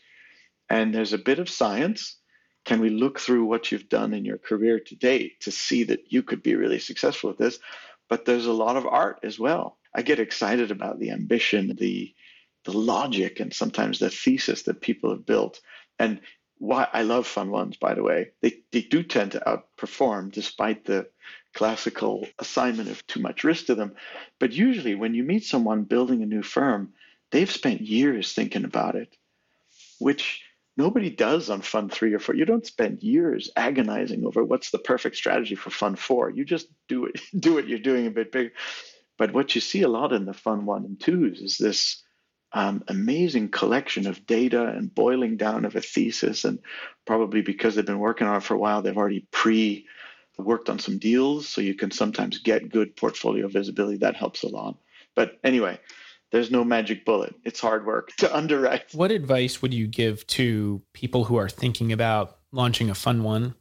And 0.71 0.95
there's 0.95 1.11
a 1.11 1.17
bit 1.17 1.39
of 1.39 1.49
science. 1.49 2.15
Can 2.63 2.79
we 2.79 2.89
look 2.89 3.19
through 3.19 3.43
what 3.43 3.73
you've 3.73 3.89
done 3.89 4.13
in 4.13 4.23
your 4.23 4.37
career 4.37 4.79
to 4.79 4.95
date 4.95 5.41
to 5.41 5.51
see 5.51 5.83
that 5.83 6.13
you 6.13 6.23
could 6.23 6.41
be 6.41 6.55
really 6.55 6.79
successful 6.79 7.29
at 7.29 7.37
this? 7.37 7.59
But 8.07 8.23
there's 8.23 8.45
a 8.45 8.53
lot 8.53 8.77
of 8.77 8.87
art 8.87 9.19
as 9.21 9.37
well. 9.37 9.77
I 9.93 10.01
get 10.01 10.21
excited 10.21 10.71
about 10.71 10.97
the 10.97 11.11
ambition, 11.11 11.75
the 11.75 12.15
the 12.63 12.71
logic, 12.71 13.41
and 13.41 13.53
sometimes 13.53 13.99
the 13.99 14.09
thesis 14.09 14.61
that 14.63 14.79
people 14.79 15.09
have 15.09 15.25
built. 15.25 15.59
And 15.99 16.21
why 16.57 16.87
I 16.93 17.01
love 17.01 17.27
fund 17.27 17.51
ones, 17.51 17.75
by 17.75 17.93
the 17.93 18.03
way. 18.03 18.29
They 18.41 18.61
they 18.71 18.81
do 18.81 19.03
tend 19.03 19.33
to 19.33 19.43
outperform 19.45 20.31
despite 20.31 20.85
the 20.85 21.09
classical 21.53 22.25
assignment 22.39 22.87
of 22.87 23.05
too 23.07 23.19
much 23.19 23.43
risk 23.43 23.65
to 23.65 23.75
them. 23.75 23.95
But 24.39 24.53
usually 24.53 24.95
when 24.95 25.15
you 25.15 25.25
meet 25.25 25.43
someone 25.43 25.83
building 25.83 26.23
a 26.23 26.33
new 26.33 26.43
firm, 26.43 26.93
they've 27.31 27.51
spent 27.51 27.81
years 27.81 28.31
thinking 28.31 28.63
about 28.63 28.95
it, 28.95 29.17
which 29.99 30.41
nobody 30.81 31.11
does 31.11 31.51
on 31.51 31.61
fund 31.61 31.91
three 31.91 32.11
or 32.13 32.19
four. 32.19 32.33
You 32.33 32.45
don't 32.45 32.65
spend 32.65 33.03
years 33.03 33.51
agonizing 33.55 34.25
over 34.25 34.43
what's 34.43 34.71
the 34.71 34.79
perfect 34.79 35.15
strategy 35.15 35.53
for 35.53 35.69
fund 35.69 35.99
four. 35.99 36.31
You 36.31 36.43
just 36.43 36.67
do 36.87 37.05
it, 37.05 37.21
do 37.39 37.53
what 37.53 37.67
you're 37.67 37.79
doing 37.79 38.07
a 38.07 38.11
bit 38.11 38.31
bigger. 38.31 38.51
But 39.17 39.33
what 39.33 39.53
you 39.53 39.61
see 39.61 39.83
a 39.83 39.87
lot 39.87 40.13
in 40.13 40.25
the 40.25 40.33
fund 40.33 40.65
one 40.65 40.83
and 40.85 40.99
twos 40.99 41.39
is 41.39 41.57
this 41.59 42.01
um, 42.53 42.83
amazing 42.87 43.49
collection 43.49 44.07
of 44.07 44.25
data 44.25 44.65
and 44.65 44.93
boiling 44.93 45.37
down 45.37 45.65
of 45.65 45.75
a 45.75 45.81
thesis. 45.81 46.43
And 46.45 46.57
probably 47.05 47.43
because 47.43 47.75
they've 47.75 47.85
been 47.85 47.99
working 47.99 48.25
on 48.25 48.37
it 48.37 48.43
for 48.43 48.55
a 48.55 48.59
while, 48.59 48.81
they've 48.81 48.97
already 48.97 49.27
pre 49.29 49.85
worked 50.39 50.69
on 50.69 50.79
some 50.79 50.97
deals. 50.97 51.47
So 51.47 51.61
you 51.61 51.75
can 51.75 51.91
sometimes 51.91 52.39
get 52.39 52.71
good 52.71 52.95
portfolio 52.95 53.47
visibility. 53.47 53.97
That 53.97 54.15
helps 54.15 54.41
a 54.41 54.47
lot. 54.47 54.77
But 55.15 55.37
anyway, 55.43 55.79
there's 56.31 56.49
no 56.49 56.63
magic 56.63 57.05
bullet. 57.05 57.35
It's 57.43 57.59
hard 57.59 57.85
work 57.85 58.15
to 58.17 58.35
underwrite. 58.35 58.93
What 58.93 59.11
advice 59.11 59.61
would 59.61 59.73
you 59.73 59.87
give 59.87 60.25
to 60.27 60.81
people 60.93 61.25
who 61.25 61.35
are 61.35 61.49
thinking 61.49 61.91
about 61.91 62.37
launching 62.51 62.89
a 62.89 62.95
fund 62.95 63.23
one 63.23 63.55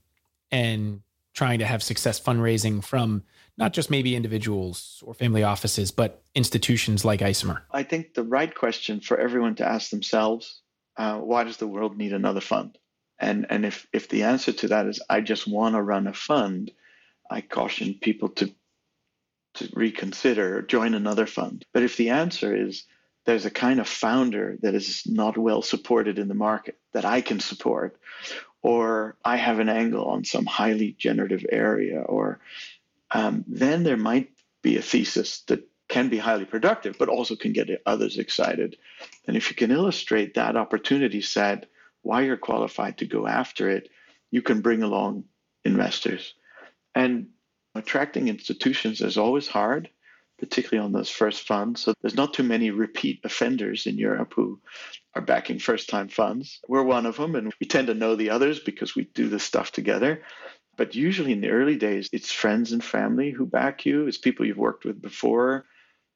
and 0.50 1.02
trying 1.34 1.58
to 1.60 1.66
have 1.66 1.82
success 1.82 2.20
fundraising 2.20 2.82
from 2.82 3.22
not 3.56 3.72
just 3.72 3.90
maybe 3.90 4.16
individuals 4.16 5.02
or 5.06 5.14
family 5.14 5.42
offices, 5.42 5.90
but 5.90 6.22
institutions 6.34 7.04
like 7.04 7.20
Isomer? 7.20 7.62
I 7.70 7.82
think 7.82 8.14
the 8.14 8.22
right 8.22 8.54
question 8.54 9.00
for 9.00 9.18
everyone 9.18 9.56
to 9.56 9.66
ask 9.66 9.90
themselves 9.90 10.62
uh, 10.96 11.18
why 11.18 11.44
does 11.44 11.56
the 11.56 11.66
world 11.66 11.96
need 11.96 12.12
another 12.12 12.40
fund? 12.40 12.76
And, 13.18 13.46
and 13.48 13.64
if, 13.64 13.86
if 13.92 14.08
the 14.08 14.24
answer 14.24 14.52
to 14.52 14.68
that 14.68 14.86
is, 14.86 15.00
I 15.08 15.20
just 15.20 15.46
want 15.46 15.74
to 15.74 15.82
run 15.82 16.06
a 16.06 16.12
fund, 16.12 16.72
I 17.30 17.42
caution 17.42 17.94
people 18.00 18.28
to 18.30 18.52
to 19.54 19.68
reconsider 19.74 20.58
or 20.58 20.62
join 20.62 20.94
another 20.94 21.26
fund. 21.26 21.64
But 21.72 21.82
if 21.82 21.96
the 21.96 22.10
answer 22.10 22.54
is 22.54 22.84
there's 23.24 23.46
a 23.46 23.50
kind 23.50 23.80
of 23.80 23.88
founder 23.88 24.56
that 24.62 24.74
is 24.74 25.02
not 25.06 25.36
well 25.36 25.62
supported 25.62 26.18
in 26.18 26.28
the 26.28 26.34
market 26.34 26.78
that 26.92 27.04
I 27.04 27.20
can 27.20 27.40
support, 27.40 27.98
or 28.62 29.16
I 29.24 29.36
have 29.36 29.58
an 29.58 29.68
angle 29.68 30.04
on 30.06 30.24
some 30.24 30.46
highly 30.46 30.92
generative 30.98 31.44
area, 31.50 32.00
or 32.00 32.40
um, 33.10 33.44
then 33.46 33.82
there 33.82 33.96
might 33.96 34.30
be 34.62 34.76
a 34.76 34.82
thesis 34.82 35.40
that 35.48 35.66
can 35.88 36.08
be 36.08 36.18
highly 36.18 36.44
productive, 36.44 36.96
but 36.98 37.08
also 37.08 37.34
can 37.34 37.52
get 37.52 37.68
others 37.84 38.18
excited. 38.18 38.76
And 39.26 39.36
if 39.36 39.50
you 39.50 39.56
can 39.56 39.70
illustrate 39.70 40.34
that 40.34 40.56
opportunity 40.56 41.20
set, 41.20 41.66
why 42.02 42.22
you're 42.22 42.36
qualified 42.36 42.98
to 42.98 43.06
go 43.06 43.26
after 43.26 43.68
it, 43.68 43.88
you 44.30 44.40
can 44.40 44.60
bring 44.60 44.82
along 44.82 45.24
investors. 45.64 46.34
And 46.94 47.28
attracting 47.74 48.28
institutions 48.28 49.00
is 49.00 49.18
always 49.18 49.46
hard, 49.46 49.88
particularly 50.38 50.84
on 50.84 50.92
those 50.92 51.10
first 51.10 51.46
funds. 51.46 51.82
So 51.82 51.94
there's 52.00 52.14
not 52.14 52.34
too 52.34 52.42
many 52.42 52.70
repeat 52.70 53.20
offenders 53.24 53.86
in 53.86 53.98
Europe 53.98 54.32
who 54.34 54.60
are 55.14 55.22
backing 55.22 55.58
first 55.58 55.88
time 55.88 56.08
funds. 56.08 56.60
We're 56.68 56.82
one 56.82 57.06
of 57.06 57.16
them, 57.16 57.34
and 57.34 57.52
we 57.60 57.66
tend 57.66 57.88
to 57.88 57.94
know 57.94 58.16
the 58.16 58.30
others 58.30 58.60
because 58.60 58.94
we 58.94 59.04
do 59.14 59.28
this 59.28 59.44
stuff 59.44 59.72
together. 59.72 60.22
But 60.76 60.94
usually 60.94 61.32
in 61.32 61.42
the 61.42 61.50
early 61.50 61.76
days, 61.76 62.08
it's 62.12 62.32
friends 62.32 62.72
and 62.72 62.82
family 62.82 63.30
who 63.30 63.44
back 63.44 63.84
you, 63.84 64.06
it's 64.06 64.18
people 64.18 64.46
you've 64.46 64.56
worked 64.56 64.84
with 64.84 65.02
before. 65.02 65.66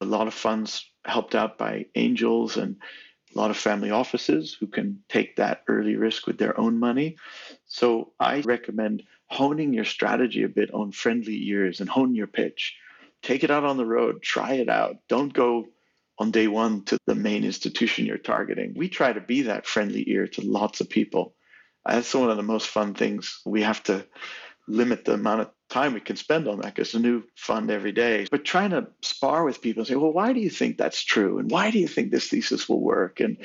A 0.00 0.06
lot 0.06 0.26
of 0.26 0.34
funds 0.34 0.90
helped 1.04 1.34
out 1.34 1.58
by 1.58 1.86
angels 1.94 2.56
and 2.56 2.76
a 3.34 3.38
lot 3.38 3.50
of 3.50 3.56
family 3.56 3.90
offices 3.90 4.56
who 4.58 4.66
can 4.66 5.02
take 5.08 5.36
that 5.36 5.64
early 5.68 5.96
risk 5.96 6.26
with 6.26 6.38
their 6.38 6.58
own 6.58 6.78
money. 6.78 7.16
So 7.66 8.12
I 8.18 8.40
recommend 8.40 9.02
honing 9.26 9.72
your 9.72 9.84
strategy 9.84 10.42
a 10.42 10.48
bit 10.48 10.72
on 10.72 10.92
friendly 10.92 11.48
ears 11.48 11.80
and 11.80 11.88
hone 11.88 12.14
your 12.14 12.26
pitch. 12.26 12.76
Take 13.22 13.44
it 13.44 13.50
out 13.50 13.64
on 13.64 13.76
the 13.76 13.86
road, 13.86 14.22
try 14.22 14.54
it 14.54 14.68
out. 14.68 14.96
Don't 15.08 15.32
go 15.32 15.66
on 16.18 16.30
day 16.30 16.46
one 16.46 16.84
to 16.84 16.98
the 17.06 17.14
main 17.14 17.44
institution 17.44 18.06
you're 18.06 18.18
targeting. 18.18 18.74
We 18.76 18.88
try 18.88 19.12
to 19.12 19.20
be 19.20 19.42
that 19.42 19.66
friendly 19.66 20.08
ear 20.10 20.28
to 20.28 20.42
lots 20.42 20.80
of 20.80 20.88
people. 20.88 21.34
That's 21.84 22.14
one 22.14 22.30
of 22.30 22.36
the 22.36 22.42
most 22.42 22.68
fun 22.68 22.94
things. 22.94 23.40
We 23.44 23.62
have 23.62 23.82
to 23.84 24.06
limit 24.66 25.04
the 25.04 25.14
amount 25.14 25.42
of 25.42 25.50
time 25.68 25.92
we 25.92 26.00
can 26.00 26.16
spend 26.16 26.48
on 26.48 26.60
that 26.60 26.74
because 26.74 26.94
a 26.94 26.98
new 26.98 27.22
fund 27.36 27.70
every 27.70 27.92
day. 27.92 28.26
But 28.30 28.44
trying 28.44 28.70
to 28.70 28.88
spar 29.02 29.44
with 29.44 29.60
people 29.60 29.80
and 29.80 29.88
say, 29.88 29.96
well, 29.96 30.12
why 30.12 30.32
do 30.32 30.40
you 30.40 30.50
think 30.50 30.78
that's 30.78 31.02
true? 31.02 31.38
And 31.38 31.50
why 31.50 31.70
do 31.70 31.78
you 31.78 31.88
think 31.88 32.10
this 32.10 32.28
thesis 32.28 32.68
will 32.68 32.80
work? 32.80 33.20
And 33.20 33.38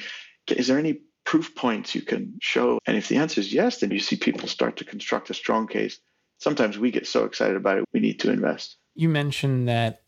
is 0.48 0.68
there 0.68 0.80
any 0.80 1.02
proof 1.26 1.56
points 1.56 1.96
you 1.96 2.02
can 2.02 2.38
show? 2.42 2.80
And 2.86 2.98
if 2.98 3.08
the 3.08 3.18
answer 3.18 3.42
is 3.42 3.54
yes, 3.54 3.80
then 3.80 3.92
you 3.92 4.00
see 4.00 4.16
people 4.16 4.48
start 4.48 4.78
to 4.78 4.86
construct 4.86 5.30
a 5.30 5.34
strong 5.34 5.68
case. 5.68 6.00
Sometimes 6.38 6.78
we 6.78 6.92
get 6.92 7.08
so 7.08 7.26
excited 7.26 7.56
about 7.56 7.80
it, 7.80 7.86
we 7.94 8.00
need 8.00 8.20
to 8.22 8.32
invest. 8.32 8.78
You 8.96 9.10
mentioned 9.10 9.68
that 9.68 10.04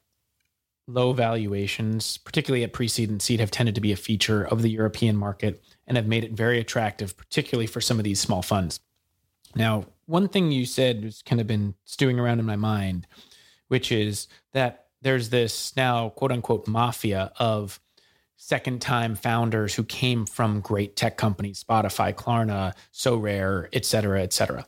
low 0.87 1.13
valuations, 1.13 2.17
particularly 2.17 2.63
at 2.63 2.73
pre 2.73 2.87
seed 2.87 3.09
and 3.09 3.21
seed, 3.21 3.39
have 3.39 3.51
tended 3.51 3.75
to 3.75 3.81
be 3.81 3.91
a 3.91 3.97
feature 3.97 4.43
of 4.43 4.61
the 4.61 4.69
European 4.69 5.15
market 5.15 5.63
and 5.87 5.97
have 5.97 6.07
made 6.07 6.23
it 6.23 6.31
very 6.33 6.59
attractive, 6.59 7.17
particularly 7.17 7.67
for 7.67 7.81
some 7.81 7.97
of 7.99 8.03
these 8.03 8.19
small 8.19 8.41
funds. 8.41 8.79
Now, 9.55 9.85
one 10.05 10.27
thing 10.27 10.51
you 10.51 10.65
said 10.65 11.03
has 11.03 11.21
kind 11.21 11.41
of 11.41 11.47
been 11.47 11.75
stewing 11.85 12.19
around 12.19 12.39
in 12.39 12.45
my 12.45 12.55
mind, 12.55 13.07
which 13.67 13.91
is 13.91 14.27
that 14.53 14.85
there's 15.01 15.29
this 15.29 15.75
now 15.75 16.09
quote 16.09 16.31
unquote 16.31 16.67
mafia 16.67 17.31
of 17.37 17.79
second 18.41 18.81
time 18.81 19.13
founders 19.13 19.75
who 19.75 19.83
came 19.83 20.25
from 20.25 20.61
great 20.61 20.95
tech 20.95 21.15
companies, 21.15 21.63
Spotify, 21.63 22.11
Klarna, 22.11 22.73
Sorare, 22.91 23.67
et 23.71 23.85
cetera, 23.85 24.23
et 24.23 24.33
cetera. 24.33 24.65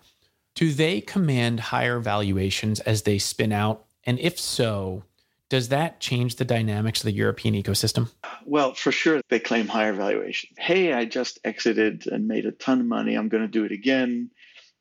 Do 0.53 0.71
they 0.71 1.01
command 1.01 1.59
higher 1.59 1.99
valuations 1.99 2.79
as 2.81 3.01
they 3.01 3.17
spin 3.17 3.51
out? 3.51 3.85
And 4.03 4.19
if 4.19 4.39
so, 4.39 5.03
does 5.49 5.69
that 5.69 5.99
change 5.99 6.35
the 6.35 6.45
dynamics 6.45 6.99
of 7.01 7.05
the 7.05 7.13
European 7.13 7.55
ecosystem? 7.55 8.11
Well, 8.45 8.75
for 8.75 8.91
sure, 8.91 9.21
they 9.29 9.39
claim 9.39 9.67
higher 9.67 9.93
valuation. 9.93 10.51
Hey, 10.59 10.93
I 10.93 11.05
just 11.05 11.39
exited 11.43 12.05
and 12.05 12.27
made 12.27 12.45
a 12.45 12.51
ton 12.51 12.79
of 12.79 12.85
money. 12.85 13.15
I'm 13.15 13.27
going 13.27 13.43
to 13.43 13.47
do 13.47 13.65
it 13.65 13.71
again 13.71 14.29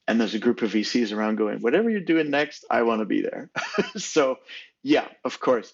and 0.08 0.20
there's 0.20 0.34
a 0.34 0.38
group 0.38 0.62
of 0.62 0.72
VCs 0.72 1.16
around 1.16 1.36
going, 1.36 1.60
whatever 1.60 1.88
you're 1.88 2.00
doing 2.00 2.30
next, 2.30 2.64
I 2.68 2.82
want 2.82 3.00
to 3.00 3.06
be 3.06 3.22
there. 3.22 3.50
so, 3.96 4.38
yeah, 4.82 5.06
of 5.24 5.40
course. 5.40 5.72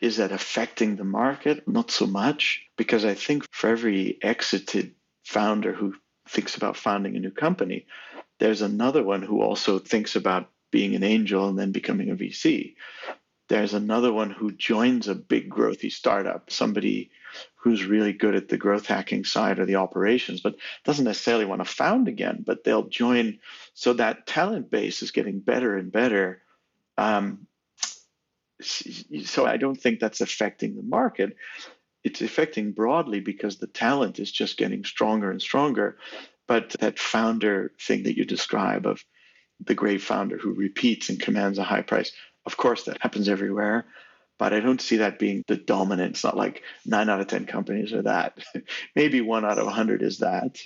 Is 0.00 0.16
that 0.16 0.32
affecting 0.32 0.96
the 0.96 1.04
market? 1.04 1.68
Not 1.68 1.90
so 1.90 2.06
much, 2.06 2.62
because 2.76 3.04
I 3.04 3.14
think 3.14 3.46
for 3.52 3.68
every 3.68 4.18
exited 4.22 4.94
founder 5.24 5.72
who 5.72 5.94
thinks 6.28 6.56
about 6.56 6.76
founding 6.76 7.16
a 7.16 7.20
new 7.20 7.30
company, 7.30 7.86
there's 8.38 8.62
another 8.62 9.02
one 9.02 9.22
who 9.22 9.42
also 9.42 9.78
thinks 9.78 10.16
about 10.16 10.48
being 10.70 10.94
an 10.94 11.02
angel 11.02 11.48
and 11.48 11.58
then 11.58 11.72
becoming 11.72 12.10
a 12.10 12.16
VC. 12.16 12.74
There's 13.48 13.74
another 13.74 14.12
one 14.12 14.30
who 14.30 14.52
joins 14.52 15.08
a 15.08 15.14
big 15.14 15.50
growthy 15.50 15.90
startup, 15.90 16.50
somebody 16.50 17.10
who's 17.56 17.84
really 17.84 18.12
good 18.12 18.34
at 18.34 18.48
the 18.48 18.56
growth 18.56 18.86
hacking 18.86 19.24
side 19.24 19.58
or 19.58 19.66
the 19.66 19.76
operations, 19.76 20.40
but 20.40 20.56
doesn't 20.84 21.04
necessarily 21.04 21.44
want 21.44 21.60
to 21.60 21.64
found 21.64 22.08
again, 22.08 22.42
but 22.46 22.64
they'll 22.64 22.88
join. 22.88 23.38
So 23.74 23.92
that 23.94 24.26
talent 24.26 24.70
base 24.70 25.02
is 25.02 25.10
getting 25.10 25.40
better 25.40 25.76
and 25.76 25.92
better. 25.92 26.42
Um, 26.96 27.46
so 28.62 29.46
I 29.46 29.56
don't 29.56 29.80
think 29.80 30.00
that's 30.00 30.20
affecting 30.20 30.76
the 30.76 30.82
market. 30.82 31.36
It's 32.02 32.22
affecting 32.22 32.72
broadly 32.72 33.20
because 33.20 33.58
the 33.58 33.66
talent 33.66 34.18
is 34.18 34.32
just 34.32 34.56
getting 34.56 34.84
stronger 34.84 35.30
and 35.30 35.40
stronger. 35.40 35.98
But 36.48 36.70
that 36.80 36.98
founder 36.98 37.72
thing 37.80 38.04
that 38.04 38.16
you 38.16 38.24
describe 38.24 38.86
of 38.86 39.04
the 39.60 39.74
great 39.74 40.02
founder 40.02 40.38
who 40.38 40.52
repeats 40.52 41.10
and 41.10 41.20
commands 41.20 41.58
a 41.58 41.64
high 41.64 41.82
price, 41.82 42.12
of 42.46 42.56
course, 42.56 42.84
that 42.84 43.02
happens 43.02 43.28
everywhere 43.28 43.86
but 44.40 44.54
I 44.54 44.60
don't 44.60 44.80
see 44.80 44.96
that 44.96 45.18
being 45.18 45.44
the 45.48 45.56
dominant. 45.56 46.12
It's 46.12 46.24
not 46.24 46.34
like 46.34 46.62
nine 46.86 47.10
out 47.10 47.20
of 47.20 47.26
10 47.26 47.44
companies 47.44 47.92
are 47.92 48.00
that. 48.02 48.38
Maybe 48.96 49.20
one 49.20 49.44
out 49.44 49.58
of 49.58 49.66
100 49.66 50.02
is 50.02 50.20
that. 50.20 50.58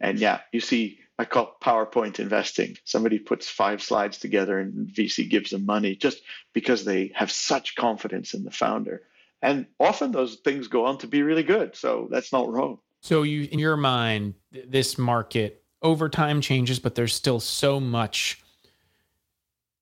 And 0.00 0.20
yeah, 0.20 0.42
you 0.52 0.60
see, 0.60 1.00
I 1.18 1.24
call 1.24 1.56
PowerPoint 1.62 2.20
investing. 2.20 2.76
Somebody 2.84 3.18
puts 3.18 3.48
five 3.48 3.82
slides 3.82 4.18
together 4.18 4.58
and 4.58 4.88
VC 4.88 5.28
gives 5.28 5.50
them 5.50 5.64
money 5.64 5.96
just 5.96 6.22
because 6.52 6.84
they 6.84 7.12
have 7.14 7.30
such 7.30 7.74
confidence 7.74 8.34
in 8.34 8.44
the 8.44 8.50
founder. 8.50 9.02
And 9.40 9.66
often 9.80 10.12
those 10.12 10.36
things 10.36 10.68
go 10.68 10.86
on 10.86 10.98
to 10.98 11.06
be 11.06 11.22
really 11.22 11.42
good. 11.42 11.74
So 11.76 12.08
that's 12.10 12.32
not 12.32 12.48
wrong. 12.48 12.78
So 13.00 13.22
you 13.22 13.48
in 13.50 13.58
your 13.58 13.76
mind 13.76 14.34
this 14.50 14.98
market 14.98 15.62
over 15.82 16.08
time 16.08 16.40
changes 16.40 16.78
but 16.78 16.94
there's 16.94 17.14
still 17.14 17.38
so 17.38 17.78
much 17.78 18.42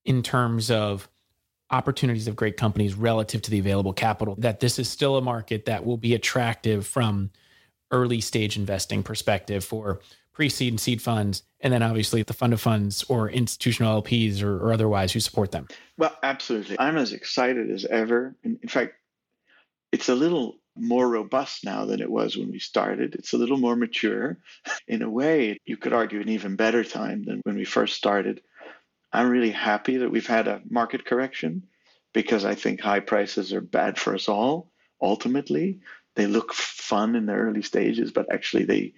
in 0.05 0.22
terms 0.22 0.70
of 0.70 1.09
opportunities 1.70 2.28
of 2.28 2.37
great 2.37 2.57
companies 2.57 2.95
relative 2.95 3.43
to 3.43 3.51
the 3.51 3.59
available 3.59 3.93
capital, 3.93 4.37
that 4.39 4.61
this 4.61 4.78
is 4.78 4.89
still 4.89 5.16
a 5.16 5.22
market 5.22 5.64
that 5.66 5.85
will 5.85 5.97
be 5.97 6.14
attractive 6.14 6.87
from 6.87 7.30
early 7.91 8.20
stage 8.20 8.57
investing 8.57 9.03
perspective 9.03 9.64
for 9.64 10.01
pre-seed 10.35 10.72
and 10.72 10.80
seed 10.80 11.01
funds, 11.01 11.45
and 11.61 11.72
then 11.72 11.82
obviously 11.82 12.22
the 12.22 12.35
fund 12.35 12.53
of 12.53 12.61
funds 12.61 13.05
or 13.09 13.30
institutional 13.30 14.03
LPs 14.03 14.43
or, 14.43 14.57
or 14.59 14.72
otherwise 14.72 15.12
who 15.12 15.20
support 15.20 15.53
them. 15.53 15.68
Well, 15.97 16.16
absolutely. 16.22 16.76
I'm 16.78 16.97
as 16.97 17.12
excited 17.12 17.70
as 17.70 17.85
ever. 17.85 18.35
In, 18.43 18.59
in 18.62 18.68
fact, 18.68 18.95
it's 19.93 20.09
a 20.09 20.14
little 20.14 20.57
more 20.76 21.09
robust 21.09 21.64
now 21.64 21.87
than 21.87 22.01
it 22.01 22.11
was 22.11 22.37
when 22.37 22.51
we 22.51 22.59
started. 22.59 23.14
It's 23.14 23.32
a 23.32 23.39
little 23.39 23.57
more 23.57 23.76
mature. 23.76 24.39
In 24.89 25.03
a 25.03 25.11
way, 25.11 25.59
you 25.64 25.76
could 25.76 25.93
argue 25.93 26.20
an 26.20 26.28
even 26.28 26.57
better 26.57 26.82
time 26.82 27.22
than 27.24 27.41
when 27.45 27.55
we 27.57 27.64
first 27.64 27.95
started. 27.95 28.43
I'm 29.12 29.30
really 29.30 29.53
happy 29.53 29.99
that 29.99 30.11
we've 30.11 30.26
had 30.26 30.49
a 30.49 30.62
market 30.68 31.05
correction 31.05 31.62
because 32.12 32.45
I 32.45 32.57
think 32.57 32.80
high 32.80 33.01
prices 33.01 33.53
are 33.53 33.61
bad 33.61 33.99
for 33.99 34.14
us 34.14 34.28
all. 34.28 34.72
Ultimately, 35.01 35.78
they 36.16 36.26
look 36.26 36.53
fun 36.53 37.14
in 37.14 37.26
the 37.26 37.35
early 37.35 37.62
stages, 37.62 38.11
but 38.11 38.32
actually 38.32 38.64
they 38.64 38.95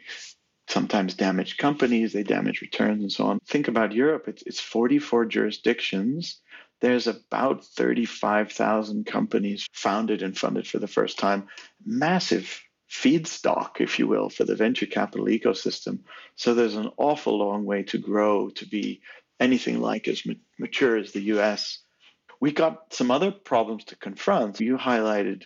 sometimes 0.68 1.14
damage 1.14 1.56
companies, 1.56 2.12
they 2.12 2.22
damage 2.22 2.60
returns 2.60 3.02
and 3.02 3.12
so 3.12 3.26
on. 3.26 3.38
Think 3.46 3.68
about 3.68 3.92
Europe, 3.92 4.28
it's, 4.28 4.42
it's 4.42 4.60
44 4.60 5.26
jurisdictions. 5.26 6.40
There's 6.80 7.06
about 7.06 7.64
35,000 7.64 9.06
companies 9.06 9.66
founded 9.72 10.22
and 10.22 10.36
funded 10.36 10.66
for 10.66 10.78
the 10.78 10.86
first 10.86 11.18
time. 11.18 11.48
Massive 11.84 12.62
feedstock, 12.90 13.80
if 13.80 13.98
you 13.98 14.06
will, 14.06 14.28
for 14.28 14.44
the 14.44 14.54
venture 14.54 14.86
capital 14.86 15.26
ecosystem. 15.26 16.00
So 16.36 16.54
there's 16.54 16.76
an 16.76 16.90
awful 16.98 17.38
long 17.38 17.64
way 17.64 17.82
to 17.84 17.98
grow 17.98 18.50
to 18.50 18.66
be 18.66 19.00
anything 19.40 19.80
like 19.80 20.08
as 20.08 20.22
mature 20.58 20.96
as 20.96 21.12
the 21.12 21.22
US. 21.22 21.78
We 22.40 22.52
got 22.52 22.92
some 22.92 23.10
other 23.10 23.30
problems 23.30 23.84
to 23.86 23.96
confront. 23.96 24.60
You 24.60 24.76
highlighted 24.76 25.44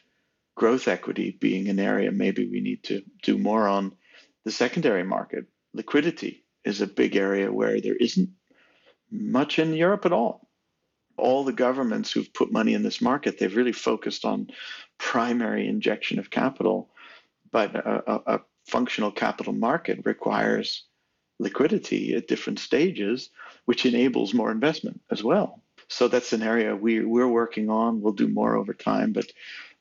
growth 0.57 0.89
equity 0.89 1.31
being 1.41 1.69
an 1.69 1.79
area 1.79 2.11
maybe 2.11 2.47
we 2.47 2.61
need 2.61 2.83
to 2.85 3.03
do 3.23 3.39
more 3.39 3.67
on. 3.67 3.97
The 4.45 4.51
secondary 4.51 5.05
market, 5.05 5.47
liquidity, 5.75 6.45
is 6.65 6.81
a 6.81 6.87
big 6.87 7.17
area 7.17 7.53
where 7.53 7.81
there 7.81 7.97
isn't 7.97 8.31
much 9.11 9.59
in 9.59 9.75
Europe 9.75 10.07
at 10.07 10.13
all. 10.13 10.49
All 11.17 11.45
the 11.45 11.53
governments 11.53 12.13
who've 12.13 12.33
put 12.33 12.53
money 12.53 12.75
in 12.75 12.83
this 12.83 13.01
market, 13.01 13.39
they've 13.39 13.57
really 13.57 13.73
focused 13.73 14.25
on 14.25 14.49
primary 14.99 15.69
injection 15.69 16.19
of 16.19 16.31
capital. 16.31 16.91
But 17.51 17.75
a, 17.75 18.03
a, 18.07 18.37
a 18.37 18.41
functional 18.67 19.11
capital 19.11 19.53
market 19.53 20.01
requires 20.05 20.85
liquidity 21.39 22.15
at 22.15 22.29
different 22.29 22.59
stages, 22.59 23.31
which 23.65 23.87
enables 23.87 24.35
more 24.35 24.51
investment 24.51 25.01
as 25.11 25.25
well. 25.25 25.63
So 25.89 26.07
that's 26.07 26.33
an 26.33 26.43
area 26.43 26.77
we, 26.77 27.05
we're 27.05 27.29
working 27.29 27.69
on. 27.69 28.01
We'll 28.01 28.13
do 28.13 28.29
more 28.29 28.57
over 28.57 28.75
time, 28.75 29.13
but 29.13 29.27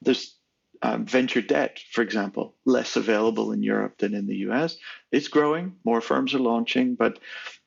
there's 0.01 0.36
um, 0.82 1.06
venture 1.06 1.42
debt, 1.42 1.80
for 1.92 2.02
example, 2.02 2.56
less 2.66 2.96
available 2.96 3.52
in 3.52 3.64
Europe 3.64 3.98
than 3.98 4.14
in 4.14 4.28
the 4.28 4.38
US. 4.50 4.78
It's 5.12 5.28
growing, 5.28 5.76
more 5.84 6.02
firms 6.02 6.34
are 6.34 6.40
launching, 6.40 6.96
but 6.96 7.20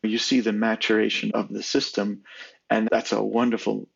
you 0.02 0.18
see 0.18 0.40
the 0.40 0.52
maturation 0.52 1.32
of 1.32 1.48
the 1.48 1.62
system, 1.62 2.22
and 2.70 2.88
that's 2.90 3.12
a 3.12 3.22
wonderful 3.22 3.88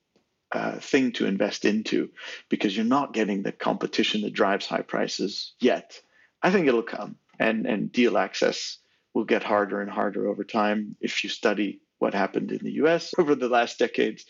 uh, 0.53 0.79
thing 0.79 1.13
to 1.13 1.27
invest 1.27 1.65
into 1.65 2.11
because 2.49 2.77
you're 2.77 2.85
not 2.85 3.15
getting 3.15 3.43
the 3.43 3.53
competition 3.53 4.23
that 4.23 4.33
drives 4.33 4.67
high 4.67 4.83
prices 4.83 5.55
yet. 5.61 6.01
I 6.43 6.51
think 6.51 6.69
it'll 6.69 6.83
come, 6.83 7.17
and, 7.39 7.67
and 7.67 7.91
deal 7.91 8.19
access 8.19 8.79
will 9.15 9.25
get 9.25 9.43
harder 9.43 9.81
and 9.81 9.91
harder 9.91 10.29
over 10.29 10.45
time. 10.45 10.95
If 11.01 11.25
you 11.25 11.31
study 11.31 11.81
what 11.99 12.13
happened 12.13 12.53
in 12.53 12.59
the 12.59 12.73
US 12.73 13.13
over 13.19 13.35
the 13.35 13.49
last 13.49 13.79
decades, 13.79 14.27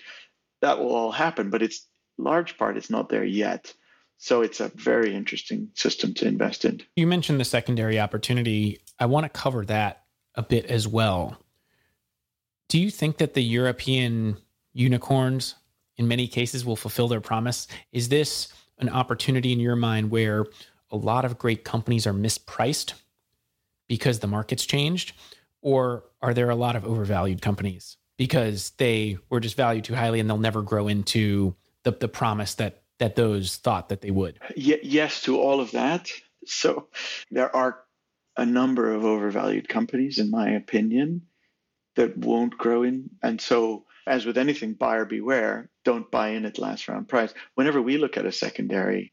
that 0.62 0.78
will 0.78 0.94
all 0.94 1.10
happen. 1.10 1.50
But 1.50 1.62
it's 1.62 1.86
large 2.16 2.56
part, 2.56 2.76
it's 2.76 2.90
not 2.90 3.08
there 3.08 3.24
yet. 3.24 3.74
So 4.18 4.42
it's 4.42 4.60
a 4.60 4.68
very 4.74 5.14
interesting 5.14 5.70
system 5.74 6.14
to 6.14 6.26
invest 6.26 6.64
in. 6.64 6.82
You 6.96 7.06
mentioned 7.06 7.38
the 7.38 7.44
secondary 7.44 8.00
opportunity. 8.00 8.80
I 8.98 9.06
want 9.06 9.24
to 9.24 9.28
cover 9.28 9.64
that 9.66 10.04
a 10.34 10.42
bit 10.42 10.66
as 10.66 10.88
well. 10.88 11.38
Do 12.68 12.80
you 12.80 12.90
think 12.90 13.18
that 13.18 13.34
the 13.34 13.42
European 13.42 14.38
unicorns, 14.72 15.54
in 15.96 16.08
many 16.08 16.26
cases, 16.26 16.64
will 16.64 16.76
fulfill 16.76 17.08
their 17.08 17.20
promise? 17.20 17.68
Is 17.92 18.08
this 18.08 18.48
an 18.78 18.88
opportunity 18.88 19.52
in 19.52 19.60
your 19.60 19.76
mind 19.76 20.10
where 20.10 20.46
a 20.90 20.96
lot 20.96 21.24
of 21.24 21.38
great 21.38 21.64
companies 21.64 22.06
are 22.06 22.12
mispriced 22.12 22.94
because 23.88 24.18
the 24.18 24.26
market's 24.26 24.66
changed? 24.66 25.12
Or 25.62 26.04
are 26.22 26.34
there 26.34 26.50
a 26.50 26.56
lot 26.56 26.76
of 26.76 26.84
overvalued 26.84 27.42
companies 27.42 27.96
because 28.16 28.70
they 28.78 29.18
were 29.30 29.40
just 29.40 29.56
valued 29.56 29.84
too 29.84 29.94
highly 29.94 30.20
and 30.20 30.28
they'll 30.28 30.38
never 30.38 30.62
grow 30.62 30.88
into 30.88 31.54
the, 31.82 31.92
the 31.92 32.08
promise 32.08 32.54
that 32.54 32.82
that 32.98 33.16
those 33.16 33.56
thought 33.56 33.88
that 33.88 34.00
they 34.00 34.10
would? 34.10 34.38
Ye- 34.56 34.80
yes 34.82 35.22
to 35.22 35.38
all 35.38 35.60
of 35.60 35.72
that. 35.72 36.10
So 36.46 36.88
there 37.30 37.54
are 37.54 37.80
a 38.36 38.46
number 38.46 38.92
of 38.92 39.04
overvalued 39.04 39.68
companies, 39.68 40.18
in 40.18 40.30
my 40.30 40.50
opinion, 40.50 41.22
that 41.96 42.16
won't 42.16 42.56
grow 42.58 42.82
in. 42.82 43.10
And 43.22 43.40
so, 43.40 43.86
as 44.06 44.26
with 44.26 44.38
anything, 44.38 44.74
buyer 44.74 45.04
beware, 45.04 45.70
don't 45.84 46.10
buy 46.10 46.30
in 46.30 46.44
at 46.44 46.58
last 46.58 46.88
round 46.88 47.08
price. 47.08 47.32
Whenever 47.54 47.80
we 47.80 47.98
look 47.98 48.16
at 48.16 48.26
a 48.26 48.32
secondary, 48.32 49.12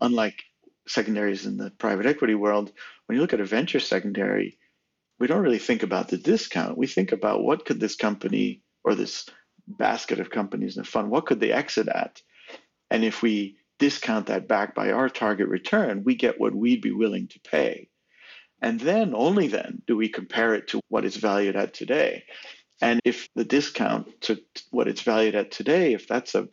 unlike 0.00 0.42
secondaries 0.88 1.46
in 1.46 1.56
the 1.56 1.70
private 1.70 2.06
equity 2.06 2.34
world, 2.34 2.72
when 3.06 3.16
you 3.16 3.22
look 3.22 3.32
at 3.32 3.40
a 3.40 3.44
venture 3.44 3.80
secondary, 3.80 4.58
we 5.18 5.26
don't 5.26 5.42
really 5.42 5.58
think 5.58 5.82
about 5.82 6.08
the 6.08 6.18
discount. 6.18 6.76
We 6.76 6.86
think 6.86 7.12
about 7.12 7.42
what 7.42 7.64
could 7.64 7.80
this 7.80 7.96
company 7.96 8.62
or 8.84 8.94
this 8.94 9.26
basket 9.66 10.20
of 10.20 10.30
companies 10.30 10.76
in 10.76 10.82
the 10.82 10.88
fund, 10.88 11.10
what 11.10 11.26
could 11.26 11.40
they 11.40 11.52
exit 11.52 11.88
at? 11.88 12.20
And 12.90 13.04
if 13.04 13.22
we 13.22 13.56
discount 13.78 14.26
that 14.26 14.48
back 14.48 14.74
by 14.74 14.90
our 14.90 15.08
target 15.08 15.48
return, 15.48 16.04
we 16.04 16.14
get 16.14 16.40
what 16.40 16.54
we'd 16.54 16.80
be 16.80 16.92
willing 16.92 17.28
to 17.28 17.40
pay. 17.40 17.88
And 18.62 18.80
then, 18.80 19.14
only 19.14 19.48
then, 19.48 19.82
do 19.86 19.96
we 19.96 20.08
compare 20.08 20.54
it 20.54 20.68
to 20.68 20.80
what 20.88 21.04
it's 21.04 21.16
valued 21.16 21.56
at 21.56 21.74
today. 21.74 22.24
And 22.80 23.00
if 23.04 23.28
the 23.34 23.44
discount 23.44 24.20
to 24.22 24.40
what 24.70 24.88
it's 24.88 25.02
valued 25.02 25.34
at 25.34 25.50
today, 25.50 25.92
if 25.92 26.08
that's 26.08 26.34
a 26.34 26.48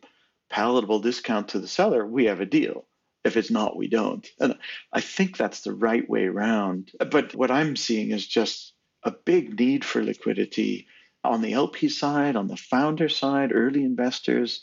palatable 0.50 1.00
discount 1.00 1.48
to 1.48 1.60
the 1.60 1.68
seller, 1.68 2.06
we 2.06 2.26
have 2.26 2.40
a 2.40 2.46
deal. 2.46 2.86
If 3.24 3.36
it's 3.38 3.50
not, 3.50 3.76
we 3.76 3.88
don't. 3.88 4.26
And 4.38 4.58
I 4.92 5.00
think 5.00 5.36
that's 5.36 5.62
the 5.62 5.72
right 5.72 6.08
way 6.08 6.26
around. 6.26 6.92
But 7.10 7.34
what 7.34 7.50
I'm 7.50 7.74
seeing 7.74 8.10
is 8.10 8.26
just 8.26 8.74
a 9.02 9.10
big 9.10 9.58
need 9.58 9.84
for 9.84 10.02
liquidity 10.02 10.86
on 11.22 11.40
the 11.40 11.54
LP 11.54 11.88
side, 11.88 12.36
on 12.36 12.48
the 12.48 12.56
founder 12.56 13.08
side, 13.08 13.50
early 13.52 13.82
investors. 13.82 14.62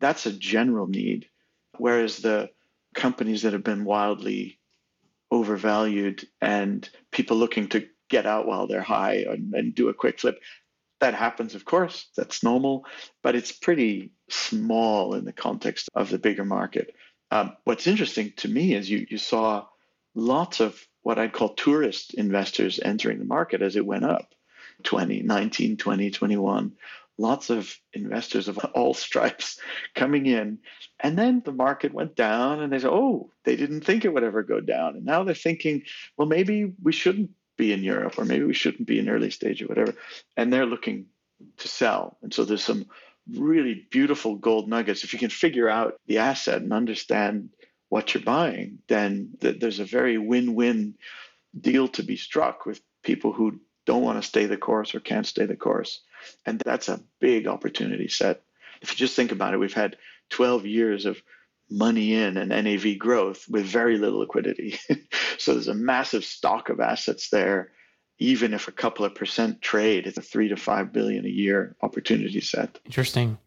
That's 0.00 0.26
a 0.26 0.32
general 0.32 0.86
need. 0.86 1.28
Whereas 1.76 2.18
the 2.18 2.50
companies 2.94 3.42
that 3.42 3.52
have 3.52 3.64
been 3.64 3.84
wildly 3.84 4.58
overvalued 5.30 6.26
and 6.40 6.88
people 7.10 7.36
looking 7.36 7.68
to 7.68 7.86
get 8.08 8.26
out 8.26 8.46
while 8.46 8.66
they're 8.66 8.80
high 8.82 9.26
and, 9.28 9.52
and 9.54 9.74
do 9.74 9.88
a 9.88 9.94
quick 9.94 10.20
flip, 10.20 10.40
that 11.00 11.14
happens, 11.14 11.54
of 11.54 11.64
course. 11.64 12.08
That's 12.16 12.42
normal, 12.42 12.84
but 13.22 13.36
it's 13.36 13.52
pretty 13.52 14.10
small 14.30 15.14
in 15.14 15.24
the 15.24 15.32
context 15.32 15.88
of 15.94 16.10
the 16.10 16.18
bigger 16.18 16.44
market. 16.44 16.94
Um, 17.30 17.56
what's 17.64 17.86
interesting 17.86 18.32
to 18.38 18.48
me 18.48 18.74
is 18.74 18.90
you, 18.90 19.06
you 19.08 19.18
saw 19.18 19.66
lots 20.14 20.60
of 20.60 20.80
what 21.02 21.18
I'd 21.18 21.32
call 21.32 21.54
tourist 21.54 22.14
investors 22.14 22.80
entering 22.82 23.18
the 23.18 23.24
market 23.24 23.62
as 23.62 23.76
it 23.76 23.86
went 23.86 24.04
up 24.04 24.34
2019, 24.82 25.76
20, 25.76 26.10
21. 26.10 26.72
Lots 27.18 27.50
of 27.50 27.76
investors 27.92 28.48
of 28.48 28.58
all 28.74 28.94
stripes 28.94 29.58
coming 29.94 30.26
in. 30.26 30.58
And 31.00 31.18
then 31.18 31.42
the 31.44 31.52
market 31.52 31.92
went 31.92 32.16
down 32.16 32.60
and 32.60 32.72
they 32.72 32.78
said, 32.78 32.90
oh, 32.90 33.30
they 33.44 33.56
didn't 33.56 33.82
think 33.82 34.04
it 34.04 34.14
would 34.14 34.24
ever 34.24 34.42
go 34.42 34.60
down. 34.60 34.96
And 34.96 35.04
now 35.04 35.24
they're 35.24 35.34
thinking, 35.34 35.82
well, 36.16 36.28
maybe 36.28 36.72
we 36.82 36.92
shouldn't 36.92 37.30
be 37.56 37.72
in 37.72 37.82
Europe 37.82 38.18
or 38.18 38.24
maybe 38.24 38.44
we 38.44 38.54
shouldn't 38.54 38.86
be 38.86 38.98
in 38.98 39.08
early 39.08 39.30
stage 39.30 39.62
or 39.62 39.66
whatever. 39.66 39.94
And 40.36 40.52
they're 40.52 40.66
looking 40.66 41.06
to 41.58 41.68
sell. 41.68 42.18
And 42.22 42.32
so 42.32 42.44
there's 42.44 42.64
some 42.64 42.86
really 43.34 43.86
beautiful 43.90 44.36
gold 44.36 44.68
nuggets. 44.68 45.04
If 45.04 45.12
you 45.12 45.18
can 45.18 45.30
figure 45.30 45.68
out 45.68 45.98
the 46.06 46.18
asset 46.18 46.62
and 46.62 46.72
understand 46.72 47.50
what 47.88 48.14
you're 48.14 48.22
buying, 48.22 48.78
then 48.88 49.30
th- 49.40 49.60
there's 49.60 49.80
a 49.80 49.84
very 49.84 50.18
win 50.18 50.54
win 50.54 50.94
deal 51.58 51.88
to 51.88 52.02
be 52.02 52.16
struck 52.16 52.66
with 52.66 52.80
people 53.02 53.32
who 53.32 53.60
don't 53.86 54.02
want 54.02 54.20
to 54.20 54.28
stay 54.28 54.46
the 54.46 54.56
course 54.56 54.94
or 54.94 55.00
can't 55.00 55.26
stay 55.26 55.46
the 55.46 55.56
course. 55.56 56.02
And 56.46 56.60
that's 56.64 56.88
a 56.88 57.00
big 57.20 57.46
opportunity 57.46 58.08
set. 58.08 58.42
If 58.80 58.90
you 58.90 58.96
just 58.96 59.16
think 59.16 59.32
about 59.32 59.54
it, 59.54 59.58
we've 59.58 59.72
had 59.72 59.96
12 60.30 60.66
years 60.66 61.04
of 61.04 61.20
money 61.70 62.14
in 62.14 62.36
and 62.36 62.50
NAV 62.50 62.98
growth 62.98 63.46
with 63.48 63.64
very 63.64 63.98
little 63.98 64.20
liquidity. 64.20 64.78
so 65.38 65.52
there's 65.52 65.68
a 65.68 65.74
massive 65.74 66.24
stock 66.24 66.68
of 66.68 66.80
assets 66.80 67.28
there 67.30 67.72
even 68.18 68.52
if 68.52 68.68
a 68.68 68.72
couple 68.72 69.04
of 69.04 69.14
percent 69.14 69.62
trade, 69.62 70.06
it's 70.06 70.18
a 70.18 70.22
three 70.22 70.48
to 70.48 70.56
five 70.56 70.92
billion 70.92 71.24
a 71.24 71.28
year 71.28 71.76
opportunity 71.82 72.40
set. 72.40 72.78
Interesting. 72.84 73.38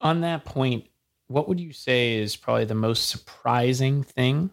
On 0.00 0.20
that 0.20 0.44
point, 0.44 0.86
what 1.26 1.48
would 1.48 1.60
you 1.60 1.72
say 1.72 2.14
is 2.14 2.36
probably 2.36 2.64
the 2.64 2.74
most 2.74 3.08
surprising 3.08 4.02
thing 4.02 4.50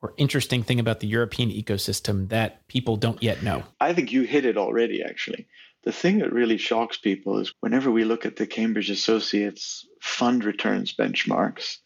or 0.00 0.14
interesting 0.16 0.62
thing 0.62 0.80
about 0.80 1.00
the 1.00 1.06
European 1.06 1.50
ecosystem 1.50 2.28
that 2.28 2.66
people 2.68 2.96
don't 2.96 3.22
yet 3.22 3.42
know? 3.42 3.62
I 3.80 3.94
think 3.94 4.12
you 4.12 4.22
hit 4.22 4.44
it 4.44 4.56
already, 4.56 5.02
actually. 5.02 5.46
The 5.84 5.92
thing 5.92 6.18
that 6.18 6.32
really 6.32 6.58
shocks 6.58 6.96
people 6.96 7.38
is 7.38 7.54
whenever 7.60 7.90
we 7.90 8.04
look 8.04 8.24
at 8.24 8.36
the 8.36 8.46
Cambridge 8.46 8.90
Associates 8.90 9.86
fund 10.00 10.44
returns 10.44 10.94
benchmarks, 10.94 11.78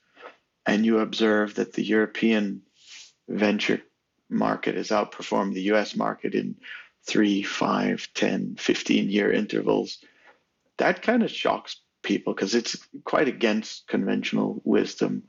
and 0.66 0.84
you 0.84 0.98
observe 0.98 1.54
that 1.54 1.72
the 1.72 1.84
European 1.84 2.62
venture 3.28 3.80
market 4.28 4.74
has 4.74 4.88
outperformed 4.88 5.54
the 5.54 5.72
US 5.72 5.96
market 5.96 6.34
in 6.34 6.56
three, 7.06 7.42
five, 7.42 8.08
10, 8.14 8.56
15 8.58 9.08
year 9.08 9.32
intervals. 9.32 9.98
That 10.78 11.02
kind 11.02 11.22
of 11.22 11.30
shocks 11.30 11.80
people 12.02 12.34
because 12.34 12.54
it's 12.54 12.76
quite 13.04 13.28
against 13.28 13.86
conventional 13.86 14.60
wisdom. 14.64 15.22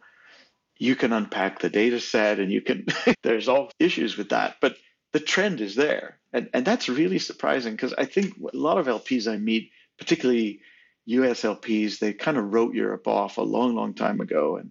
You 0.77 0.95
can 0.95 1.13
unpack 1.13 1.59
the 1.59 1.69
data 1.69 1.99
set 1.99 2.39
and 2.39 2.51
you 2.51 2.61
can, 2.61 2.87
there's 3.23 3.47
all 3.47 3.71
issues 3.79 4.17
with 4.17 4.29
that, 4.29 4.57
but 4.59 4.75
the 5.13 5.19
trend 5.19 5.61
is 5.61 5.75
there. 5.75 6.16
And, 6.37 6.49
and 6.53 6.65
that's 6.65 6.87
really 6.87 7.17
surprising 7.17 7.73
because 7.73 7.93
I 7.97 8.05
think 8.05 8.35
a 8.53 8.55
lot 8.55 8.77
of 8.77 8.85
LPs 8.85 9.31
I 9.31 9.37
meet, 9.37 9.71
particularly 9.97 10.61
US 11.05 11.41
LPs, 11.41 11.97
they 11.97 12.13
kind 12.13 12.37
of 12.37 12.53
wrote 12.53 12.75
Europe 12.75 13.07
off 13.07 13.37
a 13.37 13.41
long, 13.41 13.73
long 13.73 13.95
time 13.95 14.21
ago. 14.21 14.57
And 14.57 14.69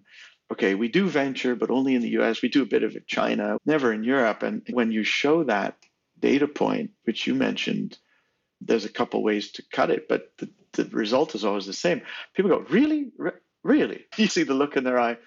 okay, 0.49 0.75
we 0.75 0.87
do 0.87 1.09
venture, 1.09 1.57
but 1.57 1.69
only 1.69 1.93
in 1.93 2.01
the 2.01 2.19
US. 2.19 2.41
We 2.41 2.47
do 2.47 2.61
a 2.61 2.67
bit 2.67 2.83
of 2.83 2.95
it 2.95 3.05
China, 3.05 3.57
never 3.65 3.91
in 3.91 4.05
Europe. 4.05 4.43
And 4.43 4.65
when 4.71 4.93
you 4.93 5.03
show 5.03 5.43
that 5.43 5.75
data 6.17 6.47
point, 6.47 6.91
which 7.03 7.27
you 7.27 7.35
mentioned, 7.35 7.97
there's 8.61 8.85
a 8.85 8.89
couple 8.89 9.21
ways 9.21 9.51
to 9.51 9.63
cut 9.69 9.89
it, 9.89 10.07
but 10.07 10.31
the, 10.37 10.49
the 10.71 10.85
result 10.85 11.35
is 11.35 11.43
always 11.43 11.65
the 11.65 11.73
same. 11.73 12.01
People 12.33 12.51
go, 12.51 12.65
really? 12.69 13.11
really? 13.61 14.05
You 14.17 14.27
see 14.27 14.43
the 14.43 14.53
look 14.53 14.77
in 14.77 14.85
their 14.85 14.99
eye. 14.99 15.17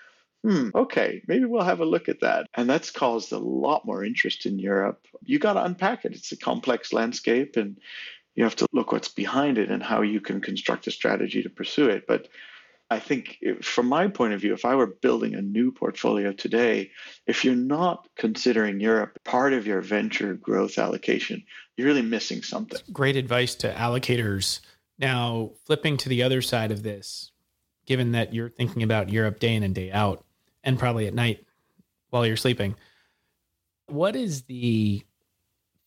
Hmm, 0.43 0.71
okay, 0.75 1.23
maybe 1.27 1.45
we'll 1.45 1.63
have 1.63 1.81
a 1.81 1.85
look 1.85 2.09
at 2.09 2.21
that. 2.21 2.47
And 2.55 2.69
that's 2.69 2.91
caused 2.91 3.33
a 3.33 3.39
lot 3.39 3.85
more 3.85 4.05
interest 4.05 4.47
in 4.47 4.59
Europe. 4.59 5.07
You 5.23 5.39
got 5.39 5.55
to 5.55 5.65
unpack 5.65 6.05
it. 6.05 6.15
It's 6.15 6.33
a 6.33 6.37
complex 6.37 6.93
landscape, 6.93 7.57
and 7.57 7.79
you 8.35 8.45
have 8.45 8.57
to 8.57 8.67
look 8.73 8.93
what's 8.93 9.09
behind 9.09 9.59
it 9.59 9.71
and 9.71 9.83
how 9.83 10.03
you 10.03 10.21
can 10.21 10.41
construct 10.41 10.87
a 10.87 10.91
strategy 10.91 11.43
to 11.43 11.51
pursue 11.51 11.91
it. 11.91 12.07
But 12.07 12.29
I 12.91 12.99
think, 12.99 13.39
from 13.63 13.87
my 13.87 14.09
point 14.09 14.33
of 14.33 14.41
view, 14.41 14.53
if 14.53 14.65
I 14.65 14.75
were 14.75 14.87
building 14.87 15.35
a 15.35 15.43
new 15.43 15.71
portfolio 15.71 16.33
today, 16.33 16.91
if 17.27 17.45
you're 17.45 17.55
not 17.55 18.09
considering 18.17 18.81
Europe 18.81 19.19
part 19.25 19.53
of 19.53 19.67
your 19.67 19.81
venture 19.81 20.35
growth 20.35 20.79
allocation, 20.79 21.45
you're 21.77 21.87
really 21.87 22.03
missing 22.03 22.43
something. 22.43 22.81
Great 22.93 23.17
advice 23.17 23.55
to 23.57 23.73
allocators. 23.73 24.61
Now, 24.99 25.53
flipping 25.67 25.99
to 25.99 26.09
the 26.09 26.23
other 26.23 26.43
side 26.43 26.73
of 26.73 26.83
this, 26.83 27.31
given 27.87 28.13
that 28.13 28.35
you're 28.35 28.51
thinking 28.51 28.83
about 28.83 29.11
Europe 29.11 29.39
day 29.39 29.55
in 29.55 29.63
and 29.63 29.75
day 29.75 29.93
out, 29.93 30.25
and 30.65 30.79
probably 30.79 31.07
at 31.07 31.15
night 31.15 31.45
while 32.11 32.27
you're 32.27 32.37
sleeping, 32.37 32.75
what 33.87 34.17
is 34.17 34.43
the 34.43 35.03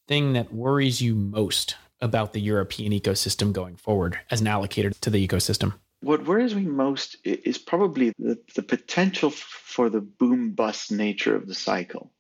thing 0.08 0.34
that 0.34 0.54
worries 0.54 1.02
you 1.02 1.16
most 1.16 1.76
about 2.02 2.34
the 2.34 2.42
European 2.42 2.92
ecosystem 2.92 3.54
going 3.54 3.76
forward 3.76 4.20
as 4.30 4.42
an 4.42 4.48
allocator 4.48 4.98
to 5.00 5.10
the 5.10 5.26
ecosystem? 5.26 5.74
what 6.04 6.26
worries 6.26 6.54
me 6.54 6.64
most 6.64 7.16
is 7.24 7.58
probably 7.58 8.12
the, 8.20 8.38
the 8.56 8.62
potential 8.62 9.30
for 9.30 9.90
the 9.90 10.02
boom 10.02 10.52
bust 10.52 10.92
nature 10.92 11.36
of 11.36 11.48
the 11.48 11.56
cycle. 11.56 12.12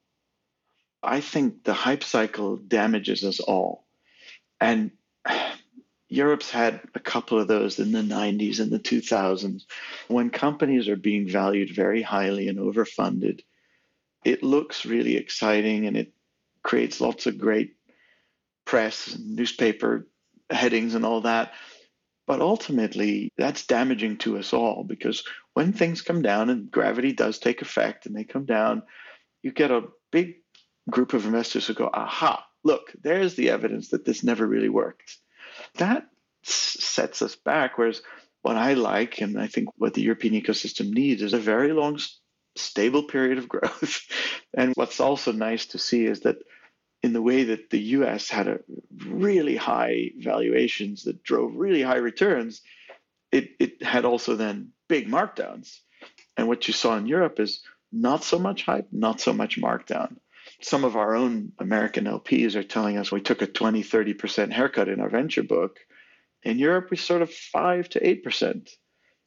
I 1.03 1.19
think 1.19 1.65
the 1.65 1.73
hype 1.73 2.03
cycle 2.03 2.55
damages 2.55 3.25
us 3.25 3.41
all. 3.41 3.85
And 4.61 4.91
Europe's 6.13 6.49
had 6.49 6.81
a 6.93 6.99
couple 6.99 7.39
of 7.39 7.47
those 7.47 7.79
in 7.79 7.91
the 7.91 8.01
90s 8.01 8.59
and 8.59 8.71
the 8.71 8.79
2000s. 8.79 9.63
When 10.07 10.29
companies 10.29 10.87
are 10.87 10.95
being 10.95 11.27
valued 11.27 11.75
very 11.75 12.01
highly 12.01 12.47
and 12.49 12.59
overfunded, 12.59 13.41
it 14.23 14.43
looks 14.43 14.85
really 14.85 15.17
exciting 15.17 15.87
and 15.87 15.97
it 15.97 16.13
creates 16.61 17.01
lots 17.01 17.25
of 17.25 17.37
great 17.37 17.75
press, 18.65 19.17
newspaper 19.19 20.07
headings, 20.49 20.95
and 20.95 21.05
all 21.05 21.21
that. 21.21 21.53
But 22.25 22.41
ultimately, 22.41 23.31
that's 23.37 23.65
damaging 23.65 24.17
to 24.19 24.37
us 24.37 24.53
all 24.53 24.83
because 24.83 25.23
when 25.53 25.73
things 25.73 26.01
come 26.01 26.21
down 26.21 26.49
and 26.49 26.71
gravity 26.71 27.11
does 27.11 27.39
take 27.39 27.61
effect 27.61 28.05
and 28.05 28.15
they 28.15 28.23
come 28.23 28.45
down, 28.45 28.83
you 29.41 29.51
get 29.51 29.71
a 29.71 29.87
big 30.11 30.35
group 30.89 31.13
of 31.13 31.25
investors 31.25 31.67
who 31.67 31.73
go, 31.73 31.89
aha, 31.93 32.45
look, 32.63 32.93
there's 33.01 33.35
the 33.35 33.49
evidence 33.49 33.89
that 33.89 34.05
this 34.05 34.23
never 34.23 34.45
really 34.47 34.69
worked. 34.69 35.17
That 35.75 36.07
sets 36.43 37.21
us 37.21 37.35
back. 37.35 37.77
Whereas 37.77 38.01
what 38.41 38.57
I 38.57 38.73
like, 38.73 39.21
and 39.21 39.39
I 39.39 39.47
think 39.47 39.69
what 39.77 39.93
the 39.93 40.01
European 40.01 40.33
ecosystem 40.33 40.91
needs, 40.93 41.21
is 41.21 41.33
a 41.33 41.39
very 41.39 41.71
long, 41.71 41.99
stable 42.55 43.03
period 43.03 43.37
of 43.37 43.49
growth. 43.49 44.01
and 44.53 44.73
what's 44.75 44.99
also 44.99 45.31
nice 45.31 45.67
to 45.67 45.79
see 45.79 46.05
is 46.05 46.21
that 46.21 46.37
in 47.01 47.13
the 47.13 47.21
way 47.21 47.43
that 47.43 47.69
the 47.69 47.79
US 47.79 48.29
had 48.29 48.47
a 48.47 48.59
really 49.05 49.57
high 49.57 50.11
valuations 50.17 51.03
that 51.03 51.23
drove 51.23 51.55
really 51.55 51.81
high 51.81 51.97
returns, 51.97 52.61
it, 53.31 53.49
it 53.59 53.83
had 53.83 54.05
also 54.05 54.35
then 54.35 54.69
big 54.87 55.07
markdowns. 55.07 55.79
And 56.37 56.47
what 56.47 56.67
you 56.67 56.73
saw 56.73 56.95
in 56.97 57.05
Europe 57.05 57.39
is 57.39 57.61
not 57.91 58.23
so 58.23 58.39
much 58.39 58.65
hype, 58.65 58.87
not 58.91 59.19
so 59.21 59.33
much 59.33 59.59
markdown. 59.59 60.17
Some 60.63 60.85
of 60.85 60.95
our 60.95 61.13
own 61.13 61.51
American 61.59 62.05
LPs 62.05 62.55
are 62.55 62.63
telling 62.63 62.97
us 62.97 63.11
we 63.11 63.21
took 63.21 63.41
a 63.41 63.47
20, 63.47 63.83
30% 63.83 64.51
haircut 64.51 64.87
in 64.87 65.01
our 65.01 65.09
venture 65.09 65.43
book. 65.43 65.79
In 66.43 66.57
Europe, 66.57 66.89
we 66.89 66.97
sort 66.97 67.21
of 67.21 67.31
5 67.31 67.89
to 67.89 67.99
8%. 67.99 68.69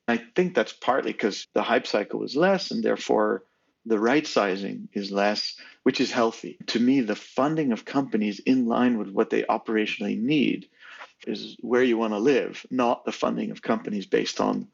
I 0.08 0.16
think 0.16 0.54
that's 0.54 0.72
partly 0.72 1.12
because 1.12 1.46
the 1.52 1.62
hype 1.62 1.86
cycle 1.86 2.20
was 2.20 2.36
less 2.36 2.70
and 2.70 2.82
therefore 2.82 3.44
the 3.84 3.98
right 3.98 4.26
sizing 4.26 4.88
is 4.92 5.12
less, 5.12 5.56
which 5.82 6.00
is 6.00 6.10
healthy. 6.10 6.58
To 6.68 6.80
me, 6.80 7.00
the 7.02 7.14
funding 7.14 7.72
of 7.72 7.84
companies 7.84 8.40
in 8.40 8.66
line 8.66 8.98
with 8.98 9.10
what 9.10 9.30
they 9.30 9.42
operationally 9.42 10.20
need 10.20 10.68
is 11.26 11.56
where 11.60 11.82
you 11.82 11.98
want 11.98 12.12
to 12.12 12.18
live, 12.18 12.64
not 12.70 13.04
the 13.04 13.12
funding 13.12 13.50
of 13.50 13.62
companies 13.62 14.06
based 14.06 14.40
on 14.40 14.68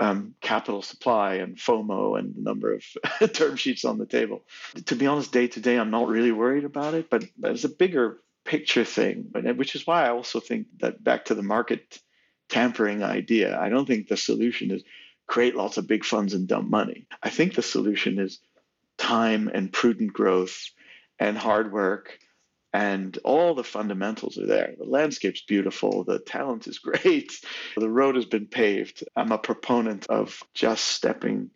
um, 0.00 0.34
capital 0.40 0.82
supply 0.82 1.34
and 1.34 1.56
FOMO 1.56 2.18
and 2.18 2.34
the 2.34 2.42
number 2.42 2.74
of 2.74 3.32
term 3.32 3.56
sheets 3.56 3.84
on 3.84 3.98
the 3.98 4.06
table. 4.06 4.42
To 4.86 4.96
be 4.96 5.06
honest, 5.06 5.32
day 5.32 5.48
to 5.48 5.60
day, 5.60 5.78
I'm 5.78 5.90
not 5.90 6.08
really 6.08 6.32
worried 6.32 6.64
about 6.64 6.94
it, 6.94 7.08
but, 7.08 7.24
but 7.38 7.52
it's 7.52 7.64
a 7.64 7.68
bigger 7.68 8.18
picture 8.44 8.84
thing, 8.84 9.30
which 9.56 9.74
is 9.74 9.86
why 9.86 10.06
I 10.06 10.10
also 10.10 10.40
think 10.40 10.66
that 10.80 11.02
back 11.02 11.26
to 11.26 11.34
the 11.34 11.42
market 11.42 11.98
tampering 12.48 13.02
idea, 13.02 13.58
I 13.58 13.68
don't 13.68 13.86
think 13.86 14.08
the 14.08 14.16
solution 14.16 14.70
is 14.70 14.84
create 15.26 15.56
lots 15.56 15.76
of 15.76 15.88
big 15.88 16.04
funds 16.04 16.34
and 16.34 16.46
dump 16.46 16.68
money. 16.70 17.06
I 17.22 17.30
think 17.30 17.54
the 17.54 17.62
solution 17.62 18.18
is 18.18 18.38
time 18.96 19.50
and 19.52 19.72
prudent 19.72 20.12
growth 20.12 20.70
and 21.18 21.36
hard 21.36 21.72
work 21.72 22.18
and 22.76 23.18
all 23.24 23.54
the 23.54 23.64
fundamentals 23.64 24.36
are 24.36 24.44
there. 24.44 24.74
The 24.76 24.84
landscape's 24.84 25.40
beautiful, 25.40 26.04
the 26.04 26.18
talent 26.18 26.66
is 26.66 26.78
great, 26.90 27.32
the 27.74 27.88
road 27.88 28.16
has 28.16 28.26
been 28.26 28.46
paved. 28.46 29.02
I'm 29.16 29.32
a 29.32 29.38
proponent 29.38 30.06
of 30.08 30.42
just 30.52 30.84
stepping 30.88 31.50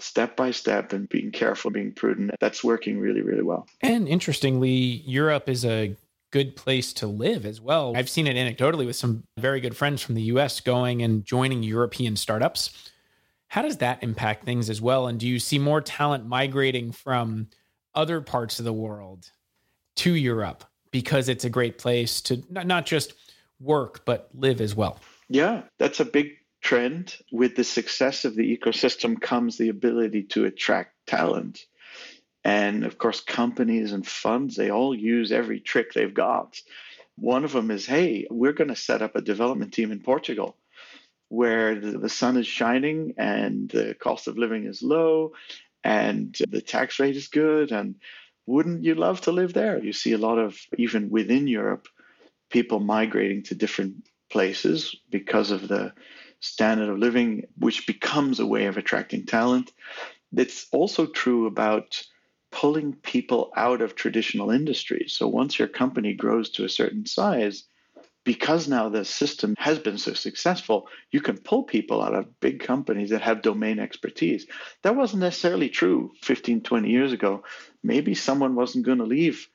step 0.00 0.36
by 0.36 0.50
step 0.50 0.92
and 0.92 1.08
being 1.08 1.30
careful, 1.30 1.70
being 1.70 1.92
prudent. 1.92 2.32
That's 2.40 2.64
working 2.64 2.98
really, 2.98 3.20
really 3.22 3.44
well. 3.44 3.68
And 3.80 4.08
interestingly, 4.08 5.02
Europe 5.06 5.48
is 5.48 5.64
a 5.64 5.94
good 6.32 6.56
place 6.56 6.92
to 6.94 7.06
live 7.06 7.46
as 7.46 7.60
well. 7.60 7.96
I've 7.96 8.10
seen 8.10 8.26
it 8.26 8.34
anecdotally 8.34 8.86
with 8.86 8.96
some 8.96 9.22
very 9.38 9.60
good 9.60 9.76
friends 9.76 10.02
from 10.02 10.16
the 10.16 10.22
US 10.22 10.58
going 10.58 11.00
and 11.00 11.24
joining 11.24 11.62
European 11.62 12.16
startups. 12.16 12.90
How 13.46 13.62
does 13.62 13.76
that 13.76 14.02
impact 14.02 14.44
things 14.44 14.68
as 14.68 14.82
well? 14.82 15.06
And 15.06 15.20
do 15.20 15.28
you 15.28 15.38
see 15.38 15.60
more 15.60 15.80
talent 15.80 16.26
migrating 16.26 16.90
from 16.90 17.46
other 17.94 18.20
parts 18.20 18.58
of 18.58 18.64
the 18.64 18.72
world 18.72 19.30
to 19.96 20.14
Europe 20.14 20.64
because 20.90 21.28
it's 21.28 21.44
a 21.44 21.50
great 21.50 21.78
place 21.78 22.20
to 22.22 22.42
not 22.50 22.86
just 22.86 23.14
work, 23.60 24.04
but 24.04 24.28
live 24.34 24.60
as 24.60 24.74
well? 24.74 24.98
Yeah, 25.28 25.62
that's 25.78 26.00
a 26.00 26.04
big 26.04 26.32
trend. 26.62 27.16
With 27.32 27.56
the 27.56 27.64
success 27.64 28.24
of 28.24 28.34
the 28.34 28.56
ecosystem 28.56 29.20
comes 29.20 29.56
the 29.56 29.68
ability 29.68 30.24
to 30.24 30.44
attract 30.44 30.94
talent. 31.06 31.60
And 32.44 32.84
of 32.84 32.98
course, 32.98 33.20
companies 33.20 33.92
and 33.92 34.06
funds, 34.06 34.56
they 34.56 34.70
all 34.70 34.94
use 34.94 35.32
every 35.32 35.60
trick 35.60 35.92
they've 35.92 36.14
got. 36.14 36.60
One 37.16 37.44
of 37.44 37.52
them 37.52 37.70
is 37.70 37.86
hey, 37.86 38.26
we're 38.30 38.52
going 38.52 38.68
to 38.68 38.76
set 38.76 39.02
up 39.02 39.16
a 39.16 39.22
development 39.22 39.72
team 39.72 39.90
in 39.90 40.00
Portugal 40.00 40.56
where 41.28 41.74
the, 41.74 41.98
the 41.98 42.08
sun 42.08 42.36
is 42.36 42.46
shining 42.46 43.14
and 43.18 43.68
the 43.70 43.94
cost 43.94 44.28
of 44.28 44.38
living 44.38 44.64
is 44.64 44.82
low 44.82 45.32
and 45.82 46.36
the 46.50 46.60
tax 46.60 47.00
rate 47.00 47.16
is 47.16 47.28
good. 47.28 47.72
And 47.72 47.96
wouldn't 48.46 48.84
you 48.84 48.94
love 48.94 49.20
to 49.22 49.32
live 49.32 49.52
there? 49.52 49.82
You 49.82 49.92
see 49.92 50.12
a 50.12 50.18
lot 50.18 50.38
of, 50.38 50.58
even 50.78 51.10
within 51.10 51.46
Europe, 51.48 51.88
people 52.50 52.80
migrating 52.80 53.42
to 53.44 53.54
different 53.54 54.08
places 54.30 54.96
because 55.10 55.50
of 55.50 55.68
the 55.68 55.92
standard 56.40 56.88
of 56.88 56.98
living, 56.98 57.46
which 57.58 57.86
becomes 57.86 58.40
a 58.40 58.46
way 58.46 58.66
of 58.66 58.76
attracting 58.76 59.26
talent. 59.26 59.72
It's 60.36 60.66
also 60.72 61.06
true 61.06 61.46
about 61.46 62.02
pulling 62.52 62.94
people 62.94 63.52
out 63.56 63.82
of 63.82 63.94
traditional 63.94 64.50
industries. 64.50 65.14
So 65.14 65.26
once 65.28 65.58
your 65.58 65.68
company 65.68 66.14
grows 66.14 66.50
to 66.50 66.64
a 66.64 66.68
certain 66.68 67.06
size, 67.06 67.64
because 68.26 68.66
now 68.66 68.88
the 68.88 69.04
system 69.04 69.54
has 69.56 69.78
been 69.78 69.98
so 69.98 70.12
successful, 70.12 70.88
you 71.12 71.20
can 71.20 71.38
pull 71.38 71.62
people 71.62 72.02
out 72.02 72.12
of 72.12 72.40
big 72.40 72.58
companies 72.58 73.10
that 73.10 73.22
have 73.22 73.40
domain 73.40 73.78
expertise. 73.78 74.48
That 74.82 74.96
wasn't 74.96 75.20
necessarily 75.20 75.68
true 75.68 76.10
15, 76.22 76.62
20 76.62 76.90
years 76.90 77.12
ago. 77.12 77.44
Maybe 77.84 78.16
someone 78.16 78.56
wasn't 78.56 78.84
going 78.84 78.98
to 78.98 79.04
leave 79.04 79.48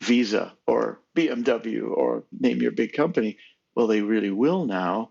Visa 0.00 0.54
or 0.64 1.00
BMW 1.16 1.90
or 1.90 2.22
name 2.30 2.62
your 2.62 2.70
big 2.70 2.92
company. 2.92 3.36
Well, 3.74 3.88
they 3.88 4.00
really 4.00 4.30
will 4.30 4.64
now. 4.64 5.10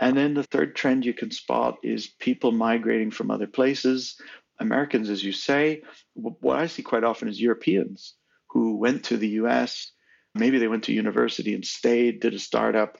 And 0.00 0.16
then 0.16 0.34
the 0.34 0.42
third 0.42 0.74
trend 0.74 1.06
you 1.06 1.14
can 1.14 1.30
spot 1.30 1.78
is 1.84 2.08
people 2.08 2.50
migrating 2.50 3.12
from 3.12 3.30
other 3.30 3.46
places. 3.46 4.20
Americans, 4.58 5.08
as 5.08 5.22
you 5.22 5.30
say, 5.32 5.82
what 6.14 6.58
I 6.58 6.66
see 6.66 6.82
quite 6.82 7.04
often 7.04 7.28
is 7.28 7.40
Europeans 7.40 8.14
who 8.48 8.76
went 8.76 9.04
to 9.04 9.16
the 9.16 9.28
US, 9.42 9.92
maybe 10.34 10.58
they 10.58 10.68
went 10.68 10.84
to 10.84 10.92
university 10.92 11.54
and 11.54 11.64
stayed, 11.64 12.20
did 12.20 12.34
a 12.34 12.38
startup, 12.38 12.98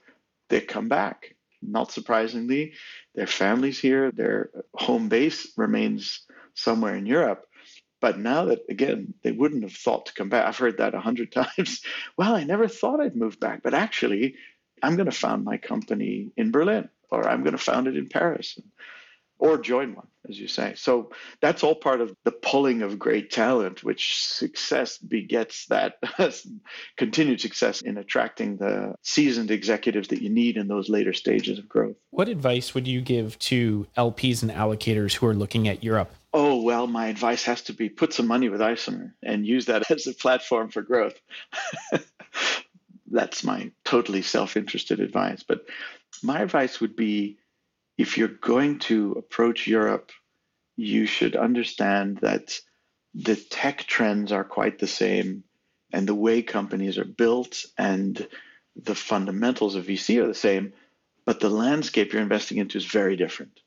they 0.48 0.60
come 0.60 0.88
back. 0.88 1.34
Not 1.62 1.92
surprisingly, 1.92 2.72
their 3.14 3.26
families 3.26 3.78
here, 3.78 4.10
their 4.10 4.50
home 4.74 5.08
base 5.08 5.52
remains 5.56 6.22
somewhere 6.54 6.96
in 6.96 7.06
Europe. 7.06 7.46
But 8.00 8.18
now 8.18 8.46
that, 8.46 8.60
again, 8.70 9.12
they 9.22 9.32
wouldn't 9.32 9.62
have 9.62 9.74
thought 9.74 10.06
to 10.06 10.14
come 10.14 10.30
back, 10.30 10.46
I've 10.46 10.56
heard 10.56 10.78
that 10.78 10.94
a 10.94 11.00
hundred 11.00 11.32
times. 11.56 11.82
well, 12.16 12.34
I 12.34 12.44
never 12.44 12.66
thought 12.66 13.00
I'd 13.00 13.16
move 13.16 13.38
back, 13.38 13.62
but 13.62 13.74
actually, 13.74 14.36
I'm 14.82 14.96
going 14.96 15.10
to 15.10 15.16
found 15.16 15.44
my 15.44 15.58
company 15.58 16.30
in 16.36 16.50
Berlin 16.50 16.88
or 17.10 17.28
I'm 17.28 17.42
going 17.42 17.56
to 17.56 17.58
found 17.58 17.88
it 17.88 17.96
in 17.96 18.08
Paris 18.08 18.58
or 19.40 19.58
join 19.58 19.94
one, 19.94 20.06
as 20.28 20.38
you 20.38 20.46
say. 20.46 20.74
So 20.76 21.10
that's 21.40 21.64
all 21.64 21.74
part 21.74 22.02
of 22.02 22.14
the 22.24 22.30
pulling 22.30 22.82
of 22.82 22.98
great 22.98 23.30
talent, 23.30 23.82
which 23.82 24.22
success 24.22 24.98
begets 24.98 25.66
that 25.66 25.94
continued 26.96 27.40
success 27.40 27.80
in 27.80 27.96
attracting 27.96 28.58
the 28.58 28.94
seasoned 29.02 29.50
executives 29.50 30.08
that 30.08 30.20
you 30.22 30.28
need 30.28 30.58
in 30.58 30.68
those 30.68 30.90
later 30.90 31.14
stages 31.14 31.58
of 31.58 31.68
growth. 31.68 31.96
What 32.10 32.28
advice 32.28 32.74
would 32.74 32.86
you 32.86 33.00
give 33.00 33.38
to 33.40 33.86
LPs 33.96 34.42
and 34.42 34.52
allocators 34.52 35.14
who 35.14 35.26
are 35.26 35.34
looking 35.34 35.66
at 35.66 35.82
Europe? 35.82 36.12
Oh, 36.34 36.62
well, 36.62 36.86
my 36.86 37.06
advice 37.06 37.44
has 37.44 37.62
to 37.62 37.72
be 37.72 37.88
put 37.88 38.12
some 38.12 38.26
money 38.26 38.50
with 38.50 38.60
Isomer 38.60 39.14
and 39.22 39.46
use 39.46 39.66
that 39.66 39.90
as 39.90 40.06
a 40.06 40.12
platform 40.12 40.70
for 40.70 40.82
growth. 40.82 41.18
That's 43.10 43.42
my 43.42 43.72
totally 43.84 44.22
self 44.22 44.56
interested 44.56 45.00
advice. 45.00 45.42
But 45.42 45.62
my 46.22 46.40
advice 46.42 46.80
would 46.80 46.94
be 46.94 47.38
if 47.98 48.16
you're 48.18 48.28
going 48.28 48.78
to 48.80 49.12
approach 49.12 49.66
Europe, 49.66 50.10
you 50.76 51.06
should 51.06 51.36
understand 51.36 52.18
that 52.22 52.58
the 53.14 53.36
tech 53.36 53.84
trends 53.84 54.32
are 54.32 54.44
quite 54.44 54.78
the 54.78 54.86
same 54.86 55.44
and 55.92 56.06
the 56.06 56.14
way 56.14 56.42
companies 56.42 56.98
are 56.98 57.04
built 57.04 57.64
and 57.76 58.26
the 58.76 58.94
fundamentals 58.94 59.74
of 59.74 59.86
VC 59.86 60.22
are 60.22 60.28
the 60.28 60.34
same, 60.34 60.72
but 61.26 61.40
the 61.40 61.50
landscape 61.50 62.12
you're 62.12 62.22
investing 62.22 62.58
into 62.58 62.78
is 62.78 62.86
very 62.86 63.16
different. 63.16 63.60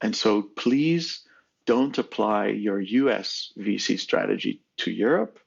And 0.00 0.16
so 0.16 0.42
please 0.42 1.22
don't 1.66 1.98
apply 1.98 2.48
your 2.48 2.80
US 2.80 3.52
VC 3.58 3.98
strategy 4.00 4.62
to 4.78 4.90
Europe. 4.90 5.38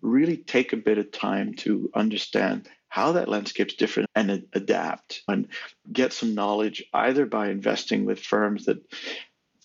Really 0.00 0.38
take 0.38 0.72
a 0.72 0.78
bit 0.78 0.98
of 0.98 1.12
time 1.12 1.54
to 1.56 1.90
understand 1.94 2.68
how 2.88 3.12
that 3.12 3.28
landscape's 3.28 3.74
different 3.74 4.08
and 4.14 4.46
adapt 4.52 5.22
and 5.28 5.48
get 5.92 6.12
some 6.12 6.34
knowledge 6.34 6.84
either 6.94 7.26
by 7.26 7.50
investing 7.50 8.04
with 8.04 8.20
firms 8.20 8.64
that 8.64 8.78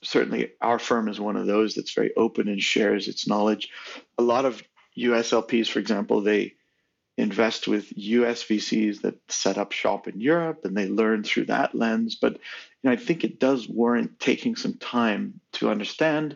certainly 0.03 0.51
our 0.61 0.79
firm 0.79 1.07
is 1.07 1.19
one 1.19 1.37
of 1.37 1.47
those 1.47 1.75
that's 1.75 1.93
very 1.93 2.11
open 2.15 2.47
and 2.47 2.61
shares 2.61 3.07
its 3.07 3.27
knowledge. 3.27 3.69
A 4.17 4.23
lot 4.23 4.45
of 4.45 4.61
US 4.95 5.31
LPs, 5.31 5.67
for 5.67 5.79
example, 5.79 6.21
they 6.21 6.53
invest 7.17 7.67
with 7.67 7.91
US 7.95 8.43
VCs 8.43 9.01
that 9.01 9.19
set 9.31 9.57
up 9.57 9.71
shop 9.71 10.07
in 10.07 10.19
Europe 10.19 10.61
and 10.63 10.75
they 10.75 10.87
learn 10.87 11.23
through 11.23 11.45
that 11.45 11.75
lens. 11.75 12.15
But 12.15 12.33
you 12.33 12.39
know, 12.83 12.91
I 12.91 12.95
think 12.95 13.23
it 13.23 13.39
does 13.39 13.69
warrant 13.69 14.19
taking 14.19 14.55
some 14.55 14.73
time 14.75 15.39
to 15.53 15.69
understand. 15.69 16.35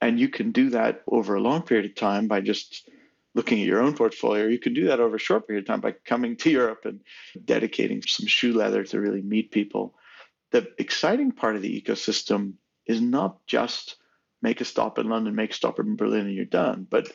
And 0.00 0.18
you 0.18 0.28
can 0.28 0.52
do 0.52 0.70
that 0.70 1.02
over 1.06 1.34
a 1.34 1.40
long 1.40 1.62
period 1.62 1.90
of 1.90 1.94
time 1.94 2.28
by 2.28 2.40
just 2.40 2.88
looking 3.34 3.60
at 3.60 3.66
your 3.66 3.80
own 3.80 3.94
portfolio. 3.94 4.46
You 4.46 4.58
can 4.58 4.74
do 4.74 4.86
that 4.86 5.00
over 5.00 5.16
a 5.16 5.20
short 5.20 5.46
period 5.46 5.64
of 5.64 5.68
time 5.68 5.80
by 5.80 5.92
coming 6.04 6.36
to 6.38 6.50
Europe 6.50 6.84
and 6.84 7.00
dedicating 7.44 8.02
some 8.02 8.26
shoe 8.26 8.52
leather 8.52 8.84
to 8.84 9.00
really 9.00 9.22
meet 9.22 9.52
people. 9.52 9.94
The 10.50 10.68
exciting 10.78 11.32
part 11.32 11.56
of 11.56 11.62
the 11.62 11.80
ecosystem 11.80 12.54
is 12.86 13.00
not 13.00 13.46
just 13.46 13.96
make 14.42 14.60
a 14.60 14.64
stop 14.64 14.98
in 14.98 15.08
London, 15.08 15.34
make 15.34 15.52
a 15.52 15.54
stop 15.54 15.78
in 15.78 15.96
Berlin, 15.96 16.26
and 16.26 16.34
you're 16.34 16.44
done. 16.44 16.86
But 16.90 17.12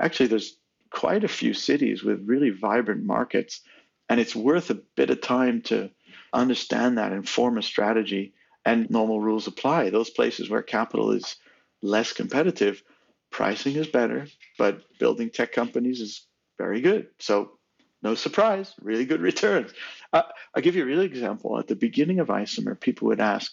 actually, 0.00 0.28
there's 0.28 0.56
quite 0.90 1.24
a 1.24 1.28
few 1.28 1.52
cities 1.52 2.02
with 2.02 2.26
really 2.26 2.50
vibrant 2.50 3.04
markets, 3.04 3.60
and 4.08 4.18
it's 4.20 4.34
worth 4.34 4.70
a 4.70 4.80
bit 4.96 5.10
of 5.10 5.20
time 5.20 5.60
to 5.62 5.90
understand 6.32 6.96
that 6.96 7.12
and 7.12 7.28
form 7.28 7.58
a 7.58 7.62
strategy. 7.62 8.34
And 8.64 8.90
normal 8.90 9.20
rules 9.20 9.46
apply. 9.46 9.88
Those 9.88 10.10
places 10.10 10.50
where 10.50 10.62
capital 10.62 11.12
is 11.12 11.36
less 11.80 12.12
competitive, 12.12 12.82
pricing 13.30 13.76
is 13.76 13.86
better, 13.86 14.26
but 14.58 14.82
building 14.98 15.30
tech 15.30 15.52
companies 15.52 16.00
is 16.00 16.26
very 16.58 16.80
good. 16.80 17.08
So, 17.18 17.58
no 18.02 18.14
surprise, 18.14 18.74
really 18.80 19.04
good 19.04 19.20
returns. 19.30 19.72
Uh, 20.12 20.22
I'll 20.54 20.62
give 20.62 20.76
you 20.76 20.82
a 20.82 20.86
real 20.86 21.00
example. 21.00 21.58
At 21.58 21.66
the 21.66 21.76
beginning 21.76 22.20
of 22.20 22.28
Isomer, 22.28 22.78
people 22.78 23.08
would 23.08 23.20
ask, 23.20 23.52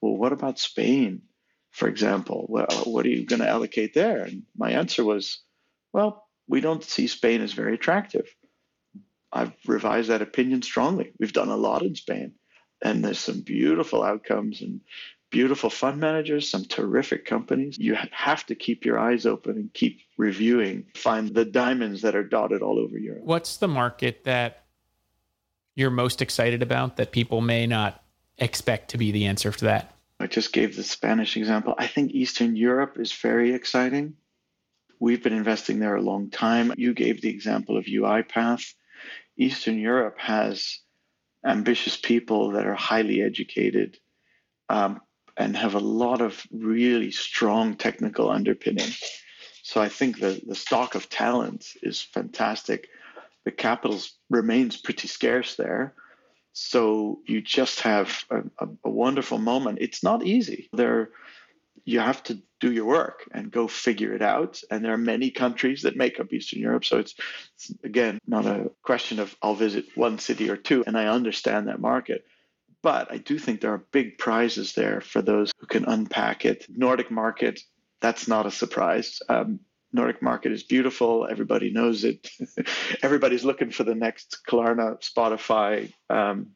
well, 0.00 0.16
what 0.16 0.32
about 0.32 0.58
Spain, 0.58 1.22
for 1.70 1.88
example? 1.88 2.46
Well, 2.48 2.66
what 2.84 3.06
are 3.06 3.10
you 3.10 3.24
going 3.24 3.40
to 3.40 3.48
allocate 3.48 3.94
there? 3.94 4.22
And 4.22 4.42
my 4.56 4.72
answer 4.72 5.04
was, 5.04 5.40
well, 5.92 6.26
we 6.48 6.60
don't 6.60 6.84
see 6.84 7.06
Spain 7.06 7.40
as 7.40 7.52
very 7.52 7.74
attractive. 7.74 8.26
I've 9.32 9.52
revised 9.66 10.08
that 10.10 10.22
opinion 10.22 10.62
strongly. 10.62 11.12
We've 11.18 11.32
done 11.32 11.48
a 11.48 11.56
lot 11.56 11.82
in 11.82 11.94
Spain, 11.94 12.32
and 12.82 13.04
there's 13.04 13.18
some 13.18 13.40
beautiful 13.40 14.02
outcomes 14.02 14.62
and 14.62 14.80
beautiful 15.30 15.70
fund 15.70 15.98
managers, 15.98 16.48
some 16.48 16.64
terrific 16.64 17.24
companies. 17.24 17.78
You 17.78 17.96
have 18.12 18.46
to 18.46 18.54
keep 18.54 18.84
your 18.84 18.98
eyes 18.98 19.26
open 19.26 19.56
and 19.56 19.72
keep 19.74 20.00
reviewing, 20.16 20.84
find 20.94 21.34
the 21.34 21.44
diamonds 21.44 22.02
that 22.02 22.14
are 22.14 22.24
dotted 22.24 22.62
all 22.62 22.78
over 22.78 22.96
Europe. 22.96 23.24
What's 23.24 23.56
the 23.56 23.68
market 23.68 24.24
that 24.24 24.64
you're 25.74 25.90
most 25.90 26.22
excited 26.22 26.62
about 26.62 26.96
that 26.96 27.12
people 27.12 27.40
may 27.40 27.66
not 27.66 28.02
expect 28.38 28.90
to 28.90 28.98
be 28.98 29.12
the 29.12 29.26
answer 29.26 29.50
to 29.50 29.64
that? 29.66 29.94
I 30.18 30.26
just 30.26 30.52
gave 30.52 30.76
the 30.76 30.82
Spanish 30.82 31.36
example. 31.36 31.74
I 31.76 31.86
think 31.86 32.12
Eastern 32.12 32.56
Europe 32.56 32.98
is 32.98 33.12
very 33.12 33.52
exciting. 33.52 34.14
We've 34.98 35.22
been 35.22 35.34
investing 35.34 35.78
there 35.78 35.96
a 35.96 36.00
long 36.00 36.30
time. 36.30 36.72
You 36.76 36.94
gave 36.94 37.20
the 37.20 37.28
example 37.28 37.76
of 37.76 37.84
UiPath. 37.84 38.72
Eastern 39.36 39.78
Europe 39.78 40.16
has 40.18 40.78
ambitious 41.44 41.96
people 41.96 42.52
that 42.52 42.66
are 42.66 42.74
highly 42.74 43.20
educated 43.20 43.98
um, 44.70 45.00
and 45.36 45.56
have 45.56 45.74
a 45.74 45.80
lot 45.80 46.20
of 46.20 46.46
really 46.50 47.10
strong 47.10 47.74
technical 47.76 48.30
underpinning. 48.30 48.90
So 49.62 49.80
I 49.80 49.88
think 49.88 50.20
the, 50.20 50.40
the 50.46 50.54
stock 50.54 50.94
of 50.94 51.08
talent 51.08 51.66
is 51.82 52.00
fantastic. 52.00 52.88
The 53.44 53.50
capital 53.50 54.00
remains 54.30 54.76
pretty 54.76 55.08
scarce 55.08 55.56
there. 55.56 55.94
So 56.52 57.18
you 57.26 57.42
just 57.42 57.80
have 57.80 58.24
a, 58.30 58.38
a, 58.58 58.68
a 58.84 58.90
wonderful 58.90 59.38
moment. 59.38 59.78
It's 59.80 60.02
not 60.02 60.24
easy. 60.24 60.70
There, 60.72 61.10
you 61.84 62.00
have 62.00 62.22
to 62.24 62.40
do 62.60 62.72
your 62.72 62.86
work 62.86 63.28
and 63.32 63.50
go 63.50 63.68
figure 63.68 64.14
it 64.14 64.22
out. 64.22 64.62
And 64.70 64.84
there 64.84 64.92
are 64.92 64.98
many 64.98 65.30
countries 65.30 65.82
that 65.82 65.96
make 65.96 66.18
up 66.18 66.32
Eastern 66.32 66.60
Europe. 66.60 66.84
So 66.84 66.98
it's, 66.98 67.14
it's 67.54 67.72
again 67.84 68.18
not 68.26 68.46
a 68.46 68.70
question 68.82 69.20
of 69.20 69.36
I'll 69.42 69.54
visit 69.54 69.84
one 69.94 70.18
city 70.18 70.50
or 70.50 70.56
two, 70.56 70.82
and 70.86 70.96
I 70.96 71.06
understand 71.06 71.68
that 71.68 71.80
market. 71.80 72.24
But 72.82 73.10
I 73.12 73.18
do 73.18 73.38
think 73.38 73.60
there 73.60 73.72
are 73.72 73.86
big 73.92 74.18
prizes 74.18 74.74
there 74.74 75.00
for 75.00 75.22
those 75.22 75.52
who 75.58 75.66
can 75.66 75.84
unpack 75.86 76.44
it. 76.44 76.66
Nordic 76.68 77.10
market, 77.10 77.60
that's 78.00 78.28
not 78.28 78.46
a 78.46 78.50
surprise. 78.50 79.20
Um, 79.28 79.60
Nordic 79.92 80.22
market 80.22 80.52
is 80.52 80.62
beautiful. 80.62 81.26
Everybody 81.28 81.72
knows 81.72 82.04
it. 82.04 82.30
Everybody's 83.02 83.44
looking 83.44 83.70
for 83.70 83.84
the 83.84 83.94
next 83.94 84.38
Klarna, 84.48 85.00
Spotify, 85.02 85.92
um, 86.10 86.48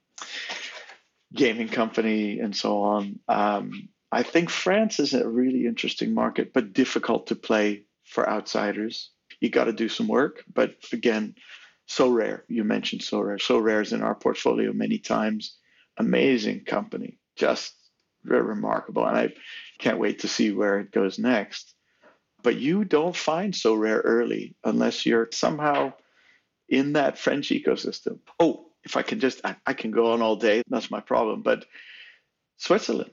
gaming 1.33 1.69
company, 1.69 2.41
and 2.41 2.55
so 2.55 2.83
on. 2.83 3.19
Um, 3.29 3.89
I 4.13 4.23
think 4.23 4.51
France 4.51 5.01
is 5.01 5.15
a 5.15 5.29
really 5.29 5.67
interesting 5.67 6.13
market, 6.13 6.53
but 6.53 6.73
difficult 6.73 7.29
to 7.29 7.37
play 7.37 7.85
for 8.05 8.29
outsiders. 8.29 9.11
You 9.41 9.49
got 9.49 9.65
to 9.65 9.73
do 9.73 9.89
some 9.89 10.09
work, 10.09 10.45
but 10.53 10.75
again, 10.93 11.37
so 11.87 12.09
rare. 12.09 12.45
You 12.49 12.65
mentioned 12.65 13.03
Sorare. 13.03 13.41
Sorare 13.41 13.83
is 13.83 13.93
in 13.93 14.03
our 14.03 14.15
portfolio 14.15 14.73
many 14.73 14.99
times. 14.99 15.57
Amazing 15.97 16.65
company, 16.65 17.19
just 17.37 17.75
very 18.25 18.43
remarkable, 18.43 19.07
and 19.07 19.17
I 19.17 19.35
can't 19.79 19.99
wait 19.99 20.21
to 20.21 20.29
see 20.29 20.53
where 20.53 20.79
it 20.81 20.93
goes 20.93 21.19
next. 21.19 21.75
But 22.43 22.57
you 22.57 22.85
don't 22.85 23.17
find 23.17 23.53
Sorare 23.53 24.01
early 24.03 24.57
unless 24.65 25.05
you're 25.05 25.29
somehow 25.33 25.93
in 26.69 26.95
that 26.95 27.19
French 27.19 27.49
ecosystem. 27.49 28.21
Oh, 28.39 28.67
if 28.85 28.97
I 28.97 29.03
can 29.03 29.21
just, 29.21 29.41
I, 29.45 29.57
I 29.67 29.75
can 29.75 29.91
go 29.91 30.13
on 30.13 30.23
all 30.23 30.37
day. 30.37 30.63
That's 30.69 30.91
my 30.91 31.01
problem. 31.01 31.43
But 31.43 31.67
Switzerland, 32.57 33.13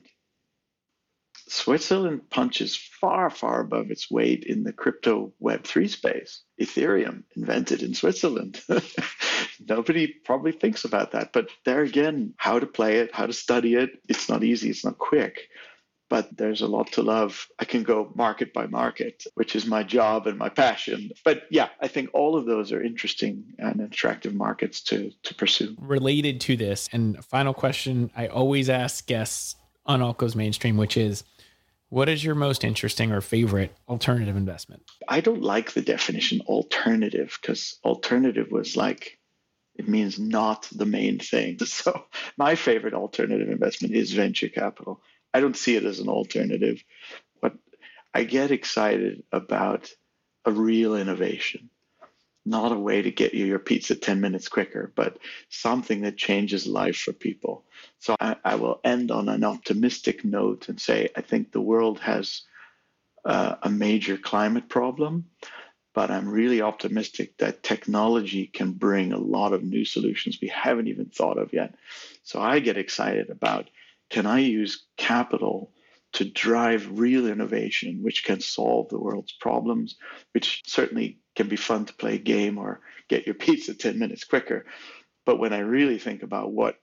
Switzerland 1.50 2.28
punches 2.30 2.76
far, 2.76 3.30
far 3.30 3.60
above 3.60 3.90
its 3.90 4.10
weight 4.10 4.44
in 4.44 4.64
the 4.64 4.72
crypto 4.72 5.32
Web3 5.42 5.88
space. 5.88 6.42
Ethereum 6.60 7.24
invented 7.36 7.82
in 7.82 7.94
Switzerland. 7.94 8.60
Nobody 9.68 10.08
probably 10.24 10.52
thinks 10.52 10.84
about 10.84 11.12
that. 11.12 11.32
But 11.32 11.48
there 11.64 11.82
again, 11.82 12.34
how 12.36 12.58
to 12.58 12.66
play 12.66 12.98
it, 12.98 13.14
how 13.14 13.26
to 13.26 13.32
study 13.32 13.74
it, 13.74 13.90
it's 14.08 14.28
not 14.28 14.44
easy, 14.44 14.70
it's 14.70 14.84
not 14.84 14.98
quick 14.98 15.48
but 16.08 16.36
there's 16.36 16.62
a 16.62 16.66
lot 16.66 16.90
to 16.92 17.02
love. 17.02 17.46
I 17.58 17.64
can 17.64 17.82
go 17.82 18.10
market 18.14 18.52
by 18.52 18.66
market, 18.66 19.24
which 19.34 19.54
is 19.54 19.66
my 19.66 19.82
job 19.82 20.26
and 20.26 20.38
my 20.38 20.48
passion. 20.48 21.10
But 21.24 21.42
yeah, 21.50 21.68
I 21.80 21.88
think 21.88 22.10
all 22.14 22.36
of 22.36 22.46
those 22.46 22.72
are 22.72 22.82
interesting 22.82 23.44
and 23.58 23.80
attractive 23.80 24.34
markets 24.34 24.80
to 24.84 25.10
to 25.24 25.34
pursue. 25.34 25.76
Related 25.78 26.40
to 26.42 26.56
this, 26.56 26.88
and 26.92 27.22
final 27.24 27.54
question 27.54 28.10
I 28.16 28.28
always 28.28 28.70
ask 28.70 29.06
guests 29.06 29.56
on 29.86 30.02
Alt 30.02 30.18
Goes 30.18 30.36
Mainstream, 30.36 30.76
which 30.76 30.96
is 30.96 31.24
what 31.88 32.08
is 32.08 32.24
your 32.24 32.34
most 32.34 32.64
interesting 32.64 33.12
or 33.12 33.20
favorite 33.20 33.74
alternative 33.88 34.36
investment? 34.36 34.82
I 35.08 35.20
don't 35.20 35.42
like 35.42 35.72
the 35.72 35.82
definition 35.82 36.40
alternative 36.42 37.38
because 37.40 37.78
alternative 37.84 38.48
was 38.50 38.76
like 38.76 39.18
it 39.76 39.88
means 39.88 40.18
not 40.18 40.68
the 40.72 40.86
main 40.86 41.18
thing. 41.18 41.58
So 41.66 42.04
my 42.36 42.56
favorite 42.56 42.94
alternative 42.94 43.48
investment 43.48 43.94
is 43.94 44.12
venture 44.12 44.48
capital 44.48 45.00
I 45.32 45.40
don't 45.40 45.56
see 45.56 45.76
it 45.76 45.84
as 45.84 46.00
an 46.00 46.08
alternative, 46.08 46.82
but 47.40 47.54
I 48.14 48.24
get 48.24 48.50
excited 48.50 49.22
about 49.32 49.90
a 50.44 50.52
real 50.52 50.96
innovation, 50.96 51.70
not 52.48 52.72
a 52.72 52.78
way 52.78 53.02
to 53.02 53.10
get 53.10 53.34
you 53.34 53.46
your 53.46 53.58
pizza 53.58 53.94
10 53.94 54.20
minutes 54.20 54.48
quicker, 54.48 54.92
but 54.94 55.18
something 55.48 56.02
that 56.02 56.16
changes 56.16 56.66
life 56.66 56.96
for 56.96 57.12
people. 57.12 57.64
So 57.98 58.16
I, 58.20 58.36
I 58.44 58.54
will 58.56 58.80
end 58.84 59.10
on 59.10 59.28
an 59.28 59.44
optimistic 59.44 60.24
note 60.24 60.68
and 60.68 60.80
say 60.80 61.10
I 61.16 61.20
think 61.20 61.52
the 61.52 61.60
world 61.60 62.00
has 62.00 62.42
uh, 63.24 63.56
a 63.62 63.70
major 63.70 64.16
climate 64.16 64.68
problem, 64.68 65.26
but 65.94 66.10
I'm 66.10 66.28
really 66.28 66.62
optimistic 66.62 67.38
that 67.38 67.62
technology 67.62 68.46
can 68.46 68.72
bring 68.72 69.12
a 69.12 69.18
lot 69.18 69.52
of 69.52 69.62
new 69.62 69.84
solutions 69.84 70.38
we 70.40 70.48
haven't 70.48 70.88
even 70.88 71.06
thought 71.06 71.38
of 71.38 71.52
yet. 71.52 71.74
So 72.22 72.40
I 72.40 72.60
get 72.60 72.78
excited 72.78 73.30
about 73.30 73.68
can 74.10 74.26
I 74.26 74.38
use 74.38 74.86
capital 74.96 75.72
to 76.12 76.24
drive 76.24 76.98
real 76.98 77.26
innovation, 77.26 78.02
which 78.02 78.24
can 78.24 78.40
solve 78.40 78.88
the 78.88 78.98
world's 78.98 79.32
problems, 79.32 79.96
which 80.32 80.62
certainly 80.66 81.18
can 81.38 81.48
be 81.48 81.56
fun 81.56 81.84
to 81.86 81.94
play 81.94 82.16
a 82.16 82.18
game 82.18 82.58
or 82.58 82.80
get 83.08 83.26
your 83.26 83.34
pizza 83.46 83.72
10 83.72 83.98
minutes 83.98 84.24
quicker. 84.24 84.66
But 85.24 85.38
when 85.38 85.52
I 85.52 85.60
really 85.60 85.98
think 85.98 86.22
about 86.22 86.52
what 86.52 86.76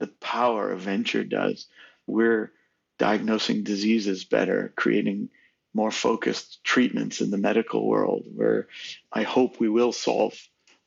the 0.00 0.08
power 0.08 0.72
of 0.72 0.80
venture 0.80 1.22
does, 1.24 1.68
we're 2.06 2.52
diagnosing 2.98 3.62
diseases 3.62 4.24
better, 4.24 4.72
creating 4.76 5.28
more 5.72 5.92
focused 5.92 6.64
treatments 6.64 7.20
in 7.20 7.30
the 7.30 7.38
medical 7.38 7.86
world, 7.86 8.24
where 8.34 8.66
I 9.12 9.22
hope 9.22 9.60
we 9.60 9.68
will 9.68 9.92
solve 9.92 10.34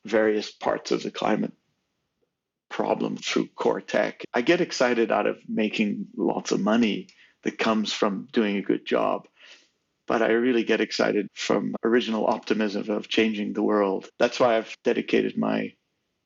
various 0.04 0.52
parts 0.52 0.92
of 0.92 1.02
the 1.02 1.12
climate 1.12 1.54
problem 2.70 3.16
through 3.16 3.48
core 3.56 3.80
tech. 3.80 4.26
I 4.34 4.42
get 4.42 4.60
excited 4.60 5.12
out 5.12 5.28
of 5.28 5.38
making 5.48 6.08
lots 6.18 6.52
of 6.52 6.60
money 6.60 7.08
that 7.44 7.58
comes 7.58 7.94
from 7.94 8.28
doing 8.34 8.58
a 8.58 8.62
good 8.62 8.86
job. 8.86 9.28
But 10.14 10.22
I 10.22 10.34
really 10.34 10.64
get 10.64 10.80
excited 10.80 11.28
from 11.34 11.76
original 11.84 12.28
optimism 12.28 12.88
of 12.92 13.08
changing 13.08 13.54
the 13.54 13.64
world. 13.64 14.08
That's 14.20 14.40
why 14.40 14.58
I've 14.58 14.78
dedicated 14.84 15.40
my 15.40 15.74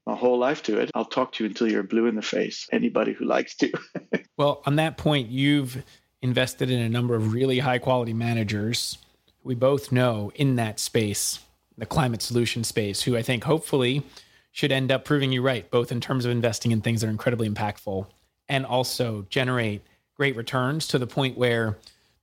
my 0.06 0.14
whole 0.14 0.38
life 0.38 0.62
to 0.64 0.78
it. 0.78 0.92
I'll 0.94 1.06
talk 1.06 1.32
to 1.34 1.46
you 1.46 1.50
until 1.50 1.72
you're 1.72 1.84
blue 1.84 2.06
in 2.08 2.16
the 2.18 2.22
face. 2.22 2.68
Anybody 2.70 3.14
who 3.14 3.24
likes 3.24 3.56
to. 3.56 3.72
well, 4.38 4.62
on 4.66 4.76
that 4.76 4.98
point, 4.98 5.30
you've 5.30 5.86
invested 6.22 6.70
in 6.70 6.82
a 6.82 6.90
number 6.90 7.16
of 7.16 7.32
really 7.32 7.60
high 7.60 7.78
quality 7.78 8.12
managers. 8.12 8.98
We 9.46 9.56
both 9.56 9.90
know 9.90 10.34
in 10.36 10.58
that 10.58 10.82
space, 10.82 11.40
the 11.78 11.86
climate 11.86 12.22
solution 12.22 12.66
space, 12.66 13.04
who 13.04 13.16
I 13.16 13.22
think 13.22 13.46
hopefully 13.46 14.04
should 14.52 14.74
end 14.74 14.92
up 14.92 15.06
proving 15.06 15.32
you 15.32 15.42
right, 15.42 15.72
both 15.72 15.94
in 15.94 16.02
terms 16.02 16.26
of 16.26 16.32
investing 16.32 16.74
in 16.74 16.82
things 16.82 17.00
that 17.00 17.08
are 17.08 17.12
incredibly 17.12 17.50
impactful 17.50 18.06
and 18.50 18.66
also 18.66 19.26
generate 19.30 19.82
great 20.18 20.36
returns 20.36 20.88
to 20.88 21.00
the 21.00 21.08
point 21.08 21.38
where, 21.38 21.78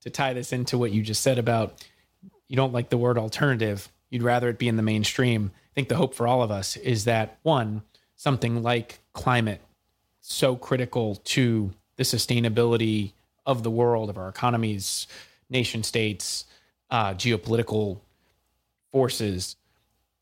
to 0.04 0.10
tie 0.10 0.32
this 0.32 0.52
into 0.52 0.78
what 0.78 0.92
you 0.92 1.02
just 1.02 1.22
said 1.22 1.38
about 1.38 1.84
you 2.46 2.56
don't 2.56 2.72
like 2.72 2.90
the 2.90 2.98
word 2.98 3.18
alternative, 3.18 3.90
you'd 4.10 4.22
rather 4.22 4.48
it 4.50 4.58
be 4.58 4.68
in 4.68 4.76
the 4.76 4.82
mainstream. 4.82 5.50
I 5.54 5.74
think 5.74 5.88
the 5.88 5.96
hope 5.96 6.14
for 6.14 6.28
all 6.28 6.42
of 6.42 6.50
us 6.50 6.76
is 6.76 7.04
that 7.04 7.38
one, 7.42 7.82
something 8.14 8.62
like 8.62 9.00
climate, 9.12 9.60
so 10.20 10.56
critical 10.56 11.16
to 11.16 11.72
the 11.96 12.04
sustainability 12.04 13.12
of 13.46 13.62
the 13.62 13.70
world, 13.70 14.10
of 14.10 14.18
our 14.18 14.28
economies, 14.28 15.06
nation 15.48 15.82
states, 15.82 16.44
uh, 16.90 17.14
geopolitical 17.14 18.00
forces, 18.92 19.56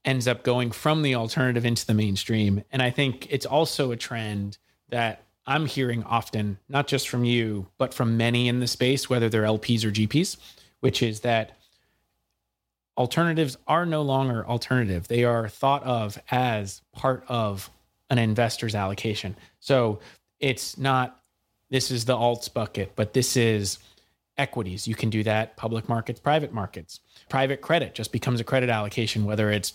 ends 0.04 0.26
up 0.26 0.42
going 0.42 0.70
from 0.70 1.02
the 1.02 1.14
alternative 1.14 1.66
into 1.66 1.86
the 1.86 1.94
mainstream. 1.94 2.64
And 2.72 2.82
I 2.82 2.90
think 2.90 3.26
it's 3.30 3.46
also 3.46 3.90
a 3.90 3.96
trend 3.96 4.58
that 4.88 5.24
I'm 5.46 5.66
hearing 5.66 6.04
often, 6.04 6.58
not 6.68 6.86
just 6.86 7.08
from 7.08 7.24
you, 7.24 7.66
but 7.78 7.92
from 7.92 8.16
many 8.16 8.48
in 8.48 8.60
the 8.60 8.66
space, 8.66 9.10
whether 9.10 9.28
they're 9.28 9.42
LPs 9.42 9.84
or 9.84 9.90
GPs, 9.90 10.36
which 10.80 11.02
is 11.02 11.20
that 11.20 11.56
alternatives 12.96 13.56
are 13.66 13.86
no 13.86 14.02
longer 14.02 14.46
alternative. 14.46 15.08
They 15.08 15.24
are 15.24 15.48
thought 15.48 15.82
of 15.82 16.18
as 16.30 16.82
part 16.92 17.24
of 17.28 17.70
an 18.10 18.18
investor's 18.18 18.74
allocation. 18.74 19.36
So 19.60 20.00
it's 20.38 20.78
not 20.78 21.18
this 21.70 21.90
is 21.90 22.04
the 22.04 22.14
alts 22.14 22.52
bucket, 22.52 22.92
but 22.96 23.14
this 23.14 23.34
is 23.34 23.78
equities. 24.36 24.86
You 24.86 24.94
can 24.94 25.08
do 25.08 25.22
that 25.22 25.56
public 25.56 25.88
markets, 25.88 26.20
private 26.20 26.52
markets. 26.52 27.00
Private 27.30 27.62
credit 27.62 27.94
just 27.94 28.12
becomes 28.12 28.40
a 28.40 28.44
credit 28.44 28.68
allocation, 28.68 29.24
whether 29.24 29.50
it's 29.50 29.72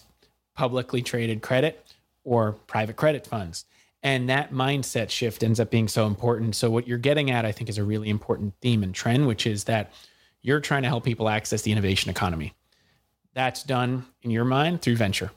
publicly 0.56 1.02
traded 1.02 1.42
credit 1.42 1.84
or 2.24 2.52
private 2.68 2.96
credit 2.98 3.26
funds. 3.26 3.66
And 4.08 4.30
that 4.30 4.54
mindset 4.54 5.10
shift 5.10 5.44
ends 5.44 5.60
up 5.60 5.70
being 5.70 5.90
so 5.90 6.08
important. 6.08 6.56
So, 6.56 6.72
what 6.72 6.88
you're 6.88 6.98
getting 6.98 7.30
at, 7.30 7.44
I 7.44 7.52
think, 7.52 7.70
is 7.70 7.78
a 7.78 7.84
really 7.84 8.10
important 8.10 8.54
theme 8.62 8.82
and 8.82 8.96
trend, 8.96 9.28
which 9.28 9.46
is 9.46 9.66
that 9.66 9.92
you're 10.42 10.62
trying 10.62 10.84
to 10.84 10.88
help 10.88 11.04
people 11.04 11.28
access 11.28 11.64
the 11.64 11.74
innovation 11.74 12.10
economy. 12.10 12.54
That's 13.34 13.64
done 13.64 14.06
in 14.22 14.32
your 14.32 14.46
mind 14.46 14.82
through 14.82 14.96
venture. 14.96 15.32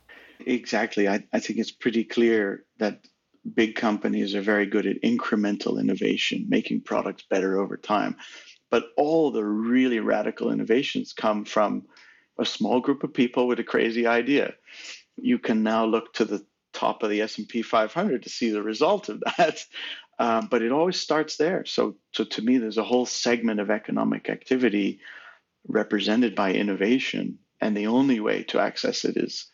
Exactly. 0.46 1.08
I, 1.08 1.24
I 1.32 1.40
think 1.40 1.58
it's 1.58 1.72
pretty 1.72 2.04
clear 2.04 2.64
that 2.78 3.08
big 3.54 3.74
companies 3.74 4.36
are 4.36 4.40
very 4.40 4.66
good 4.66 4.86
at 4.86 5.02
incremental 5.02 5.80
innovation, 5.80 6.46
making 6.48 6.82
products 6.82 7.24
better 7.28 7.58
over 7.58 7.76
time. 7.76 8.14
But 8.70 8.84
all 8.96 9.32
the 9.32 9.44
really 9.44 9.98
radical 9.98 10.52
innovations 10.52 11.12
come 11.12 11.44
from 11.44 11.88
a 12.38 12.44
small 12.44 12.78
group 12.78 13.02
of 13.02 13.12
people 13.12 13.48
with 13.48 13.58
a 13.58 13.64
crazy 13.64 14.06
idea. 14.06 14.54
You 15.16 15.40
can 15.40 15.64
now 15.64 15.86
look 15.86 16.14
to 16.14 16.24
the 16.24 16.46
top 16.80 17.02
of 17.02 17.10
the 17.10 17.20
S&P 17.20 17.62
500 17.62 18.22
to 18.22 18.28
see 18.30 18.50
the 18.50 18.62
result 18.62 19.08
of 19.08 19.22
that. 19.36 19.64
Um, 20.18 20.48
but 20.50 20.60
it 20.60 20.70
always 20.70 21.00
starts 21.00 21.38
there. 21.38 21.64
So, 21.64 21.96
so 22.12 22.24
to 22.24 22.42
me, 22.42 22.58
there's 22.58 22.76
a 22.76 22.84
whole 22.84 23.06
segment 23.06 23.58
of 23.58 23.70
economic 23.70 24.28
activity 24.28 25.00
represented 25.66 26.34
by 26.34 26.52
innovation, 26.52 27.38
and 27.58 27.74
the 27.74 27.86
only 27.86 28.20
way 28.20 28.42
to 28.42 28.60
access 28.60 29.06
it 29.06 29.16
is 29.16 29.46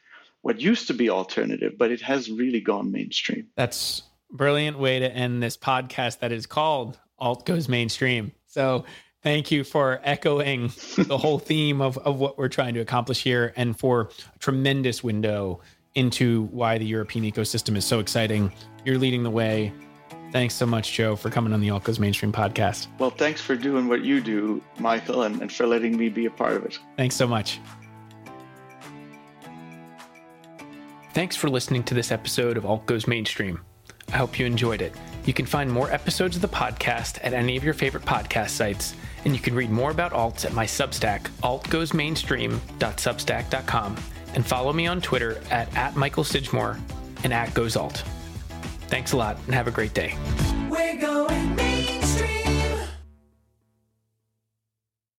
what 0.42 0.60
used 0.60 0.88
to 0.88 0.94
be 0.94 1.08
alternative, 1.08 1.74
but 1.78 1.92
it 1.92 2.00
has 2.00 2.28
really 2.28 2.60
gone 2.60 2.90
mainstream. 2.90 3.46
That's 3.54 4.02
brilliant 4.32 4.76
way 4.76 4.98
to 4.98 5.08
end 5.08 5.40
this 5.40 5.56
podcast 5.56 6.18
that 6.18 6.32
is 6.32 6.46
called 6.46 6.98
Alt 7.16 7.46
Goes 7.46 7.68
Mainstream. 7.68 8.32
So 8.46 8.84
thank 9.22 9.50
you 9.50 9.64
for 9.64 10.00
echoing 10.02 10.72
the 10.96 11.18
whole 11.18 11.38
theme 11.38 11.80
of, 11.80 11.96
of 11.98 12.18
what 12.18 12.38
we're 12.38 12.48
trying 12.48 12.74
to 12.74 12.80
accomplish 12.80 13.22
here 13.22 13.52
and 13.56 13.78
for 13.78 14.10
a 14.34 14.38
tremendous 14.38 15.04
window 15.04 15.60
into 15.97 16.44
why 16.53 16.78
the 16.78 16.86
European 16.86 17.24
ecosystem 17.24 17.76
is 17.76 17.84
so 17.84 17.99
exciting. 17.99 18.53
You're 18.84 18.99
leading 18.99 19.24
the 19.24 19.30
way. 19.30 19.72
Thanks 20.32 20.55
so 20.55 20.66
much, 20.66 20.92
Joe, 20.92 21.16
for 21.16 21.30
coming 21.30 21.53
on 21.53 21.61
the 21.61 21.70
Alt 21.70 21.84
Goes 21.84 21.99
Mainstream 21.99 22.32
podcast. 22.32 22.86
Well, 22.99 23.11
thanks 23.11 23.40
for 23.40 23.57
doing 23.57 23.88
what 23.88 24.03
you 24.03 24.20
do, 24.20 24.62
Michael, 24.78 25.22
and, 25.22 25.40
and 25.40 25.53
for 25.53 25.66
letting 25.66 25.97
me 25.97 26.09
be 26.09 26.26
a 26.26 26.30
part 26.30 26.53
of 26.53 26.64
it. 26.64 26.78
Thanks 26.97 27.16
so 27.16 27.26
much. 27.26 27.61
Thanks 31.14 31.34
for 31.34 31.49
listening 31.49 31.82
to 31.84 31.94
this 31.94 32.12
episode 32.12 32.59
of 32.59 32.66
Alt 32.66 32.84
Goes 32.84 33.07
Mainstream. 33.07 33.61
I 34.12 34.18
hope 34.18 34.38
you 34.38 34.47
enjoyed 34.47 34.82
it. 34.82 34.94
You 35.24 35.32
can 35.32 35.47
find 35.47 35.72
more 35.72 35.90
episodes 35.90 36.36
of 36.36 36.42
the 36.42 36.49
podcast 36.49 37.18
at 37.22 37.32
any 37.32 37.57
of 37.57 37.64
your 37.64 37.74
favorite 37.74 38.05
podcast 38.05 38.51
sites, 38.51 38.94
and 39.24 39.34
you 39.34 39.40
can 39.40 39.55
read 39.55 39.70
more 39.70 39.90
about 39.90 40.12
alts 40.12 40.44
at 40.44 40.53
my 40.53 40.66
Substack, 40.66 41.22
altgoesmainstream.substack.com, 41.42 43.97
and 44.37 44.47
follow 44.47 44.72
me 44.72 44.87
on 44.87 45.01
Twitter 45.01 45.41
at, 45.51 45.74
at 45.74 45.97
Michael 45.97 46.22
Sidgmore 46.22 46.78
and 47.24 47.32
at 47.32 47.49
GoesAlt. 47.49 48.05
Thanks 48.89 49.12
a 49.12 49.16
lot 49.16 49.39
and 49.47 49.55
have 49.55 49.66
a 49.66 49.72
great 49.72 49.95
day. 49.95 50.14